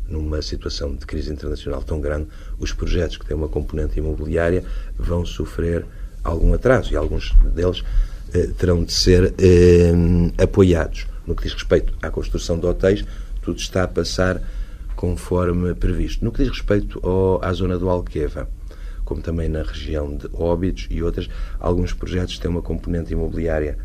Numa 0.07 0.41
situação 0.43 0.93
de 0.93 1.05
crise 1.07 1.31
internacional 1.31 1.81
tão 1.81 1.99
grande, 1.99 2.27
os 2.59 2.71
projetos 2.71 3.17
que 3.17 3.25
têm 3.25 3.35
uma 3.35 3.47
componente 3.47 3.97
imobiliária 3.97 4.63
vão 4.95 5.25
sofrer 5.25 5.83
algum 6.23 6.53
atraso 6.53 6.93
e 6.93 6.95
alguns 6.95 7.33
deles 7.55 7.83
eh, 8.33 8.51
terão 8.55 8.83
de 8.83 8.93
ser 8.93 9.33
eh, 9.39 9.91
apoiados. 10.43 11.07
No 11.25 11.35
que 11.35 11.43
diz 11.43 11.53
respeito 11.53 11.93
à 12.01 12.11
construção 12.11 12.59
de 12.59 12.65
hotéis, 12.65 13.05
tudo 13.43 13.59
está 13.59 13.83
a 13.83 13.87
passar 13.87 14.41
conforme 14.95 15.73
previsto. 15.75 16.23
No 16.23 16.31
que 16.31 16.43
diz 16.43 16.49
respeito 16.49 16.99
ao, 17.05 17.43
à 17.43 17.51
zona 17.53 17.77
do 17.77 17.89
Alqueva, 17.89 18.49
como 19.03 19.21
também 19.21 19.49
na 19.49 19.63
região 19.63 20.15
de 20.15 20.29
Óbidos 20.33 20.87
e 20.89 21.03
outras, 21.03 21.29
alguns 21.59 21.93
projetos 21.93 22.39
têm 22.39 22.49
uma 22.49 22.61
componente 22.61 23.11
imobiliária 23.11 23.77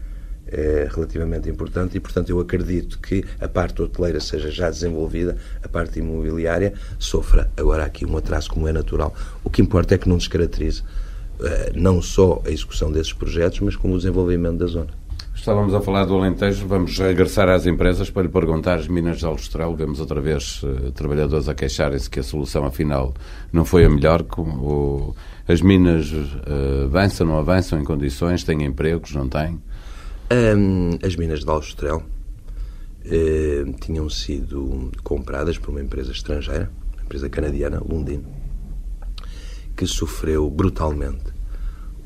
eh, 0.47 0.88
relativamente 0.90 1.51
importante 1.51 1.97
e, 1.97 2.01
portanto, 2.01 2.31
eu 2.31 2.40
acredito 2.40 2.99
que 3.01 3.25
a 3.40 3.49
parte 3.49 3.83
hoteleira 3.83 4.21
seja 4.21 4.51
já 4.51 4.71
desenvolvida, 4.71 5.37
a 5.62 5.68
parte 5.68 5.99
imobiliária 5.99 6.73
sofra 6.99 7.51
agora 7.57 7.85
aqui 7.85 8.07
um 8.07 8.16
atraso 8.16 8.51
como 8.51 8.66
é 8.68 8.73
natural. 8.73 9.14
O 9.44 9.51
que 9.51 9.61
importa 9.61 9.94
é 9.94 9.99
que 9.99 10.09
não 10.09 10.16
descaracterize 10.16 10.83
eh, 11.40 11.73
não 11.75 12.01
só 12.01 12.40
a 12.47 12.51
execução 12.51 12.90
desses 12.90 13.12
projetos, 13.12 13.61
mas 13.61 13.77
como 13.77 13.94
o 13.94 13.99
desenvolvimento 13.99 14.59
da 14.59 14.66
zona. 14.66 15.08
Estávamos 15.38 15.72
a 15.72 15.81
falar 15.81 16.05
do 16.05 16.16
Alentejo, 16.16 16.66
vamos 16.66 16.98
regressar 16.98 17.48
às 17.48 17.64
empresas 17.64 18.11
para 18.11 18.24
lhe 18.24 18.29
perguntar 18.29 18.74
as 18.74 18.88
minas 18.88 19.20
de 19.20 19.24
Aljustrel. 19.24 19.74
Vemos 19.74 20.01
outra 20.01 20.20
vez 20.20 20.61
uh, 20.64 20.90
trabalhadores 20.90 21.48
a 21.48 21.55
queixarem-se 21.55 22.11
que 22.11 22.18
a 22.18 22.24
solução, 22.24 22.64
afinal, 22.66 23.14
não 23.53 23.64
foi 23.64 23.85
a 23.85 23.88
melhor. 23.88 24.27
As 25.46 25.62
minas 25.62 26.11
uh, 26.12 26.85
avançam, 26.87 27.24
não 27.24 27.38
avançam 27.38 27.81
em 27.81 27.85
condições, 27.85 28.42
têm 28.42 28.64
empregos, 28.64 29.14
não 29.14 29.29
têm? 29.29 29.62
Um, 30.31 30.98
as 31.03 31.14
minas 31.14 31.44
de 31.44 31.48
Aljustrel 31.48 32.03
uh, 33.07 33.72
tinham 33.81 34.11
sido 34.11 34.90
compradas 35.05 35.57
por 35.57 35.70
uma 35.70 35.81
empresa 35.81 36.11
estrangeira, 36.11 36.68
uma 36.94 37.05
empresa 37.05 37.31
canadiana, 37.31 37.81
Lundin, 37.88 38.24
que 39.77 39.87
sofreu 39.87 40.51
brutalmente 40.51 41.38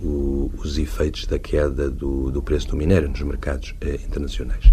o, 0.03 0.51
os 0.59 0.79
efeitos 0.79 1.27
da 1.27 1.39
queda 1.39 1.91
do, 1.91 2.31
do, 2.31 2.43
preço 2.43 2.69
do 2.69 2.77
minério 2.77 3.09
nos 3.09 3.21
mercados 3.23 3.75
eh, 3.81 4.01
internacionais. 4.07 4.73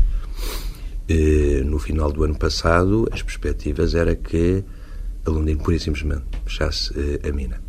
Eh, 1.07 1.63
no 1.65 1.79
final 1.79 2.11
do 2.11 2.23
ano 2.23 2.37
passado, 2.37 3.07
as 3.11 3.21
perspectivas 3.21 3.95
era 3.95 4.15
que 4.15 4.63
a 5.25 5.29
Londrina, 5.29 5.61
pura 5.61 5.75
e 5.75 5.79
simplesmente, 5.79 6.23
fechasse 6.45 6.93
eh, 6.95 7.27
a 7.27 7.31
mina. 7.31 7.61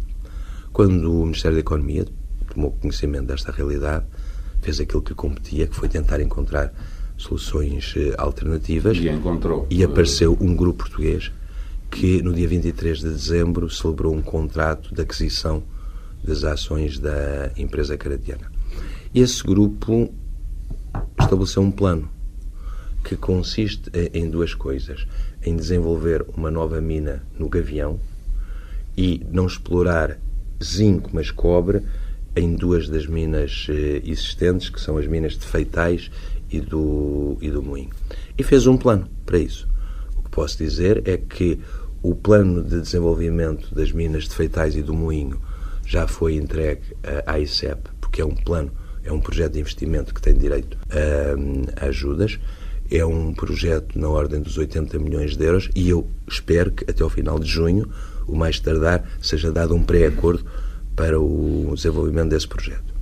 Quando 0.73 1.13
o 1.13 1.25
Ministério 1.25 1.57
da 1.57 1.61
Economia 1.61 2.07
tomou 2.53 2.73
conhecimento 2.73 3.27
desta 3.27 3.51
realidade, 3.53 4.05
fez 4.61 4.81
aquilo 4.81 5.03
que 5.03 5.15
competia, 5.15 5.67
que 5.67 5.75
foi 5.75 5.89
tentar 5.89 6.21
encontrar 6.21 6.73
soluções 7.17 7.95
eh, 7.97 8.15
alternativas. 8.17 8.97
E 8.97 9.09
encontrou. 9.09 9.67
E 9.71 9.85
apareceu 9.85 10.37
um 10.41 10.55
grupo 10.55 10.85
português 10.85 11.31
que, 11.91 12.23
no 12.23 12.33
dia 12.33 12.49
23 12.49 12.99
de 12.99 13.09
dezembro, 13.09 13.69
celebrou 13.69 14.15
um 14.15 14.23
contrato 14.23 14.95
de 14.95 15.01
aquisição 15.03 15.63
das 16.23 16.45
ações 16.45 16.99
da 16.99 17.51
empresa 17.57 17.97
canadiana. 17.97 18.51
Esse 19.15 19.43
grupo 19.43 20.13
estabeleceu 21.21 21.63
um 21.63 21.71
plano 21.71 22.09
que 23.03 23.17
consiste 23.17 23.91
em 24.13 24.29
duas 24.29 24.55
coisas: 24.55 25.07
em 25.45 25.57
desenvolver 25.57 26.25
uma 26.37 26.51
nova 26.51 26.81
mina 26.81 27.23
no 27.39 27.49
Gavião 27.49 27.99
e 28.97 29.25
não 29.31 29.47
explorar 29.47 30.19
zinco, 30.63 31.11
mas 31.13 31.31
cobre 31.31 31.83
em 32.37 32.55
duas 32.55 32.89
das 32.89 33.07
minas 33.07 33.67
eh, 33.69 34.03
existentes, 34.05 34.71
que 34.71 34.81
são 34.81 34.97
as 34.97 35.07
minas 35.07 35.33
de 35.33 35.45
Feitais 35.45 36.11
e 36.51 36.61
do, 36.61 37.37
e 37.41 37.51
do 37.51 37.63
Moinho. 37.63 37.91
E 38.39 38.43
fez 38.43 38.67
um 38.67 38.77
plano 38.77 39.09
para 39.27 39.39
isso. 39.39 39.69
O 40.17 40.23
que 40.23 40.31
posso 40.31 40.59
dizer 40.59 41.03
é 41.09 41.17
que 41.17 41.59
o 42.03 42.15
plano 42.15 42.63
de 42.63 42.81
desenvolvimento 42.81 43.75
das 43.75 43.93
minas 43.93 44.25
de 44.25 44.35
Feitais 44.35 44.77
e 44.77 44.83
do 44.83 44.95
Moinho 44.95 45.41
já 45.91 46.07
foi 46.07 46.37
entregue 46.37 46.83
à 47.27 47.41
ICEP, 47.41 47.81
porque 48.01 48.23
é 48.23 48.25
um 48.25 48.33
plano, 48.33 48.71
é 49.03 49.13
um 49.13 49.21
projeto 49.21 49.55
de 49.55 49.61
investimento 49.61 50.15
que 50.15 50.23
tem 50.23 50.35
direito 50.35 50.79
a, 50.89 51.85
a 51.85 51.89
ajudas. 51.89 52.39
É 52.89 53.05
um 53.05 53.35
projeto 53.35 53.99
na 53.99 54.09
ordem 54.09 54.41
dos 54.41 54.57
80 54.57 54.97
milhões 55.01 55.37
de 55.37 55.45
euros 55.45 55.69
e 55.75 55.89
eu 55.89 56.09
espero 56.29 56.71
que 56.71 56.89
até 56.89 57.03
ao 57.03 57.11
final 57.11 57.41
de 57.41 57.49
junho, 57.49 57.91
o 58.29 58.37
mais 58.37 58.61
tardar, 58.61 59.05
seja 59.21 59.51
dado 59.51 59.75
um 59.75 59.83
pré-acordo 59.83 60.45
para 60.95 61.21
o 61.21 61.73
desenvolvimento 61.75 62.31
desse 62.31 62.47
projeto. 62.47 62.95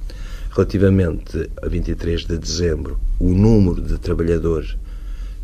Relativamente 0.50 1.50
a 1.62 1.68
23 1.68 2.24
de 2.24 2.38
dezembro, 2.38 2.98
o 3.20 3.28
número 3.28 3.82
de 3.82 3.98
trabalhadores 3.98 4.78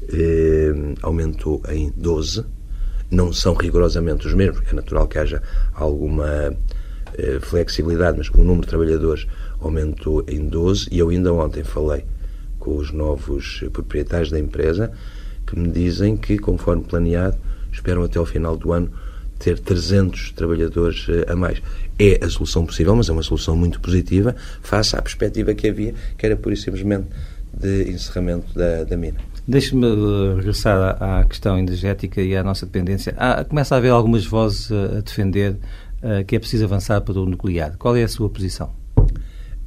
eh, 0.09 0.73
aumentou 1.03 1.63
em 1.69 1.93
12. 1.95 2.43
Não 3.11 3.35
são 3.35 3.53
rigorosamente 3.53 4.27
os 4.27 4.33
mesmos, 4.33 4.67
é 4.67 4.75
natural 4.75 5.07
que 5.07 5.19
haja 5.19 5.43
alguma 5.75 6.57
eh, 7.17 7.39
flexibilidade, 7.41 8.19
mas 8.19 8.29
o 8.31 8.39
número 8.39 8.63
de 8.63 8.69
trabalhadores 8.69 9.27
aumentou 9.61 10.25
em 10.29 10.47
12 10.49 10.89
e 10.91 10.99
eu 10.99 11.09
ainda 11.09 11.33
ontem 11.33 11.65
falei 11.65 12.05
com 12.59 12.77
os 12.77 12.93
novos 12.93 13.65
proprietários 13.73 14.31
da 14.31 14.39
empresa 14.39 14.93
que 15.47 15.59
me 15.59 15.69
dizem 15.71 16.17
que, 16.17 16.39
conforme 16.39 16.83
planeado, 16.83 17.37
esperam 17.73 18.03
até 18.03 18.19
ao 18.19 18.25
final 18.25 18.57
do 18.57 18.73
ano 18.73 18.91
ter 19.39 19.59
300 19.59 20.33
trabalhadores 20.33 21.07
eh, 21.09 21.31
a 21.31 21.37
mais. 21.37 21.61
É 21.99 22.25
a 22.25 22.29
solução 22.29 22.65
possível, 22.65 22.97
mas 22.97 23.09
é 23.09 23.13
uma 23.13 23.23
solução 23.23 23.57
muito 23.57 23.81
positiva 23.81 24.35
face 24.63 24.97
à 24.97 25.03
perspectiva 25.03 25.55
que 25.55 25.69
havia, 25.69 25.95
que 26.17 26.25
era 26.25 26.37
pura 26.37 26.55
e 26.55 26.57
simplesmente 26.57 27.07
de 27.53 27.91
encerramento 27.91 28.53
da, 28.55 28.85
da 28.85 28.97
mina. 28.97 29.19
Deixe-me 29.47 29.87
eh, 29.87 30.37
regressar 30.37 31.03
à, 31.03 31.25
questão 31.25 31.59
energética 31.59 32.23
e 32.23 32.35
à 32.35 32.43
nossa 32.43 32.65
dependência. 32.65 33.15
Há, 33.19 33.45
começa 33.45 33.75
a 33.75 33.79
haver 33.79 33.91
algumas 33.91 34.25
vozes 34.25 34.73
a 34.73 35.01
defender 35.01 35.57
uh, 36.05 36.25
que 36.25 36.37
é 36.37 36.39
preciso 36.39 36.65
avançar 36.65 37.01
para 37.01 37.19
o 37.19 37.27
nuclear. 37.27 37.77
Qual 37.79 37.97
é 37.97 38.03
a 38.03 38.09
sua 38.09 38.29
posição? 38.29 38.75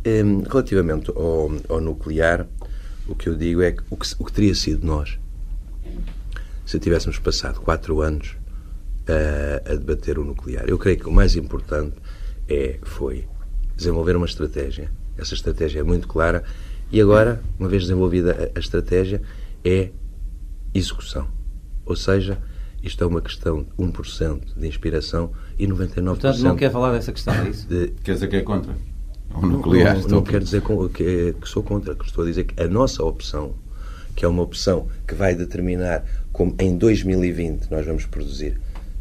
Um, 0.05 0.43
relativamente 0.43 1.09
ao, 1.09 1.51
ao, 1.67 1.81
nuclear, 1.81 2.47
o 3.07 3.15
que 3.15 3.27
eu 3.27 3.35
digo 3.35 3.61
é 3.61 3.71
que 3.71 3.83
o, 3.89 3.97
que 3.97 4.07
o 4.19 4.25
que 4.25 4.31
teria 4.31 4.55
sido 4.55 4.85
nós 4.85 5.19
se 6.65 6.79
tivéssemos 6.79 7.17
passado 7.17 7.59
quatro 7.61 8.01
anos 8.01 8.35
uh, 9.09 9.71
a 9.71 9.75
debater 9.75 10.19
o 10.19 10.23
nuclear. 10.23 10.65
Eu 10.67 10.77
creio 10.77 10.99
que 10.99 11.07
o 11.07 11.11
mais 11.11 11.35
importante 11.35 11.95
é, 12.47 12.77
foi 12.83 13.25
desenvolver 13.75 14.15
uma 14.15 14.25
estratégia. 14.25 14.91
Essa 15.17 15.33
estratégia 15.33 15.79
é 15.79 15.83
muito 15.83 16.07
clara 16.07 16.43
e 16.91 17.01
agora, 17.01 17.41
uma 17.59 17.67
vez 17.67 17.83
desenvolvida 17.83 18.51
a, 18.53 18.57
a 18.57 18.59
estratégia, 18.59 19.21
é 19.63 19.89
execução. 20.73 21.27
Ou 21.85 21.95
seja, 21.95 22.37
isto 22.83 23.03
é 23.03 23.07
uma 23.07 23.21
questão 23.21 23.63
de 23.63 23.69
1% 23.77 24.39
de 24.55 24.67
inspiração 24.67 25.31
e 25.57 25.67
99%. 25.67 26.05
Portanto, 26.05 26.39
não 26.39 26.55
quer 26.55 26.71
falar 26.71 26.91
dessa 26.93 27.11
questão, 27.11 27.33
é 27.33 27.49
isso? 27.49 27.67
De... 27.67 27.87
Quer 28.03 28.13
dizer 28.13 28.27
que 28.27 28.35
é 28.37 28.41
contra? 28.41 28.75
O 29.33 29.45
nuclear? 29.45 29.95
Não, 29.95 30.01
não, 30.03 30.09
não 30.09 30.23
quero 30.23 30.43
dizer 30.43 30.61
que, 30.93 31.35
que 31.39 31.49
sou 31.49 31.63
contra, 31.63 31.95
que 31.95 32.05
estou 32.05 32.23
a 32.23 32.27
dizer 32.27 32.45
que 32.45 32.61
a 32.61 32.67
nossa 32.67 33.03
opção, 33.03 33.53
que 34.15 34.23
é 34.23 34.27
uma 34.27 34.43
opção 34.43 34.87
que 35.07 35.13
vai 35.13 35.35
determinar 35.35 36.03
como 36.31 36.55
em 36.59 36.77
2020 36.77 37.69
nós 37.69 37.85
vamos 37.85 38.05
produzir 38.05 38.59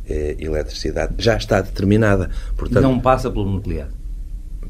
eh, 0.09 0.37
eletricidade, 0.39 1.15
já 1.19 1.37
está 1.37 1.61
determinada. 1.61 2.31
Portanto, 2.57 2.83
não 2.83 2.99
passa 2.99 3.31
pelo 3.31 3.45
nuclear? 3.45 3.89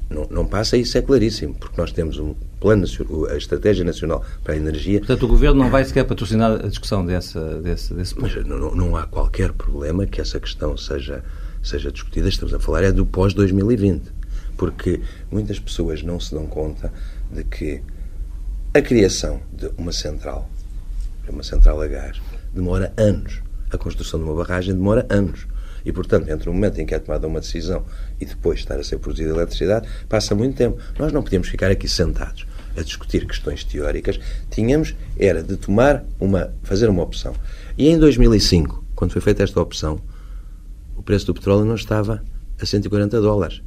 não, 0.09 0.27
não 0.31 0.47
passa, 0.47 0.77
isso 0.77 0.97
é 0.97 1.03
claríssimo, 1.03 1.55
porque 1.55 1.81
nós 1.81 1.93
temos 1.93 2.19
um 2.19 2.35
plano, 2.67 2.85
a 3.31 3.37
Estratégia 3.37 3.85
Nacional 3.85 4.25
para 4.43 4.55
a 4.55 4.57
Energia. 4.57 4.99
Portanto, 4.99 5.23
o 5.23 5.29
Governo 5.29 5.63
não 5.63 5.71
vai 5.71 5.85
sequer 5.85 6.05
patrocinar 6.05 6.51
a 6.51 6.67
discussão 6.67 7.07
dessa, 7.07 7.61
desse, 7.61 7.95
desse 7.95 8.13
ponto. 8.13 8.35
Mas 8.35 8.45
não, 8.45 8.75
não 8.75 8.97
há 8.97 9.07
qualquer 9.07 9.53
problema 9.53 10.05
que 10.05 10.21
essa 10.21 10.41
questão 10.41 10.77
seja, 10.77 11.23
seja 11.63 11.93
discutida. 11.93 12.29
Estamos 12.29 12.53
a 12.53 12.59
falar 12.59 12.83
é 12.83 12.91
do 12.91 13.07
pós-2020, 13.07 14.01
porque 14.57 15.01
muitas 15.31 15.61
pessoas 15.61 16.03
não 16.03 16.19
se 16.19 16.35
dão 16.35 16.45
conta 16.49 16.93
de 17.31 17.45
que 17.45 17.81
a 18.75 18.83
criação 18.83 19.41
de 19.53 19.71
uma 19.79 19.93
central, 19.93 20.51
uma 21.29 21.45
central 21.45 21.81
a 21.81 21.87
gás, 21.87 22.21
demora 22.53 22.93
anos. 22.97 23.43
A 23.71 23.79
construção 23.79 24.19
de 24.19 24.27
uma 24.27 24.35
barragem 24.35 24.75
demora 24.75 25.07
anos. 25.09 25.47
E, 25.85 25.93
portanto, 25.93 26.29
entre 26.29 26.51
o 26.51 26.53
momento 26.53 26.81
em 26.81 26.87
que 26.87 26.97
é 26.97 26.99
tomada 26.99 27.29
uma 27.29 27.39
decisão 27.39 27.85
e 28.21 28.25
depois 28.25 28.59
estar 28.59 28.75
a 28.75 28.83
ser 28.83 28.99
produzida 28.99 29.31
eletricidade, 29.31 29.89
passa 30.09 30.35
muito 30.35 30.57
tempo. 30.57 30.83
Nós 30.99 31.13
não 31.13 31.23
podemos 31.23 31.49
ficar 31.49 31.71
aqui 31.71 31.89
sentados 31.89 32.45
a 32.77 32.83
discutir 32.83 33.27
questões 33.27 33.65
teóricas. 33.65 34.19
Tínhamos, 34.51 34.95
era 35.19 35.43
de 35.43 35.57
tomar 35.57 36.05
uma, 36.21 36.53
fazer 36.63 36.89
uma 36.89 37.03
opção. 37.03 37.35
E 37.77 37.89
em 37.89 37.99
2005, 37.99 38.85
quando 38.95 39.13
foi 39.13 39.21
feita 39.21 39.43
esta 39.43 39.61
opção, 39.61 40.01
o 40.97 41.03
preço 41.03 41.27
do 41.27 41.35
petróleo 41.35 41.65
não 41.65 41.75
estava 41.75 42.23
a 42.61 42.67
140 42.67 43.21
dólares. 43.21 43.63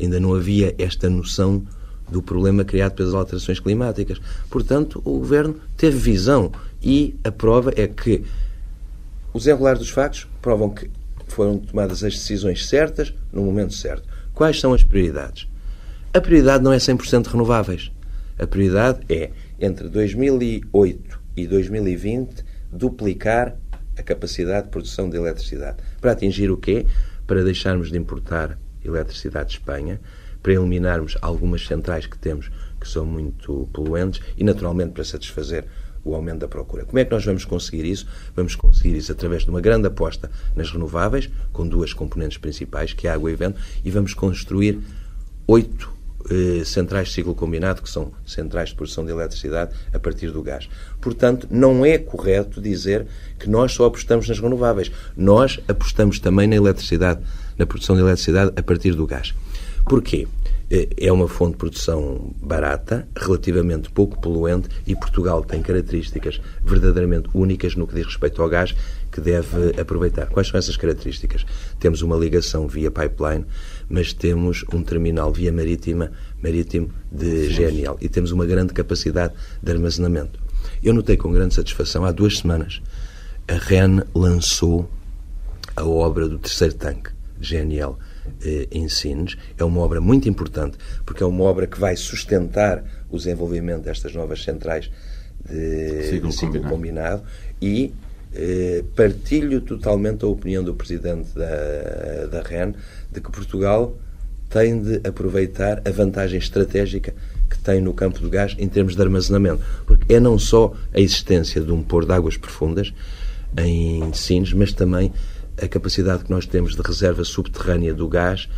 Ainda 0.00 0.18
não 0.18 0.34
havia 0.34 0.74
esta 0.78 1.08
noção 1.08 1.64
do 2.08 2.22
problema 2.22 2.64
criado 2.64 2.92
pelas 2.92 3.14
alterações 3.14 3.60
climáticas. 3.60 4.20
Portanto, 4.50 5.00
o 5.04 5.18
governo 5.18 5.56
teve 5.76 5.96
visão 5.96 6.52
e 6.82 7.14
a 7.24 7.30
prova 7.30 7.72
é 7.76 7.86
que 7.86 8.24
os 9.32 9.46
enrolar 9.46 9.78
dos 9.78 9.90
factos 9.90 10.26
provam 10.40 10.70
que 10.70 10.90
foram 11.28 11.58
tomadas 11.58 12.04
as 12.04 12.14
decisões 12.14 12.66
certas 12.66 13.12
no 13.32 13.42
momento 13.42 13.74
certo. 13.74 14.06
Quais 14.32 14.60
são 14.60 14.72
as 14.72 14.82
prioridades? 14.82 15.48
A 16.12 16.20
prioridade 16.20 16.62
não 16.62 16.72
é 16.72 16.76
100% 16.76 17.26
renováveis. 17.26 17.90
A 18.38 18.46
prioridade 18.46 19.00
é, 19.08 19.30
entre 19.60 19.88
2008 19.88 21.20
e 21.36 21.46
2020, 21.46 22.44
duplicar 22.72 23.56
a 23.96 24.02
capacidade 24.02 24.66
de 24.66 24.70
produção 24.70 25.08
de 25.08 25.16
eletricidade. 25.16 25.78
Para 26.00 26.12
atingir 26.12 26.50
o 26.50 26.56
quê? 26.56 26.86
Para 27.26 27.44
deixarmos 27.44 27.90
de 27.90 27.98
importar 27.98 28.58
eletricidade 28.84 29.50
de 29.50 29.54
Espanha, 29.56 30.00
para 30.42 30.52
eliminarmos 30.52 31.16
algumas 31.22 31.66
centrais 31.66 32.06
que 32.06 32.18
temos 32.18 32.50
que 32.80 32.88
são 32.88 33.06
muito 33.06 33.68
poluentes 33.72 34.20
e, 34.36 34.44
naturalmente, 34.44 34.92
para 34.92 35.04
satisfazer 35.04 35.64
o 36.04 36.14
aumento 36.14 36.40
da 36.40 36.48
procura. 36.48 36.84
Como 36.84 36.98
é 36.98 37.04
que 37.04 37.10
nós 37.10 37.24
vamos 37.24 37.44
conseguir 37.44 37.86
isso? 37.86 38.06
Vamos 38.36 38.54
conseguir 38.54 38.96
isso 38.96 39.10
através 39.10 39.44
de 39.44 39.50
uma 39.50 39.60
grande 39.60 39.86
aposta 39.86 40.30
nas 40.54 40.70
renováveis, 40.70 41.30
com 41.52 41.66
duas 41.66 41.94
componentes 41.94 42.36
principais, 42.36 42.92
que 42.92 43.08
é 43.08 43.10
água 43.10 43.30
e 43.30 43.34
vento, 43.34 43.58
e 43.82 43.90
vamos 43.90 44.12
construir 44.12 44.80
oito 45.46 45.93
eh, 46.30 46.62
centrais 46.64 47.08
de 47.08 47.14
ciclo 47.14 47.34
combinado, 47.34 47.82
que 47.82 47.90
são 47.90 48.12
centrais 48.26 48.70
de 48.70 48.74
produção 48.74 49.04
de 49.04 49.10
eletricidade 49.10 49.74
a 49.92 49.98
partir 49.98 50.30
do 50.30 50.42
gás. 50.42 50.68
Portanto, 51.00 51.46
não 51.50 51.84
é 51.84 51.98
correto 51.98 52.60
dizer 52.60 53.06
que 53.38 53.48
nós 53.48 53.72
só 53.72 53.86
apostamos 53.86 54.28
nas 54.28 54.38
renováveis. 54.38 54.90
Nós 55.16 55.60
apostamos 55.68 56.18
também 56.18 56.46
na 56.46 56.56
eletricidade, 56.56 57.20
na 57.58 57.66
produção 57.66 57.94
de 57.94 58.02
eletricidade 58.02 58.52
a 58.56 58.62
partir 58.62 58.92
do 58.94 59.06
gás. 59.06 59.34
Porquê? 59.84 60.26
é 60.96 61.12
uma 61.12 61.28
fonte 61.28 61.52
de 61.52 61.58
produção 61.58 62.32
barata, 62.40 63.06
relativamente 63.14 63.90
pouco 63.90 64.18
poluente 64.20 64.68
e 64.86 64.96
Portugal 64.96 65.44
tem 65.44 65.62
características 65.62 66.40
verdadeiramente 66.64 67.28
únicas 67.34 67.76
no 67.76 67.86
que 67.86 67.94
diz 67.94 68.06
respeito 68.06 68.42
ao 68.42 68.48
gás 68.48 68.74
que 69.12 69.20
deve 69.20 69.80
aproveitar. 69.80 70.26
Quais 70.26 70.48
são 70.48 70.58
essas 70.58 70.76
características? 70.76 71.46
Temos 71.78 72.02
uma 72.02 72.16
ligação 72.16 72.66
via 72.66 72.90
pipeline, 72.90 73.44
mas 73.88 74.12
temos 74.12 74.64
um 74.72 74.82
terminal 74.82 75.32
via 75.32 75.52
marítima, 75.52 76.12
marítimo 76.42 76.90
de 77.10 77.48
GNL 77.48 77.96
e 78.00 78.08
temos 78.08 78.32
uma 78.32 78.46
grande 78.46 78.72
capacidade 78.72 79.34
de 79.62 79.72
armazenamento. 79.72 80.38
Eu 80.82 80.94
notei 80.94 81.16
com 81.16 81.32
grande 81.32 81.54
satisfação, 81.54 82.04
há 82.04 82.12
duas 82.12 82.38
semanas, 82.38 82.82
a 83.48 83.54
REN 83.54 84.02
lançou 84.14 84.88
a 85.76 85.84
obra 85.84 86.28
do 86.28 86.38
terceiro 86.38 86.74
tanque, 86.74 87.10
GNL, 87.40 87.96
eh, 88.42 88.68
em 88.70 88.88
Sines. 88.88 89.36
É 89.58 89.64
uma 89.64 89.80
obra 89.80 90.00
muito 90.00 90.28
importante, 90.28 90.78
porque 91.04 91.22
é 91.22 91.26
uma 91.26 91.44
obra 91.44 91.66
que 91.66 91.78
vai 91.78 91.96
sustentar 91.96 92.84
o 93.10 93.16
desenvolvimento 93.16 93.82
destas 93.82 94.14
novas 94.14 94.42
centrais 94.42 94.90
de 95.48 96.04
ciclo, 96.04 96.28
de 96.30 96.34
ciclo 96.34 96.62
combinado. 96.62 96.74
combinado. 96.74 97.22
e 97.60 97.92
partilho 98.96 99.60
totalmente 99.60 100.24
a 100.24 100.28
opinião 100.28 100.62
do 100.62 100.74
Presidente 100.74 101.28
da, 101.34 102.26
da 102.30 102.42
REN 102.42 102.74
de 103.12 103.20
que 103.20 103.30
Portugal 103.30 103.96
tem 104.50 104.80
de 104.80 105.00
aproveitar 105.06 105.82
a 105.84 105.90
vantagem 105.90 106.38
estratégica 106.38 107.14
que 107.50 107.58
tem 107.58 107.80
no 107.80 107.92
campo 107.92 108.20
do 108.20 108.28
gás 108.28 108.54
em 108.58 108.68
termos 108.68 108.94
de 108.94 109.02
armazenamento. 109.02 109.62
Porque 109.86 110.12
é 110.12 110.20
não 110.20 110.38
só 110.38 110.74
a 110.92 111.00
existência 111.00 111.60
de 111.60 111.72
um 111.72 111.82
pôr 111.82 112.04
de 112.04 112.12
águas 112.12 112.36
profundas 112.36 112.92
em 113.56 114.12
Sines, 114.12 114.52
mas 114.52 114.72
também 114.72 115.12
a 115.60 115.68
capacidade 115.68 116.24
que 116.24 116.30
nós 116.30 116.46
temos 116.46 116.74
de 116.74 116.82
reserva 116.82 117.24
subterrânea 117.24 117.94
do 117.94 118.08
gás 118.08 118.48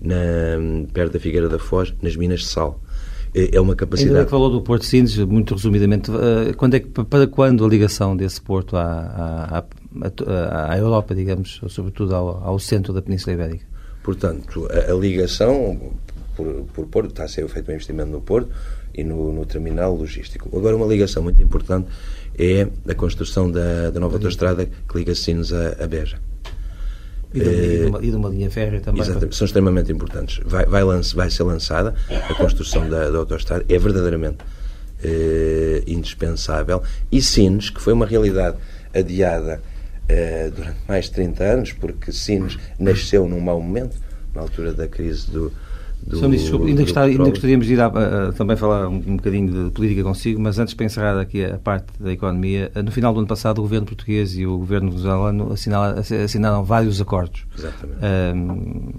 na, 0.00 0.14
perto 0.92 1.14
da 1.14 1.20
Figueira 1.20 1.48
da 1.48 1.58
Foz, 1.58 1.94
nas 2.00 2.16
minas 2.16 2.40
de 2.40 2.46
sal. 2.46 2.80
É, 3.36 3.56
é 3.56 3.60
uma 3.60 3.76
capacidade. 3.76 4.14
Ainda 4.14 4.24
que 4.24 4.30
falou 4.30 4.50
do 4.50 4.62
Porto 4.62 4.86
Sines, 4.86 5.14
muito 5.18 5.54
resumidamente, 5.54 6.10
eh, 6.10 6.54
quando 6.54 6.74
é 6.74 6.80
que, 6.80 6.88
para 6.88 7.26
quando 7.26 7.66
a 7.66 7.68
ligação 7.68 8.16
desse 8.16 8.40
porto 8.40 8.78
à, 8.78 9.62
à, 9.62 10.72
à 10.72 10.78
Europa, 10.78 11.14
digamos, 11.14 11.60
sobretudo 11.68 12.14
ao, 12.14 12.42
ao, 12.42 12.58
centro 12.58 12.94
da 12.94 13.02
Península 13.02 13.34
Ibérica? 13.34 13.66
Portanto, 14.02 14.66
a, 14.70 14.90
a 14.90 14.94
ligação 14.94 15.92
por, 16.34 16.46
por 16.72 16.86
Porto, 16.86 17.10
está 17.10 17.24
a 17.24 17.28
ser 17.28 17.46
feito 17.48 17.70
um 17.70 17.74
investimento 17.74 18.10
no 18.10 18.22
Porto 18.22 18.50
e 18.94 19.04
no, 19.04 19.32
no 19.32 19.44
terminal 19.44 19.94
logístico. 19.94 20.56
Agora, 20.56 20.74
uma 20.74 20.86
ligação 20.86 21.22
muito 21.22 21.42
importante 21.42 21.88
é 22.38 22.66
a 22.88 22.94
construção 22.94 23.50
da, 23.50 23.90
da 23.90 24.00
nova 24.00 24.16
autoestrada 24.16 24.66
que 24.66 24.98
liga 24.98 25.14
Sines 25.14 25.52
a, 25.52 25.76
a 25.84 25.86
Beja. 25.86 26.18
E 27.36 27.40
de, 27.40 27.50
e 27.50 27.78
de, 27.78 27.86
uma, 27.86 27.98
e 28.04 28.10
de 28.10 28.16
uma 28.16 28.28
linha 28.28 28.50
férrea 28.50 28.80
também. 28.80 29.02
Exatamente, 29.02 29.36
são 29.36 29.44
extremamente 29.44 29.92
importantes. 29.92 30.40
Vai, 30.44 30.64
vai, 30.66 30.82
lance, 30.82 31.14
vai 31.14 31.30
ser 31.30 31.42
lançada 31.42 31.94
a 32.10 32.34
construção 32.34 32.88
da, 32.88 33.10
da 33.10 33.18
autoestrada, 33.18 33.64
é 33.68 33.78
verdadeiramente 33.78 34.38
eh, 35.02 35.82
indispensável. 35.86 36.82
E 37.12 37.20
Sines, 37.20 37.70
que 37.70 37.80
foi 37.80 37.92
uma 37.92 38.06
realidade 38.06 38.56
adiada 38.94 39.60
eh, 40.08 40.50
durante 40.54 40.78
mais 40.88 41.06
de 41.06 41.12
30 41.12 41.44
anos, 41.44 41.72
porque 41.72 42.12
Sines 42.12 42.58
nasceu 42.78 43.28
num 43.28 43.40
mau 43.40 43.60
momento, 43.60 43.96
na 44.34 44.40
altura 44.40 44.72
da 44.72 44.88
crise 44.88 45.30
do, 45.30 45.52
do, 46.06 46.18
Sr. 46.18 46.28
Ministro, 46.28 46.64
ainda, 46.64 47.00
ainda, 47.02 47.30
gostaríamos 47.30 47.66
de 47.66 47.72
ir 47.72 47.80
a, 47.80 47.86
a, 47.86 48.28
a, 48.28 48.32
também 48.32 48.56
falar 48.56 48.88
um, 48.88 48.94
um, 48.94 49.16
bocadinho 49.16 49.64
de 49.64 49.70
política 49.70 50.04
consigo, 50.04 50.40
mas 50.40 50.58
antes 50.58 50.72
para 50.72 50.86
encerrar 50.86 51.20
aqui 51.20 51.44
a 51.44 51.58
parte 51.58 51.86
da 51.98 52.12
economia, 52.12 52.70
no 52.84 52.92
final 52.92 53.12
do 53.12 53.18
ano 53.18 53.26
passado 53.26 53.58
o 53.58 53.62
governo 53.62 53.86
português 53.86 54.36
e 54.36 54.46
o 54.46 54.56
governo 54.58 54.90
venezuelano 54.90 55.52
assinaram, 55.52 55.98
assinaram 55.98 56.64
vários 56.64 57.00
acordos. 57.00 57.44
Exatamente. 57.58 57.98
Um, 58.34 58.92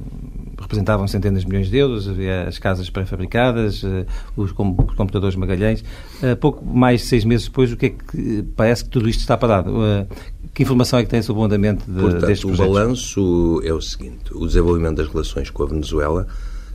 representavam 0.60 1.08
centenas 1.08 1.43
de 1.43 1.48
milhões 1.48 1.70
de 1.70 1.78
euros, 1.78 2.10
havia 2.10 2.43
as 2.43 2.60
casas 2.60 2.89
pré-fabricadas, 2.89 3.84
uh, 3.84 4.06
os, 4.36 4.52
os, 4.52 4.52
computadores 4.52 5.36
Magalhães. 5.36 5.82
Uh, 6.22 6.36
pouco 6.36 6.65
mais 6.65 7.02
de 7.02 7.08
seis 7.08 7.24
meses 7.24 7.46
depois, 7.46 7.72
o 7.72 7.78
que 7.78 7.86
é 7.86 7.89
que 7.89 8.43
parece 8.56 8.84
que 8.84 8.89
tudo 8.89 9.08
isto 9.08 9.22
está 9.22 9.38
parado? 9.38 9.72
Uh, 9.72 10.08
que 10.54 10.63
informação 10.63 11.00
é 11.00 11.04
que 11.04 11.10
tem 11.10 11.22
sobre 11.22 11.41
o 11.41 11.46
andamento 11.46 11.89
de, 11.89 12.00
Portanto, 12.00 12.26
destes 12.26 12.41
projetos? 12.41 12.70
O 12.70 12.74
balanço 12.74 13.62
é 13.64 13.74
o 13.74 13.82
seguinte: 13.82 14.34
o 14.34 14.45
desenvolvimento 14.45 14.97
das 14.97 15.08
relações 15.08 15.49
com 15.49 15.64
a 15.64 15.68
Venezuela 15.68 16.28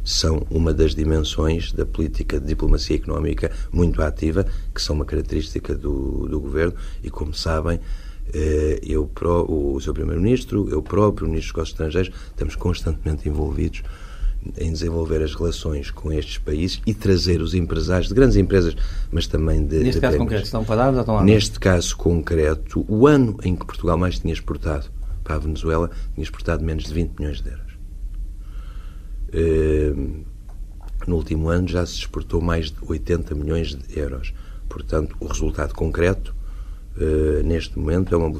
são 0.04 0.46
uma 0.50 0.72
das 0.72 0.94
dimensões 0.94 1.72
da 1.72 1.86
política 1.86 2.40
de 2.40 2.46
diplomacia 2.46 2.96
económica 2.96 3.50
muito 3.72 4.02
ativa, 4.02 4.46
que 4.74 4.82
são 4.82 4.96
uma 4.96 5.04
característica 5.04 5.74
do, 5.74 6.26
do 6.28 6.40
governo 6.40 6.74
e, 7.02 7.10
como 7.10 7.32
sabem, 7.34 7.78
eh, 8.32 8.80
eu, 8.82 9.10
o 9.48 9.80
seu 9.80 9.92
Primeiro-Ministro, 9.92 10.68
eu 10.70 10.82
próprio, 10.82 11.26
o 11.26 11.30
Ministro 11.30 11.52
dos 11.52 11.56
Negócios 11.56 11.74
Estrangeiros, 11.74 12.14
estamos 12.30 12.56
constantemente 12.56 13.28
envolvidos 13.28 13.82
em 14.58 14.72
desenvolver 14.72 15.22
as 15.22 15.34
relações 15.34 15.90
com 15.90 16.12
estes 16.12 16.38
países 16.38 16.80
e 16.84 16.92
trazer 16.92 17.40
os 17.40 17.54
empresários 17.54 18.08
de 18.08 18.14
grandes 18.14 18.36
empresas, 18.36 18.74
mas 19.10 19.26
também 19.26 19.64
de. 19.64 19.78
Neste 19.78 19.94
de 19.94 20.00
caso 20.00 20.18
concreto, 20.18 20.44
estão 20.44 20.64
parados 20.64 20.94
ou 20.96 21.00
estão 21.00 21.14
lá? 21.14 21.24
Neste 21.24 21.60
caso 21.60 21.96
concreto, 21.96 22.84
o 22.88 23.06
ano 23.06 23.38
em 23.44 23.54
que 23.54 23.64
Portugal 23.64 23.96
mais 23.96 24.18
tinha 24.18 24.32
exportado 24.32 24.86
para 25.22 25.36
a 25.36 25.38
Venezuela, 25.38 25.90
tinha 26.14 26.24
exportado 26.24 26.64
menos 26.64 26.84
de 26.84 26.92
20 26.92 27.18
milhões 27.18 27.40
de 27.40 27.50
euros. 27.50 27.61
Eh, 29.32 29.92
no 31.06 31.16
último 31.16 31.48
ano 31.48 31.66
já 31.66 31.84
se 31.86 31.94
exportou 31.94 32.40
mais 32.40 32.70
de 32.70 32.76
80 32.86 33.34
milhões 33.34 33.74
de 33.74 33.98
euros. 33.98 34.34
Portanto, 34.68 35.16
o 35.20 35.26
resultado 35.26 35.74
concreto, 35.74 36.34
eh, 36.98 37.42
neste 37.42 37.78
momento, 37.78 38.14
é 38.14 38.18
uma 38.18 38.30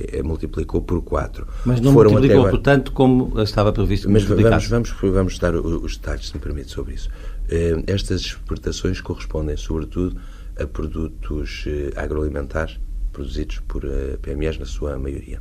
é, 0.00 0.22
multiplicou 0.22 0.80
por 0.80 1.02
4. 1.02 1.46
Mas 1.64 1.80
não 1.80 1.92
Foram 1.92 2.12
multiplicou 2.12 2.46
agora... 2.46 2.56
por 2.56 2.62
tanto 2.62 2.92
como 2.92 3.40
estava 3.42 3.72
previsto. 3.72 4.08
Mas 4.08 4.24
vamos, 4.24 4.68
vamos, 4.68 4.94
vamos 5.00 5.38
dar 5.38 5.54
os 5.56 5.96
detalhes, 5.96 6.28
se 6.28 6.34
me 6.34 6.40
permite, 6.40 6.70
sobre 6.70 6.94
isso. 6.94 7.10
Estas 7.86 8.20
exportações 8.20 9.00
correspondem, 9.00 9.56
sobretudo, 9.56 10.20
a 10.56 10.66
produtos 10.66 11.64
agroalimentares 11.96 12.78
produzidos 13.12 13.60
por 13.66 13.82
PMEs, 14.22 14.58
na 14.58 14.66
sua 14.66 14.96
maioria. 14.98 15.40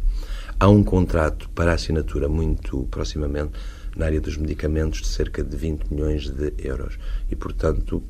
Há 0.60 0.68
um 0.70 0.84
contrato 0.84 1.48
para 1.50 1.74
assinatura 1.74 2.28
muito 2.28 2.88
proximamente 2.90 3.52
na 3.98 4.06
área 4.06 4.22
dos 4.22 4.38
medicamentos 4.38 5.02
de 5.02 5.08
cerca 5.08 5.44
de 5.44 5.58
20 5.58 5.92
milhões 5.92 6.30
de 6.30 6.54
euros. 6.60 6.98
E, 7.30 7.36
portanto, 7.36 8.04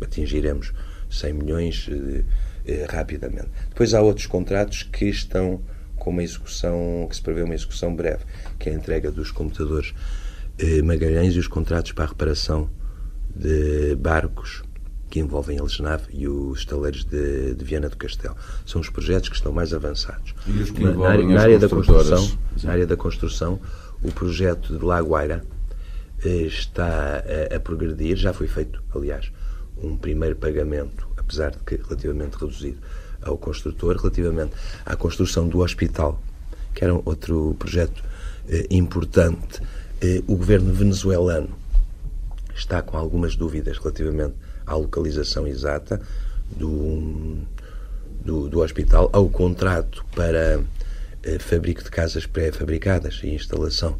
atingiremos 0.00 0.72
100 1.08 1.32
milhões 1.32 1.88
eh, 1.90 2.24
eh, 2.66 2.86
rapidamente. 2.90 3.48
Depois 3.68 3.94
há 3.94 4.00
outros 4.00 4.26
contratos 4.26 4.82
que 4.82 5.06
estão 5.06 5.60
com 5.96 6.10
uma 6.10 6.22
execução, 6.22 7.06
que 7.08 7.14
se 7.14 7.22
prevê 7.22 7.42
uma 7.42 7.54
execução 7.54 7.94
breve, 7.94 8.24
que 8.58 8.68
é 8.68 8.72
a 8.72 8.74
entrega 8.74 9.10
dos 9.10 9.30
computadores 9.30 9.94
eh, 10.58 10.82
Magalhães 10.82 11.34
e 11.34 11.38
os 11.38 11.46
contratos 11.46 11.92
para 11.92 12.04
a 12.04 12.08
reparação 12.08 12.68
de 13.34 13.94
barcos 13.96 14.62
que 15.08 15.20
envolvem 15.20 15.58
a 15.58 15.62
Lesnave 15.62 16.04
e 16.10 16.26
os 16.26 16.60
estaleiros 16.60 17.04
de, 17.04 17.54
de, 17.54 17.64
Viana 17.64 17.88
do 17.88 17.96
Castelo. 17.98 18.34
São 18.64 18.80
os 18.80 18.88
projetos 18.88 19.28
que 19.28 19.36
estão 19.36 19.52
mais 19.52 19.74
avançados. 19.74 20.34
E 20.46 20.52
os 20.52 20.70
que 20.70 20.82
na, 20.82 20.90
envolvem 20.90 21.28
na, 21.28 21.34
as 21.34 21.42
área 21.42 21.58
da 21.58 21.68
construção, 21.68 22.38
na 22.62 22.72
área 22.72 22.86
da 22.86 22.96
construção, 22.96 23.60
o 24.02 24.10
projeto 24.12 24.78
de 24.78 24.84
Lagoaira 24.84 25.44
eh, 26.24 26.42
está 26.42 27.22
a, 27.54 27.60
progredir, 27.60 28.16
já 28.16 28.32
foi 28.32 28.48
feito, 28.48 28.82
aliás, 28.94 29.30
um 29.82 29.96
primeiro 29.96 30.36
pagamento, 30.36 31.08
apesar 31.16 31.50
de 31.50 31.58
que 31.58 31.76
relativamente 31.76 32.36
reduzido, 32.36 32.78
ao 33.22 33.38
construtor, 33.38 33.96
relativamente 33.96 34.52
à 34.84 34.96
construção 34.96 35.48
do 35.48 35.60
hospital, 35.60 36.20
que 36.74 36.84
era 36.84 36.94
um 36.94 37.02
outro 37.04 37.54
projeto 37.58 38.02
eh, 38.48 38.66
importante. 38.70 39.62
Eh, 40.00 40.22
o 40.26 40.36
governo 40.36 40.72
venezuelano 40.72 41.50
está 42.54 42.82
com 42.82 42.96
algumas 42.96 43.36
dúvidas 43.36 43.78
relativamente 43.78 44.34
à 44.66 44.74
localização 44.74 45.46
exata 45.46 46.00
do, 46.56 47.38
do, 48.24 48.48
do 48.48 48.60
hospital, 48.60 49.08
ao 49.12 49.28
contrato 49.28 50.04
para 50.14 50.60
fabrico 51.38 51.82
de 51.82 51.90
casas 51.90 52.26
pré-fabricadas 52.26 53.20
e 53.22 53.28
instalação, 53.28 53.98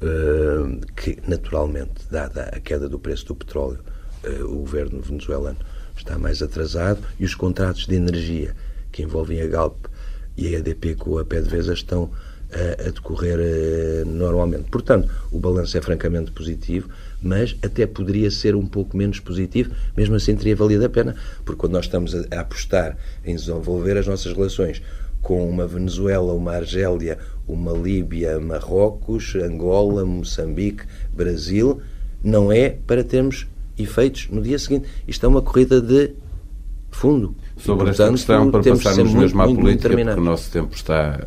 eh, 0.00 0.86
que 0.94 1.18
naturalmente, 1.26 2.02
dada 2.10 2.50
a 2.52 2.60
queda 2.60 2.88
do 2.88 2.98
preço 2.98 3.26
do 3.26 3.34
petróleo, 3.34 3.80
eh, 4.22 4.42
o 4.42 4.56
governo 4.56 5.00
venezuelano 5.00 5.58
está 5.96 6.18
mais 6.18 6.42
atrasado 6.42 7.00
e 7.18 7.24
os 7.24 7.34
contratos 7.34 7.86
de 7.86 7.94
energia 7.94 8.54
que 8.92 9.02
envolvem 9.02 9.40
a 9.40 9.46
Galp 9.46 9.86
e 10.36 10.54
a 10.54 10.58
EDP 10.58 10.96
com 10.96 11.18
a 11.18 11.24
PDVSA 11.24 11.72
estão 11.72 12.10
a, 12.52 12.88
a 12.88 12.90
decorrer 12.90 13.38
eh, 13.40 14.04
normalmente. 14.04 14.70
Portanto, 14.70 15.10
o 15.32 15.38
balanço 15.38 15.76
é 15.78 15.80
francamente 15.80 16.30
positivo, 16.30 16.90
mas 17.22 17.56
até 17.62 17.86
poderia 17.86 18.30
ser 18.30 18.54
um 18.54 18.66
pouco 18.66 18.96
menos 18.96 19.18
positivo, 19.18 19.74
mesmo 19.96 20.14
assim 20.14 20.36
teria 20.36 20.54
valido 20.54 20.84
a 20.84 20.88
pena, 20.88 21.16
porque 21.44 21.58
quando 21.60 21.72
nós 21.72 21.86
estamos 21.86 22.14
a, 22.14 22.24
a 22.32 22.40
apostar 22.40 22.96
em 23.24 23.34
desenvolver 23.34 23.96
as 23.96 24.06
nossas 24.06 24.32
relações 24.32 24.82
com 25.26 25.50
uma 25.50 25.66
Venezuela, 25.66 26.32
uma 26.34 26.52
Argélia, 26.52 27.18
uma 27.48 27.72
Líbia, 27.72 28.38
Marrocos, 28.38 29.34
Angola, 29.34 30.04
Moçambique, 30.04 30.84
Brasil, 31.12 31.80
não 32.22 32.52
é 32.52 32.70
para 32.70 33.02
termos 33.02 33.44
efeitos 33.76 34.28
no 34.30 34.40
dia 34.40 34.56
seguinte. 34.56 34.86
Isto 35.08 35.26
é 35.26 35.28
uma 35.28 35.42
corrida 35.42 35.80
de 35.80 36.12
fundo. 36.92 37.34
Sobre 37.56 37.88
E, 37.88 37.90
esta 37.90 38.04
portanto, 38.04 38.16
questão, 38.18 38.50
para 38.52 38.62
passarmos 38.62 38.98
muito, 38.98 39.18
mesmo 39.18 39.42
à 39.42 39.46
muito, 39.46 39.60
muito 39.60 39.64
política, 39.64 39.88
porque 39.88 39.96
determinados. 39.96 40.22
o 40.22 40.24
nosso 40.24 40.48
tempo 40.48 40.76
está 40.76 41.26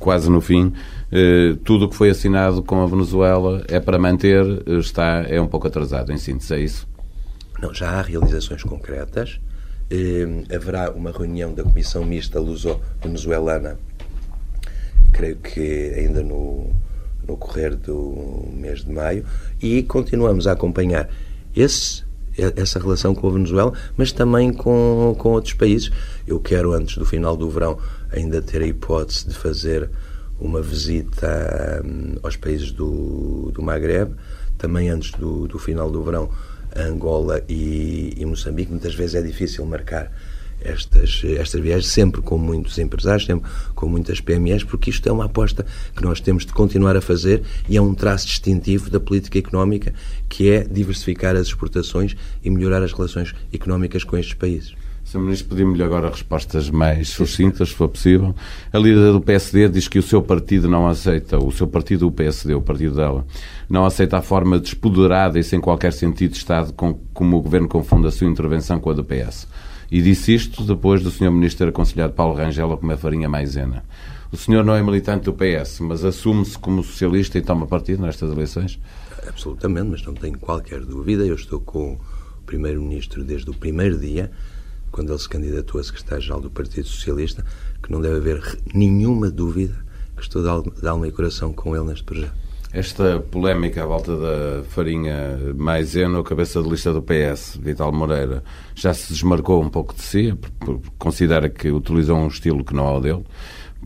quase 0.00 0.28
no 0.28 0.40
fim, 0.40 0.72
eh, 1.12 1.56
tudo 1.62 1.84
o 1.84 1.88
que 1.88 1.94
foi 1.94 2.10
assinado 2.10 2.60
com 2.60 2.82
a 2.82 2.86
Venezuela 2.88 3.62
é 3.68 3.78
para 3.78 4.00
manter, 4.00 4.44
eh, 4.66 4.78
está, 4.78 5.24
é 5.28 5.40
um 5.40 5.46
pouco 5.46 5.68
atrasado, 5.68 6.10
em 6.10 6.18
síntese, 6.18 6.54
é 6.54 6.58
isso? 6.58 6.88
Não, 7.62 7.72
já 7.72 7.88
há 7.88 8.02
realizações 8.02 8.64
concretas. 8.64 9.38
Eh, 9.90 10.54
haverá 10.54 10.90
uma 10.90 11.10
reunião 11.10 11.54
da 11.54 11.62
Comissão 11.62 12.04
Mista 12.04 12.38
Luso-Venezuelana, 12.38 13.78
creio 15.12 15.36
que 15.36 15.94
ainda 15.96 16.22
no, 16.22 16.70
no 17.26 17.36
correr 17.38 17.74
do 17.74 18.48
mês 18.52 18.84
de 18.84 18.92
maio, 18.92 19.24
e 19.62 19.82
continuamos 19.82 20.46
a 20.46 20.52
acompanhar 20.52 21.08
esse, 21.56 22.04
essa 22.54 22.78
relação 22.78 23.14
com 23.14 23.28
a 23.28 23.32
Venezuela, 23.32 23.72
mas 23.96 24.12
também 24.12 24.52
com, 24.52 25.16
com 25.18 25.30
outros 25.30 25.54
países. 25.54 25.90
Eu 26.26 26.38
quero, 26.38 26.72
antes 26.72 26.98
do 26.98 27.06
final 27.06 27.34
do 27.34 27.48
verão, 27.48 27.78
ainda 28.12 28.42
ter 28.42 28.60
a 28.60 28.66
hipótese 28.66 29.26
de 29.26 29.34
fazer 29.34 29.88
uma 30.38 30.60
visita 30.60 31.82
hum, 31.82 32.14
aos 32.22 32.36
países 32.36 32.70
do, 32.72 33.50
do 33.54 33.62
Magreb, 33.62 34.14
também 34.58 34.90
antes 34.90 35.12
do, 35.12 35.48
do 35.48 35.58
final 35.58 35.90
do 35.90 36.02
verão, 36.02 36.30
Angola 36.76 37.42
e, 37.48 38.14
e 38.16 38.24
Moçambique. 38.24 38.70
Muitas 38.70 38.94
vezes 38.94 39.14
é 39.14 39.22
difícil 39.22 39.64
marcar 39.64 40.10
estas, 40.60 41.22
estas 41.24 41.60
viagens, 41.60 41.86
sempre 41.86 42.20
com 42.20 42.36
muitos 42.36 42.78
empresários, 42.78 43.26
sempre 43.26 43.48
com 43.74 43.88
muitas 43.88 44.20
PMEs, 44.20 44.64
porque 44.64 44.90
isto 44.90 45.08
é 45.08 45.12
uma 45.12 45.26
aposta 45.26 45.64
que 45.94 46.02
nós 46.02 46.20
temos 46.20 46.44
de 46.44 46.52
continuar 46.52 46.96
a 46.96 47.00
fazer 47.00 47.42
e 47.68 47.76
é 47.76 47.82
um 47.82 47.94
traço 47.94 48.26
distintivo 48.26 48.90
da 48.90 48.98
política 48.98 49.38
económica, 49.38 49.94
que 50.28 50.50
é 50.50 50.64
diversificar 50.64 51.36
as 51.36 51.48
exportações 51.48 52.16
e 52.42 52.50
melhorar 52.50 52.82
as 52.82 52.92
relações 52.92 53.34
económicas 53.52 54.04
com 54.04 54.16
estes 54.16 54.34
países. 54.34 54.77
Sr. 55.08 55.20
Ministro, 55.20 55.48
pedimos-lhe 55.48 55.82
agora 55.82 56.10
respostas 56.10 56.68
mais 56.68 57.08
sucintas, 57.08 57.70
se 57.70 57.74
for 57.74 57.88
possível. 57.88 58.34
A 58.70 58.76
líder 58.76 59.10
do 59.10 59.22
PSD 59.22 59.66
diz 59.70 59.88
que 59.88 59.98
o 59.98 60.02
seu 60.02 60.20
partido 60.20 60.68
não 60.68 60.86
aceita, 60.86 61.42
o 61.42 61.50
seu 61.50 61.66
partido, 61.66 62.06
o 62.06 62.12
PSD, 62.12 62.52
o 62.52 62.60
partido 62.60 62.96
dela, 62.96 63.26
não 63.70 63.86
aceita 63.86 64.18
a 64.18 64.20
forma 64.20 64.58
despoderada 64.58 65.38
e 65.38 65.42
sem 65.42 65.62
qualquer 65.62 65.94
sentido 65.94 66.32
de 66.32 66.36
Estado 66.36 66.74
com, 66.74 66.92
como 67.14 67.38
o 67.38 67.40
Governo 67.40 67.66
confunde 67.66 68.06
a 68.06 68.10
sua 68.10 68.26
intervenção 68.26 68.78
com 68.78 68.90
a 68.90 68.92
do 68.92 69.02
PS. 69.02 69.48
E 69.90 70.02
disse 70.02 70.34
isto 70.34 70.62
depois 70.62 71.02
do 71.02 71.10
Sr. 71.10 71.30
Ministro 71.30 71.64
ter 71.64 71.70
aconselhado 71.70 72.12
Paulo 72.12 72.34
Rangel 72.34 72.70
a 72.70 72.76
comer 72.76 72.98
farinha 72.98 73.30
maisena. 73.30 73.84
O 74.30 74.36
senhor 74.36 74.62
não 74.62 74.74
é 74.74 74.82
militante 74.82 75.24
do 75.24 75.32
PS, 75.32 75.80
mas 75.80 76.04
assume-se 76.04 76.58
como 76.58 76.84
socialista 76.84 77.38
e 77.38 77.40
toma 77.40 77.66
partido 77.66 78.02
nestas 78.02 78.30
eleições? 78.30 78.78
Absolutamente, 79.26 79.88
mas 79.88 80.04
não 80.04 80.12
tenho 80.12 80.38
qualquer 80.38 80.80
dúvida. 80.80 81.24
Eu 81.24 81.34
estou 81.34 81.60
com 81.60 81.94
o 81.94 81.98
Primeiro-Ministro 82.44 83.24
desde 83.24 83.48
o 83.48 83.54
primeiro 83.54 83.98
dia, 83.98 84.30
quando 84.90 85.10
ele 85.10 85.18
se 85.18 85.28
candidatou 85.28 85.80
a 85.80 85.84
secretário-geral 85.84 86.40
do 86.40 86.50
Partido 86.50 86.86
Socialista, 86.86 87.44
que 87.82 87.90
não 87.92 88.00
deve 88.00 88.16
haver 88.16 88.58
nenhuma 88.74 89.30
dúvida 89.30 89.74
que 90.16 90.22
estou 90.22 90.42
de 90.42 90.88
alma, 90.88 91.06
e 91.06 91.12
coração 91.12 91.52
com 91.52 91.76
ele 91.76 91.84
neste 91.86 92.04
projeto. 92.04 92.32
Esta 92.72 93.18
polémica 93.18 93.82
à 93.82 93.86
volta 93.86 94.14
da 94.14 94.62
farinha 94.64 95.38
maisena, 95.56 96.22
cabeça 96.22 96.62
de 96.62 96.68
lista 96.68 96.92
do 96.92 97.00
PS, 97.00 97.58
Vital 97.60 97.90
Moreira, 97.92 98.44
já 98.74 98.92
se 98.92 99.12
desmarcou 99.12 99.62
um 99.62 99.70
pouco 99.70 99.94
de 99.94 100.02
si, 100.02 100.34
considera 100.98 101.48
que 101.48 101.70
utilizou 101.70 102.18
um 102.18 102.28
estilo 102.28 102.62
que 102.62 102.74
não 102.74 102.86
é 102.86 102.98
o 102.98 103.00
dele. 103.00 103.24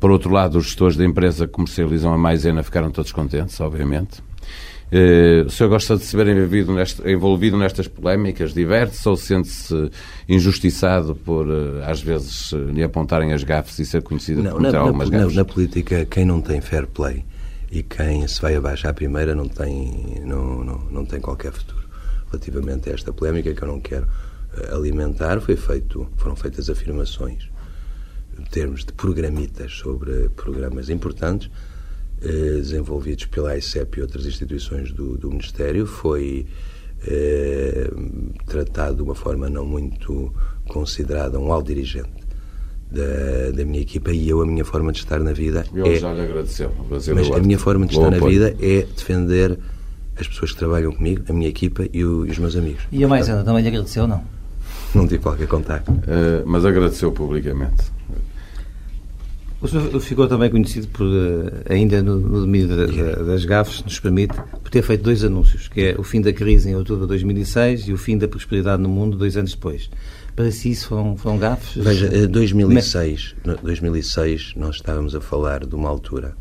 Por 0.01 0.11
outro 0.11 0.33
lado, 0.33 0.59
os 0.59 0.65
gestores 0.65 0.97
da 0.97 1.05
empresa 1.05 1.47
que 1.47 1.53
comercializam 1.53 2.13
a 2.13 2.19
maisena 2.19 2.63
ficaram 2.63 2.91
todos 2.91 3.13
contentes, 3.13 3.61
obviamente. 3.61 4.21
Eh, 4.95 5.45
o 5.47 5.51
senhor 5.51 5.71
gosta 5.71 5.97
de 5.97 6.05
se 6.05 6.15
ver 6.15 6.29
envolvido, 6.29 6.75
nesta- 6.75 7.11
envolvido 7.11 7.57
nestas 7.57 7.89
polémicas? 7.89 8.53
Diverte-se 8.53 9.09
ou 9.09 9.17
sente-se 9.17 9.91
injustiçado 10.29 11.15
por, 11.17 11.47
eh, 11.49 11.83
às 11.91 12.03
vezes, 12.03 12.53
eh, 12.53 12.57
lhe 12.73 12.83
apontarem 12.83 13.33
as 13.33 13.43
gafes 13.43 13.79
e 13.79 13.87
ser 13.87 14.03
conhecido 14.03 14.43
Não, 14.43 14.51
por 14.51 14.57
cometer 14.59 14.77
na- 14.77 14.83
algumas 14.83 15.09
na- 15.09 15.19
gafes? 15.21 15.35
na 15.37 15.45
política, 15.47 16.05
quem 16.05 16.27
não 16.27 16.43
tem 16.43 16.61
fair 16.61 16.87
play 16.87 17.25
e 17.71 17.83
quem 17.83 18.29
se 18.29 18.39
vai 18.43 18.55
abaixo 18.55 18.87
à 18.87 18.93
primeira 18.93 19.35
não 19.35 19.49
tem, 19.49 20.21
não, 20.27 20.63
não, 20.63 20.79
não 20.91 21.05
tem 21.07 21.21
qualquer 21.21 21.53
futuro. 21.53 21.83
Relativamente 22.31 22.91
a 22.91 22.93
esta 22.93 23.13
polémica 23.15 23.55
que 23.55 23.63
eu 23.63 23.69
não 23.69 23.81
quero 23.81 24.07
alimentar, 24.71 25.41
foi 25.41 25.57
feito, 25.57 26.07
foram 26.19 26.37
feitas 26.37 26.69
afirmações 26.69 27.49
em 28.39 28.45
termos 28.45 28.85
de 28.85 28.93
programitas 28.93 29.73
sobre 29.73 30.29
programas 30.37 30.91
importantes 30.91 31.51
desenvolvidos 32.23 33.27
pela 33.27 33.57
ICEP 33.57 33.99
e 33.99 34.03
outras 34.03 34.27
instituições 34.27 34.93
do, 34.93 35.17
do 35.19 35.29
Ministério. 35.31 35.87
Foi 35.87 36.47
eh, 37.07 37.91
tratado 38.47 38.97
de 38.97 39.03
uma 39.03 39.15
forma 39.15 39.49
não 39.51 39.65
muito 39.67 40.33
considerada 40.69 41.39
um 41.39 41.53
alto 41.53 41.67
dirigente 41.67 42.11
da, 42.91 43.51
da 43.57 43.65
minha 43.65 43.81
equipa 43.81 44.13
e 44.13 44.29
eu, 44.29 44.41
a 44.43 44.47
minha 44.47 44.65
forma 44.65 44.93
de 44.93 44.99
estar 44.99 45.19
na 45.21 45.33
vida 45.33 45.65
Ele 45.75 45.95
é. 45.97 45.99
já 45.99 46.13
lhe 46.13 46.21
agradeceu. 46.21 46.71
Mas 46.91 47.09
a 47.09 47.41
minha 47.41 47.59
forma 47.59 47.87
de 47.87 47.95
Bom 47.95 48.03
estar 48.03 48.11
na 48.11 48.17
apoio. 48.19 48.33
vida 48.51 48.57
é 48.65 48.83
defender 48.83 49.59
as 50.19 50.29
pessoas 50.29 50.53
que 50.53 50.59
trabalham 50.59 50.93
comigo, 50.93 51.23
a 51.29 51.33
minha 51.33 51.49
equipa 51.49 51.85
e, 51.93 52.05
o- 52.05 52.27
e 52.27 52.31
os 52.31 52.39
meus 52.39 52.55
amigos. 52.55 52.83
E 52.93 53.03
a 53.03 53.09
Maisena 53.09 53.43
também 53.43 53.63
lhe 53.63 53.69
agradeceu, 53.69 54.07
não? 54.07 54.23
Não 54.95 55.09
tive 55.09 55.23
qualquer 55.23 55.49
contacto. 55.49 55.91
Eh, 56.07 56.43
mas 56.45 56.65
agradeceu 56.67 57.11
publicamente. 57.13 57.83
O 59.63 59.69
senhor 59.69 60.01
ficou 60.01 60.27
também 60.27 60.51
conhecido 60.51 60.89
por, 60.89 61.07
eh, 61.07 61.73
ainda 61.73 62.03
no, 62.03 62.19
no 62.19 62.41
domínio 62.41 62.69
da- 62.69 62.87
da- 62.87 63.23
das 63.23 63.45
gafes, 63.45 63.83
nos 63.85 64.01
permite, 64.01 64.35
por 64.35 64.69
ter 64.69 64.83
feito 64.83 65.05
dois 65.05 65.23
anúncios, 65.23 65.69
que 65.69 65.81
é 65.83 65.95
o 65.97 66.03
fim 66.03 66.21
da 66.21 66.33
crise 66.33 66.69
em 66.69 66.75
outubro 66.75 67.03
de 67.03 67.09
2006 67.09 67.87
e 67.87 67.93
o 67.93 67.97
fim 67.97 68.19
da 68.19 68.27
prosperidade 68.27 68.83
no 68.83 68.89
mundo 68.89 69.17
dois 69.17 69.37
anos 69.37 69.53
depois. 69.53 69.89
Para 70.35 70.51
si 70.51 70.71
isso 70.73 70.89
foram, 70.89 71.17
foram 71.17 71.39
gafes? 71.39 71.81
Veja, 71.83 72.07
eh, 72.13 72.27
2006, 72.27 73.37
no- 73.45 73.57
2006 73.59 74.53
nós 74.57 74.77
estávamos 74.77 75.15
a 75.15 75.21
falar 75.21 75.65
de 75.65 75.75
uma 75.77 75.89
altura 75.89 76.35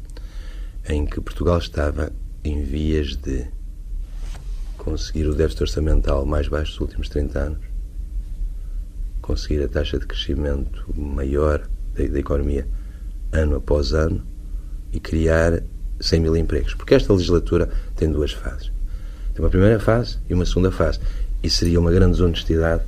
em 0.89 1.05
que 1.05 1.21
Portugal 1.21 1.59
estava 1.59 2.11
em 2.43 2.63
vias 2.63 3.15
de 3.15 3.45
conseguir 4.79 5.27
o 5.27 5.35
déficit 5.35 5.61
orçamental 5.61 6.25
mais 6.25 6.47
baixo 6.47 6.71
dos 6.71 6.81
últimos 6.81 7.07
30 7.07 7.37
anos, 7.37 7.59
conseguir 9.21 9.61
a 9.61 9.67
taxa 9.67 9.99
de 9.99 10.07
crescimento 10.07 10.85
maior 10.97 11.69
da, 11.93 12.03
da 12.07 12.19
economia 12.19 12.67
ano 13.31 13.57
após 13.57 13.93
ano 13.93 14.21
e 14.91 14.99
criar 14.99 15.61
100 15.99 16.19
mil 16.19 16.35
empregos. 16.35 16.73
Porque 16.73 16.95
esta 16.95 17.13
legislatura 17.13 17.69
tem 17.95 18.11
duas 18.11 18.31
fases. 18.31 18.71
Tem 19.33 19.43
uma 19.43 19.49
primeira 19.49 19.79
fase 19.79 20.17
e 20.29 20.33
uma 20.33 20.45
segunda 20.45 20.71
fase. 20.71 20.99
E 21.41 21.49
seria 21.49 21.79
uma 21.79 21.91
grande 21.91 22.13
desonestidade 22.13 22.83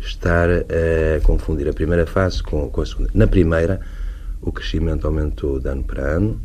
estar 0.00 0.48
a 0.48 1.20
confundir 1.22 1.68
a 1.68 1.72
primeira 1.72 2.06
fase 2.06 2.42
com, 2.42 2.68
com 2.70 2.80
a 2.80 2.86
segunda. 2.86 3.10
Na 3.12 3.26
primeira, 3.26 3.80
o 4.40 4.50
crescimento 4.50 5.06
aumentou 5.06 5.60
de 5.60 5.68
ano 5.68 5.84
para 5.84 6.02
ano, 6.02 6.40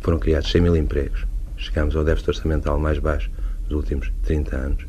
foram 0.00 0.18
criados 0.18 0.50
100 0.50 0.60
mil 0.60 0.76
empregos. 0.76 1.26
Chegámos 1.56 1.96
ao 1.96 2.04
déficit 2.04 2.30
orçamental 2.30 2.78
mais 2.78 2.98
baixo 2.98 3.30
dos 3.68 3.76
últimos 3.78 4.12
30 4.22 4.56
anos. 4.56 4.86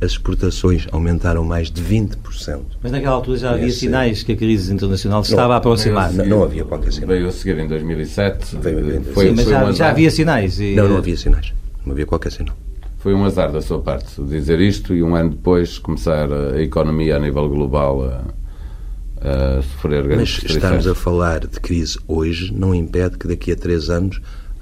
As 0.00 0.12
exportações 0.12 0.86
aumentaram 0.92 1.42
mais 1.42 1.70
de 1.70 1.82
20%. 1.82 2.60
Mas 2.80 2.92
naquela 2.92 3.16
altura 3.16 3.38
já 3.38 3.50
havia 3.50 3.66
Esse... 3.66 3.80
sinais 3.80 4.22
que 4.22 4.32
a 4.32 4.36
crise 4.36 4.72
internacional 4.72 5.24
se 5.24 5.30
estava 5.30 5.54
a 5.54 5.56
aproximar. 5.56 6.12
Não, 6.12 6.24
não, 6.24 6.42
havia 6.44 6.64
qualquer 6.64 6.92
sinal. 6.92 7.08
Veio 7.08 7.28
a 7.28 7.32
seguir 7.32 7.58
em 7.58 7.66
2007. 7.66 8.56
Veio, 8.56 8.84
veio, 8.84 9.04
foi, 9.12 9.28
Sim, 9.28 9.34
mas 9.34 9.48
já, 9.48 9.72
já, 9.72 9.90
havia 9.90 10.10
sinais. 10.10 10.60
E... 10.60 10.76
Não, 10.76 10.88
não 10.88 10.98
havia 10.98 11.16
sinais. 11.16 11.52
Não 11.84 11.92
havia 11.92 12.06
qualquer 12.06 12.30
sinal. 12.30 12.54
Foi 12.98 13.12
um 13.12 13.24
azar 13.24 13.50
da 13.50 13.60
sua 13.60 13.80
parte 13.80 14.22
dizer 14.22 14.60
isto 14.60 14.94
e 14.94 15.02
um 15.02 15.16
ano 15.16 15.30
depois 15.30 15.78
começar 15.78 16.28
a 16.32 16.60
economia 16.60 17.16
a 17.16 17.18
nível 17.18 17.48
global 17.48 18.04
a, 18.04 19.58
a 19.58 19.62
sofrer 19.62 20.04
grandes 20.04 20.40
Mas 20.42 20.54
estamos 20.54 20.86
a 20.86 20.94
falar 20.94 21.40
de 21.40 21.60
crise 21.60 21.98
hoje 22.06 22.52
não 22.52 22.74
impede 22.74 23.16
que 23.16 23.26
daqui 23.26 23.52
a 23.52 23.56
três 23.56 23.88
anos 23.90 24.20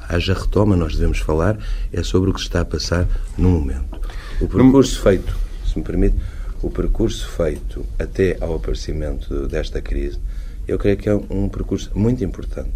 haja 0.08 0.34
retoma. 0.34 0.76
Nós 0.76 0.94
devemos 0.94 1.18
falar 1.18 1.58
é 1.92 2.02
sobre 2.02 2.30
o 2.30 2.32
que 2.32 2.40
se 2.40 2.46
está 2.46 2.60
a 2.60 2.64
passar 2.64 3.06
no 3.36 3.50
momento. 3.50 4.00
O 4.38 4.46
percurso 4.46 5.00
feito, 5.00 5.34
se 5.64 5.78
me 5.78 5.82
permite, 5.82 6.16
o 6.60 6.70
percurso 6.70 7.26
feito 7.26 7.86
até 7.98 8.36
ao 8.38 8.54
aparecimento 8.56 9.48
desta 9.48 9.80
crise, 9.80 10.20
eu 10.68 10.78
creio 10.78 10.98
que 10.98 11.08
é 11.08 11.14
um 11.14 11.48
percurso 11.48 11.90
muito 11.94 12.22
importante, 12.22 12.70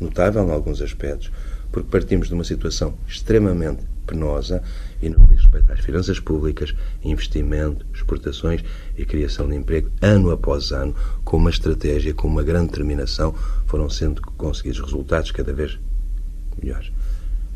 notável 0.00 0.46
em 0.46 0.52
alguns 0.52 0.80
aspectos, 0.80 1.32
porque 1.72 1.90
partimos 1.90 2.28
de 2.28 2.34
uma 2.34 2.44
situação 2.44 2.94
extremamente 3.08 3.82
penosa 4.06 4.62
e 5.02 5.08
no 5.08 5.18
que 5.26 5.34
diz 5.34 5.42
respeito 5.42 5.72
às 5.72 5.80
finanças 5.80 6.20
públicas, 6.20 6.72
investimento, 7.02 7.84
exportações 7.92 8.62
e 8.96 9.04
criação 9.04 9.48
de 9.48 9.56
emprego, 9.56 9.90
ano 10.00 10.30
após 10.30 10.70
ano, 10.70 10.94
com 11.24 11.36
uma 11.36 11.50
estratégia, 11.50 12.14
com 12.14 12.28
uma 12.28 12.44
grande 12.44 12.68
determinação, 12.68 13.34
foram 13.66 13.90
sendo 13.90 14.22
conseguidos 14.22 14.80
resultados 14.80 15.32
cada 15.32 15.52
vez 15.52 15.80
melhores. 16.62 16.92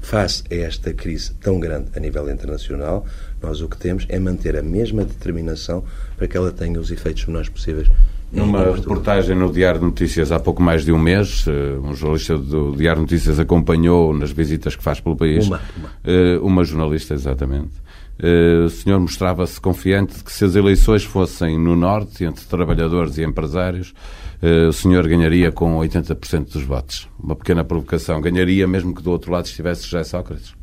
Face 0.06 0.44
a 0.52 0.54
esta 0.54 0.94
crise 0.94 1.34
tão 1.40 1.58
grande 1.58 1.88
a 1.96 1.98
nível 1.98 2.30
internacional, 2.30 3.04
nós 3.42 3.60
o 3.60 3.68
que 3.68 3.76
temos 3.76 4.06
é 4.08 4.20
manter 4.20 4.56
a 4.56 4.62
mesma 4.62 5.04
determinação 5.04 5.82
para 6.16 6.28
que 6.28 6.36
ela 6.36 6.52
tenha 6.52 6.78
os 6.78 6.92
efeitos 6.92 7.26
menores 7.26 7.48
possíveis 7.48 7.88
numa 8.30 8.72
reportagem 8.72 9.36
no 9.36 9.52
Diário 9.52 9.80
de 9.80 9.86
Notícias 9.86 10.32
há 10.32 10.38
pouco 10.38 10.62
mais 10.62 10.84
de 10.84 10.92
um 10.92 10.98
mês, 10.98 11.44
eh, 11.46 11.78
um 11.78 11.94
jornalista 11.94 12.36
do 12.36 12.74
Diário 12.76 13.04
de 13.04 13.12
Notícias 13.12 13.38
acompanhou 13.38 14.12
nas 14.12 14.30
visitas 14.32 14.74
que 14.74 14.82
faz 14.82 15.00
pelo 15.00 15.16
país. 15.16 15.46
Uma, 15.46 15.60
uma. 15.76 15.90
Eh, 16.04 16.38
uma 16.42 16.64
jornalista, 16.64 17.14
exatamente. 17.14 17.70
Eh, 18.18 18.64
o 18.66 18.68
senhor 18.68 18.98
mostrava-se 18.98 19.60
confiante 19.60 20.16
de 20.16 20.24
que 20.24 20.32
se 20.32 20.44
as 20.44 20.56
eleições 20.56 21.04
fossem 21.04 21.58
no 21.58 21.76
Norte, 21.76 22.24
entre 22.24 22.44
trabalhadores 22.46 23.16
e 23.16 23.22
empresários, 23.22 23.94
o 24.42 24.72
senhor 24.72 25.06
ganharia 25.08 25.50
com 25.50 25.78
80% 25.78 26.52
dos 26.52 26.62
votos. 26.62 27.08
Uma 27.18 27.34
pequena 27.34 27.64
provocação. 27.64 28.20
Ganharia 28.20 28.66
mesmo 28.66 28.94
que 28.94 29.02
do 29.02 29.10
outro 29.10 29.32
lado 29.32 29.46
estivesse 29.46 29.84
José 29.84 30.04
Sócrates? 30.04 30.54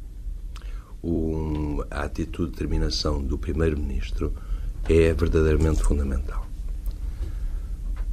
Um, 1.04 1.82
a 1.90 2.04
atitude 2.04 2.52
de 2.52 2.52
determinação 2.54 3.22
do 3.22 3.38
Primeiro-Ministro 3.38 4.34
é 4.88 5.14
verdadeiramente 5.14 5.82
fundamental. 5.82 6.48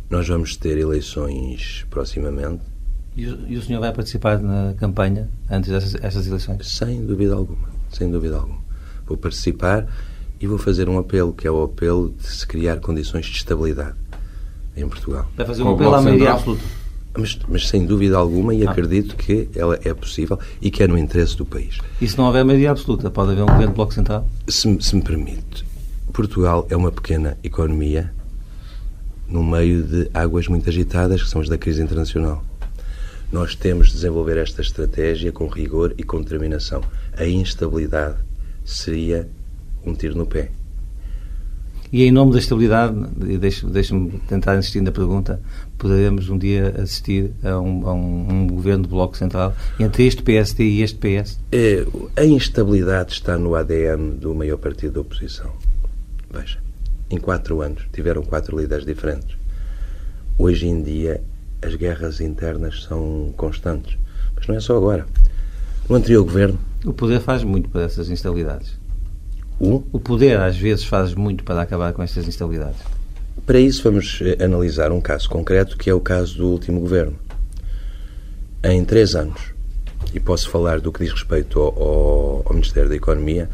Nós 0.09 0.27
vamos 0.27 0.57
ter 0.57 0.79
eleições 0.79 1.87
proximamente. 1.91 2.63
E 3.17 3.27
o, 3.27 3.49
e 3.49 3.57
o 3.57 3.63
senhor 3.63 3.81
vai 3.81 3.93
participar 3.93 4.41
na 4.41 4.75
campanha 4.75 5.29
antes 5.49 5.71
dessas, 5.71 5.93
dessas 5.93 6.27
eleições? 6.27 6.67
Sem 6.67 7.05
dúvida 7.05 7.35
alguma. 7.35 7.69
Sem 7.91 8.11
dúvida 8.11 8.37
alguma. 8.37 8.61
Vou 9.07 9.17
participar 9.17 9.87
e 10.41 10.47
vou 10.47 10.59
fazer 10.59 10.89
um 10.89 10.99
apelo, 10.99 11.33
que 11.33 11.47
é 11.47 11.51
o 11.51 11.63
apelo 11.63 12.11
de 12.11 12.27
se 12.27 12.47
criar 12.47 12.81
condições 12.81 13.27
de 13.27 13.37
estabilidade 13.37 13.97
em 14.77 14.89
Portugal. 14.89 15.27
Vai 15.37 15.47
fazer 15.47 15.63
um 15.63 15.75
apelo 15.75 15.95
à 15.95 16.03
maioria 16.03 16.33
absoluta. 16.33 16.63
Mas, 17.17 17.39
mas, 17.49 17.69
sem 17.69 17.85
dúvida 17.85 18.17
alguma, 18.17 18.55
e 18.55 18.65
ah. 18.65 18.71
acredito 18.71 19.17
que 19.17 19.49
ela 19.55 19.79
é 19.85 19.93
possível 19.93 20.39
e 20.63 20.71
que 20.71 20.83
é 20.83 20.87
no 20.87 20.97
interesse 20.97 21.37
do 21.37 21.45
país. 21.45 21.79
E 22.01 22.07
se 22.07 22.17
não 22.17 22.27
houver 22.27 22.45
maioria 22.45 22.71
absoluta, 22.71 23.11
pode 23.11 23.33
haver 23.33 23.43
um 23.43 23.47
governo 23.47 23.69
de 23.69 23.75
Bloco 23.75 23.93
Central? 23.93 24.29
Se, 24.47 24.81
se 24.81 24.95
me 24.95 25.03
permite, 25.03 25.65
Portugal 26.13 26.67
é 26.71 26.77
uma 26.77 26.93
pequena 26.93 27.37
economia 27.43 28.13
no 29.29 29.43
meio 29.43 29.83
de 29.83 30.11
águas 30.15 30.47
muito 30.49 30.69
agitadas, 30.69 31.23
que 31.23 31.29
são 31.29 31.41
as 31.41 31.49
da 31.49 31.59
crise 31.59 31.83
internacional. 31.83 32.45
Nós 33.33 33.55
temos 33.55 33.89
de 33.89 33.95
desenvolver 33.95 34.37
esta 34.37 34.61
estratégia 34.61 35.31
com 35.31 35.47
rigor 35.47 35.95
e 35.97 36.03
com 36.03 36.21
determinação. 36.21 36.83
A 37.17 37.25
instabilidade 37.25 38.17
seria 38.65 39.29
um 39.85 39.95
tiro 39.95 40.17
no 40.17 40.27
pé. 40.27 40.51
E 41.93 42.05
em 42.05 42.13
nome 42.13 42.33
da 42.33 42.39
estabilidade, 42.39 42.95
deixe-me 43.73 44.21
tentar 44.29 44.57
insistir 44.57 44.81
na 44.81 44.93
pergunta, 44.93 45.41
poderemos 45.77 46.29
um 46.29 46.39
dia 46.39 46.75
assistir 46.81 47.33
a 47.43 47.59
um, 47.59 47.89
a 47.89 47.93
um, 47.93 48.27
um 48.31 48.47
governo 48.47 48.85
de 48.85 48.91
Bloco 48.91 49.17
Central 49.17 49.55
entre 49.79 50.07
este 50.07 50.23
PSD 50.23 50.65
e 50.65 50.83
este 50.83 50.99
PS? 50.99 51.41
É, 51.51 51.85
a 52.17 52.25
instabilidade 52.25 53.13
está 53.13 53.37
no 53.37 53.55
ADN 53.57 54.13
do 54.13 54.35
maior 54.35 54.59
partido 54.59 54.95
da 54.95 55.01
oposição. 55.01 55.51
Veja 56.31 56.71
em 57.11 57.19
quatro 57.19 57.61
anos. 57.61 57.83
Tiveram 57.93 58.23
quatro 58.23 58.59
líderes 58.59 58.87
diferentes. 58.87 59.37
Hoje 60.39 60.67
em 60.69 60.83
dia, 60.83 61.21
as 61.61 61.75
guerras 61.75 62.21
internas 62.21 62.85
são 62.85 63.35
constantes. 63.37 63.99
Mas 64.35 64.47
não 64.47 64.55
é 64.55 64.61
só 64.61 64.77
agora. 64.77 65.07
No 65.89 65.97
anterior 65.97 66.23
governo. 66.23 66.59
O 66.85 66.95
poder 66.95 67.21
faz 67.21 67.43
muito 67.43 67.69
para 67.69 67.83
essas 67.83 68.09
instabilidades. 68.09 68.79
O? 69.61 69.85
O 69.93 70.01
poder, 70.01 70.41
às 70.41 70.57
vezes, 70.57 70.85
faz 70.85 71.15
muito 71.15 71.45
para 71.45 71.61
acabar 71.61 71.93
com 71.93 72.03
estas 72.03 72.27
instabilidades. 72.27 72.81
Para 73.45 73.61
isso, 73.61 73.83
vamos 73.83 74.21
eh, 74.23 74.43
analisar 74.43 74.91
um 74.91 75.01
caso 75.01 75.29
concreto, 75.29 75.77
que 75.77 75.91
é 75.91 75.95
o 75.95 76.01
caso 76.01 76.39
do 76.39 76.49
último 76.49 76.81
governo. 76.81 77.17
Em 78.65 78.83
três 78.85 79.15
anos, 79.15 79.53
e 80.15 80.19
posso 80.19 80.49
falar 80.49 80.81
do 80.81 80.91
que 80.91 81.05
diz 81.05 81.13
respeito 81.13 81.61
ao, 81.61 82.43
ao 82.47 82.55
Ministério 82.55 82.89
da 82.89 82.97
Economia, 82.97 83.51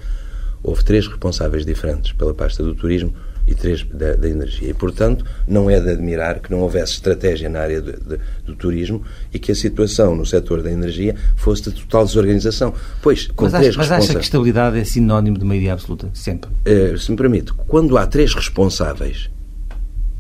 houve 0.62 0.84
três 0.84 1.06
responsáveis 1.06 1.66
diferentes 1.66 2.12
pela 2.12 2.32
pasta 2.32 2.62
do 2.62 2.74
turismo 2.74 3.12
e 3.46 3.54
três 3.54 3.84
da, 3.84 4.14
da, 4.14 4.28
energia. 4.28 4.70
E, 4.70 4.74
portanto, 4.74 5.24
não 5.46 5.70
é 5.70 5.80
de 5.80 5.90
admirar 5.90 6.40
que 6.40 6.50
não 6.50 6.60
houvesse 6.60 6.92
estratégia 6.92 7.48
na 7.48 7.60
área 7.60 7.80
de, 7.80 7.92
de, 7.92 8.18
do 8.44 8.54
turismo 8.56 9.02
e 9.32 9.38
que 9.38 9.52
a 9.52 9.54
situação 9.54 10.16
no 10.16 10.26
setor 10.26 10.62
da 10.62 10.70
energia 10.70 11.14
fosse 11.36 11.62
de 11.70 11.72
total 11.72 12.04
desorganização. 12.04 12.74
Pois, 13.00 13.28
com 13.28 13.44
mas, 13.44 13.52
três 13.52 13.68
acha, 13.68 13.78
mas 13.78 13.92
acha 13.92 14.14
que 14.14 14.24
estabilidade 14.24 14.78
é 14.78 14.84
sinónimo 14.84 15.38
de 15.38 15.44
maioria 15.44 15.74
absoluta? 15.74 16.10
Sempre? 16.12 16.50
Uh, 16.66 16.98
se 16.98 17.10
me 17.10 17.16
permite, 17.16 17.52
quando 17.52 17.96
há 17.96 18.06
três 18.06 18.34
responsáveis 18.34 19.30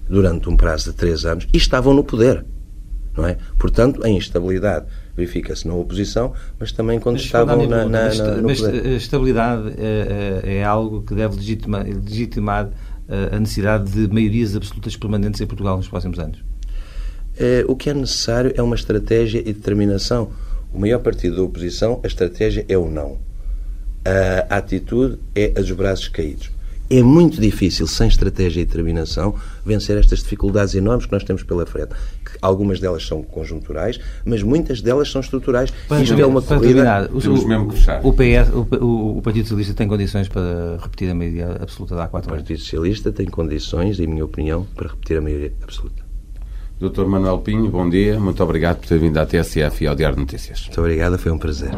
durante 0.08 0.48
um 0.48 0.56
prazo 0.56 0.90
de 0.90 0.96
três 0.96 1.24
anos 1.24 1.48
e 1.52 1.56
estavam 1.56 1.92
no 1.92 2.04
poder, 2.04 2.44
não 3.16 3.26
é? 3.26 3.36
Portanto, 3.58 4.04
a 4.04 4.08
instabilidade 4.08 4.86
verifica-se 5.16 5.66
na 5.66 5.74
oposição, 5.74 6.34
mas 6.60 6.70
também 6.72 7.00
quando 7.00 7.14
mas, 7.14 7.24
estavam 7.24 7.66
na, 7.66 7.86
na, 7.86 8.14
na, 8.14 8.36
no 8.36 8.48
mas 8.48 8.60
poder. 8.60 8.86
a 8.86 8.90
estabilidade 8.90 9.72
é, 9.78 10.42
é, 10.58 10.64
algo 10.64 11.02
que 11.02 11.14
deve 11.14 11.36
legitimar, 11.36 11.86
legitimar 11.86 12.68
a 13.08 13.38
necessidade 13.38 13.90
de 13.90 14.12
maiorias 14.12 14.56
absolutas 14.56 14.96
permanentes 14.96 15.40
em 15.40 15.46
Portugal 15.46 15.76
nos 15.76 15.88
próximos 15.88 16.18
anos? 16.18 16.42
É, 17.38 17.64
o 17.68 17.76
que 17.76 17.90
é 17.90 17.94
necessário 17.94 18.52
é 18.56 18.62
uma 18.62 18.74
estratégia 18.74 19.38
e 19.38 19.52
determinação. 19.52 20.30
O 20.72 20.78
maior 20.78 21.00
partido 21.00 21.36
da 21.36 21.42
oposição, 21.42 22.00
a 22.02 22.06
estratégia 22.06 22.64
é 22.68 22.76
o 22.76 22.90
não. 22.90 23.18
A 24.48 24.56
atitude 24.56 25.18
é 25.34 25.52
a 25.56 25.60
dos 25.60 25.72
braços 25.72 26.08
caídos. 26.08 26.50
É 26.88 27.02
muito 27.02 27.40
difícil, 27.40 27.86
sem 27.86 28.06
estratégia 28.06 28.60
e 28.60 28.64
determinação, 28.64 29.34
vencer 29.64 29.98
estas 29.98 30.20
dificuldades 30.20 30.74
enormes 30.74 31.06
que 31.06 31.12
nós 31.12 31.24
temos 31.24 31.42
pela 31.42 31.66
frente. 31.66 31.90
Algumas 32.40 32.78
delas 32.78 33.04
são 33.04 33.22
conjunturais, 33.22 33.98
mas 34.24 34.42
muitas 34.42 34.80
delas 34.80 35.10
são 35.10 35.20
estruturais. 35.20 35.72
Para, 35.88 36.02
Isto 36.02 36.14
é 36.14 36.26
uma 36.26 36.40
para 36.40 36.58
corrida... 36.58 36.82
terminar, 36.82 37.10
o, 37.10 37.48
mesmo 37.48 37.68
que 37.68 37.76
fechar. 37.76 38.00
O, 38.04 38.12
PS, 38.12 38.52
o, 38.80 39.18
o, 39.18 39.22
Partido 39.22 39.44
Socialista 39.44 39.74
tem 39.74 39.88
condições 39.88 40.28
para 40.28 40.78
repetir 40.80 41.10
a 41.10 41.14
maioria 41.14 41.58
absoluta 41.60 41.96
da 41.96 42.04
há 42.04 42.08
quatro 42.08 42.30
anos? 42.30 42.42
O 42.42 42.44
Partido 42.44 42.60
Socialista 42.60 43.10
tem 43.10 43.26
condições, 43.26 43.98
em 43.98 44.06
minha 44.06 44.24
opinião, 44.24 44.64
para 44.74 44.88
repetir 44.88 45.18
a 45.18 45.20
maioria 45.20 45.52
absoluta. 45.62 46.06
Doutor 46.78 47.08
Manuel 47.08 47.38
Pinho, 47.38 47.70
bom 47.70 47.88
dia. 47.88 48.20
Muito 48.20 48.42
obrigado 48.44 48.78
por 48.78 48.86
ter 48.86 48.98
vindo 48.98 49.16
à 49.18 49.24
TSF 49.24 49.84
e 49.84 49.86
ao 49.86 49.94
Diário 49.94 50.16
de 50.16 50.20
Notícias. 50.20 50.62
Muito 50.66 50.78
obrigado, 50.80 51.18
foi 51.18 51.32
um 51.32 51.38
prazer. 51.38 51.70